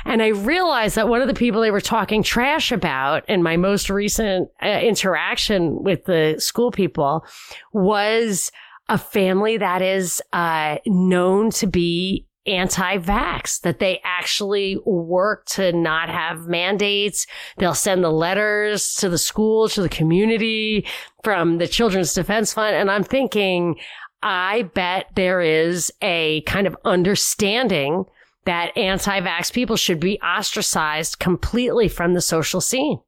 And 0.05 0.22
I 0.22 0.28
realized 0.28 0.97
that 0.97 1.09
one 1.09 1.22
of 1.22 1.28
the 1.28 1.35
people 1.35 1.61
they 1.61 1.70
were 1.70 1.80
talking 1.80 2.22
trash 2.22 2.70
about 2.70 3.28
in 3.28 3.43
my 3.43 3.57
most 3.57 3.91
recent 3.91 4.51
uh, 4.62 4.68
interaction 4.68 5.82
with 5.82 6.05
the 6.05 6.37
school 6.39 6.70
people 6.70 7.24
was 7.72 8.53
a 8.89 8.99
family 8.99 9.57
that 9.57 9.82
is 9.82 10.22
uh, 10.32 10.76
known 10.87 11.51
to 11.51 11.66
be 11.66 12.26
anti-vax, 12.47 13.61
that 13.61 13.78
they 13.78 14.01
actually 14.05 14.78
work 14.84 15.47
to 15.47 15.72
not 15.72 16.09
have 16.09 16.47
mandates. 16.47 17.26
They'll 17.59 17.74
send 17.74 18.05
the 18.05 18.11
letters 18.11 18.95
to 18.97 19.09
the 19.09 19.18
school, 19.18 19.68
to 19.70 19.82
the 19.82 19.88
community 19.88 20.86
from 21.22 21.59
the 21.59 21.66
Children's 21.66 22.14
Defense 22.14 22.53
Fund. 22.53 22.76
And 22.76 22.90
I'm 22.90 23.05
thinking, 23.05 23.76
I 24.22 24.62
bet 24.74 25.07
there 25.14 25.40
is 25.40 25.92
a 26.03 26.42
kind 26.42 26.66
of 26.66 26.76
understanding 26.84 28.05
that 28.45 28.76
anti-vax 28.76 29.53
people 29.53 29.76
should 29.76 30.01
be 30.01 30.20
ostracized 30.20 31.18
completely 31.18 31.88
from 31.88 32.12
the 32.14 32.20
social 32.20 32.61
scene. 32.61 32.99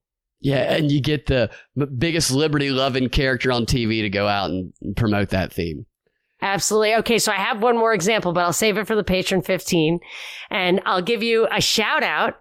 Yeah, 0.40 0.74
and 0.74 0.92
you 0.92 1.00
get 1.00 1.26
the 1.26 1.50
biggest 1.98 2.30
liberty 2.30 2.70
loving 2.70 3.08
character 3.08 3.50
on 3.50 3.66
TV 3.66 4.02
to 4.02 4.10
go 4.10 4.28
out 4.28 4.50
and 4.50 4.72
promote 4.96 5.30
that 5.30 5.52
theme. 5.52 5.86
Absolutely. 6.42 6.94
Okay, 6.96 7.18
so 7.18 7.32
I 7.32 7.36
have 7.36 7.62
one 7.62 7.78
more 7.78 7.94
example, 7.94 8.32
but 8.32 8.40
I'll 8.40 8.52
save 8.52 8.76
it 8.76 8.86
for 8.86 8.94
the 8.94 9.04
Patreon 9.04 9.44
15. 9.44 10.00
And 10.50 10.80
I'll 10.84 11.02
give 11.02 11.22
you 11.22 11.48
a 11.50 11.60
shout 11.60 12.02
out 12.02 12.40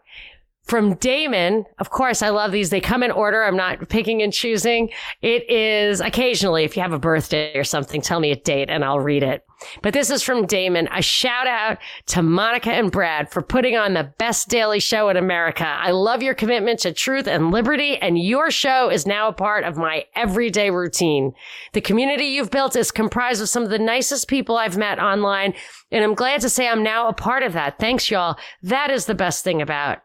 from 0.66 0.96
Damon. 0.96 1.66
Of 1.80 1.90
course, 1.92 2.22
I 2.22 2.30
love 2.30 2.52
these. 2.52 2.70
They 2.70 2.82
come 2.82 3.04
in 3.04 3.12
order. 3.12 3.44
I'm 3.44 3.56
not 3.56 3.88
picking 3.90 4.22
and 4.22 4.34
choosing. 4.34 4.90
It 5.22 5.50
is 5.50 6.02
occasionally, 6.02 6.64
if 6.64 6.76
you 6.76 6.82
have 6.82 6.94
a 6.94 7.00
birthday 7.00 7.56
or 7.56 7.64
something, 7.64 8.02
tell 8.02 8.20
me 8.20 8.32
a 8.32 8.36
date 8.36 8.70
and 8.70 8.84
I'll 8.84 9.00
read 9.00 9.24
it. 9.24 9.46
But 9.82 9.94
this 9.94 10.10
is 10.10 10.22
from 10.22 10.46
Damon. 10.46 10.90
A 10.92 11.02
shout 11.02 11.48
out 11.48 11.78
to 12.08 12.22
Monica 12.22 12.72
and 12.72 12.92
Brad 12.92 13.32
for 13.32 13.42
putting 13.42 13.76
on 13.76 13.94
the 13.94 14.12
best 14.18 14.50
daily 14.50 14.80
show 14.80 15.10
in 15.10 15.18
America. 15.18 15.66
I 15.66 15.92
love 15.92 16.22
your 16.22 16.34
commitment 16.34 16.80
to 16.80 16.92
truth 16.92 17.28
and 17.28 17.52
liberty, 17.52 17.98
and 17.98 18.20
your 18.20 18.52
show 18.52 18.90
is 18.90 19.08
now 19.08 19.30
a 19.30 19.34
part 19.34 19.64
of 19.64 19.78
my 19.78 20.06
everyday 20.16 20.72
routine. 20.72 21.34
The 21.74 21.82
community 21.82 22.26
you've 22.26 22.52
built 22.52 22.76
is 22.76 22.92
comprised 22.92 23.42
of 23.42 23.50
some 23.50 23.64
of 23.64 23.70
the 23.70 23.80
nicest 23.80 24.28
people 24.28 24.58
I've 24.58 24.78
met 24.78 25.00
online, 25.00 25.54
and 25.90 26.04
I'm 26.04 26.16
glad 26.16 26.42
to 26.42 26.50
say 26.50 26.68
I'm 26.68 26.84
now 26.84 27.08
a 27.08 27.14
part 27.14 27.44
of 27.44 27.54
that. 27.54 27.80
Thanks, 27.80 28.12
y'all. 28.12 28.38
That 28.62 28.92
is 28.92 29.06
the 29.06 29.16
best 29.16 29.44
thing 29.44 29.62
about 29.62 30.00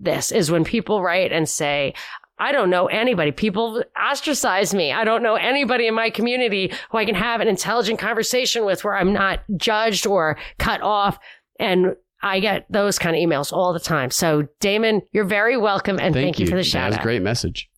this 0.00 0.32
is 0.32 0.50
when 0.50 0.64
people 0.64 1.02
write 1.02 1.32
and 1.32 1.48
say, 1.48 1.94
I 2.38 2.50
don't 2.50 2.70
know 2.70 2.86
anybody. 2.86 3.30
People 3.30 3.84
ostracize 3.96 4.74
me. 4.74 4.92
I 4.92 5.04
don't 5.04 5.22
know 5.22 5.36
anybody 5.36 5.86
in 5.86 5.94
my 5.94 6.10
community 6.10 6.72
who 6.90 6.98
I 6.98 7.04
can 7.04 7.14
have 7.14 7.40
an 7.40 7.46
intelligent 7.46 8.00
conversation 8.00 8.64
with 8.64 8.82
where 8.82 8.96
I'm 8.96 9.12
not 9.12 9.40
judged 9.56 10.06
or 10.06 10.36
cut 10.58 10.82
off. 10.82 11.18
And 11.60 11.94
I 12.20 12.40
get 12.40 12.66
those 12.68 12.98
kind 12.98 13.14
of 13.14 13.20
emails 13.20 13.52
all 13.52 13.72
the 13.72 13.80
time. 13.80 14.10
So, 14.10 14.48
Damon, 14.60 15.02
you're 15.12 15.24
very 15.24 15.56
welcome. 15.56 16.00
And 16.00 16.14
thank, 16.14 16.26
thank 16.26 16.38
you. 16.40 16.46
you. 16.46 16.50
for 16.50 16.56
the 16.56 16.64
shout 16.64 16.90
That 16.90 16.98
was 16.98 16.98
a 16.98 17.02
great 17.02 17.22
message. 17.22 17.70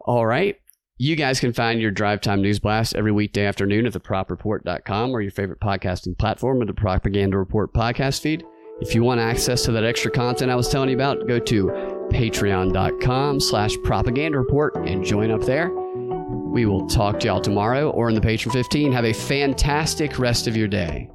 All 0.00 0.24
right. 0.24 0.56
You 0.98 1.16
guys 1.16 1.40
can 1.40 1.52
find 1.52 1.80
your 1.80 1.90
Drive 1.90 2.20
Time 2.20 2.42
News 2.42 2.60
Blast 2.60 2.94
every 2.94 3.12
weekday 3.12 3.44
afternoon 3.44 3.86
at 3.86 3.92
thepropreport.com 3.92 5.10
or 5.10 5.20
your 5.20 5.32
favorite 5.32 5.60
podcasting 5.60 6.16
platform 6.16 6.62
or 6.62 6.64
the 6.64 6.74
Propaganda 6.74 7.36
Report 7.36 7.74
podcast 7.74 8.20
feed. 8.20 8.44
If 8.80 8.94
you 8.94 9.04
want 9.04 9.20
access 9.20 9.62
to 9.64 9.72
that 9.72 9.84
extra 9.84 10.10
content 10.10 10.50
I 10.50 10.56
was 10.56 10.68
telling 10.68 10.88
you 10.88 10.96
about, 10.96 11.26
go 11.28 11.38
to 11.38 11.66
patreon.com 12.10 13.40
slash 13.40 13.76
propaganda 13.84 14.38
report 14.38 14.76
and 14.76 15.04
join 15.04 15.30
up 15.30 15.42
there. 15.42 15.70
We 15.70 16.66
will 16.66 16.86
talk 16.88 17.20
to 17.20 17.26
y'all 17.26 17.40
tomorrow 17.40 17.90
or 17.90 18.08
in 18.08 18.14
the 18.14 18.20
Patreon 18.20 18.52
15. 18.52 18.92
Have 18.92 19.04
a 19.04 19.12
fantastic 19.12 20.18
rest 20.18 20.46
of 20.46 20.56
your 20.56 20.68
day. 20.68 21.08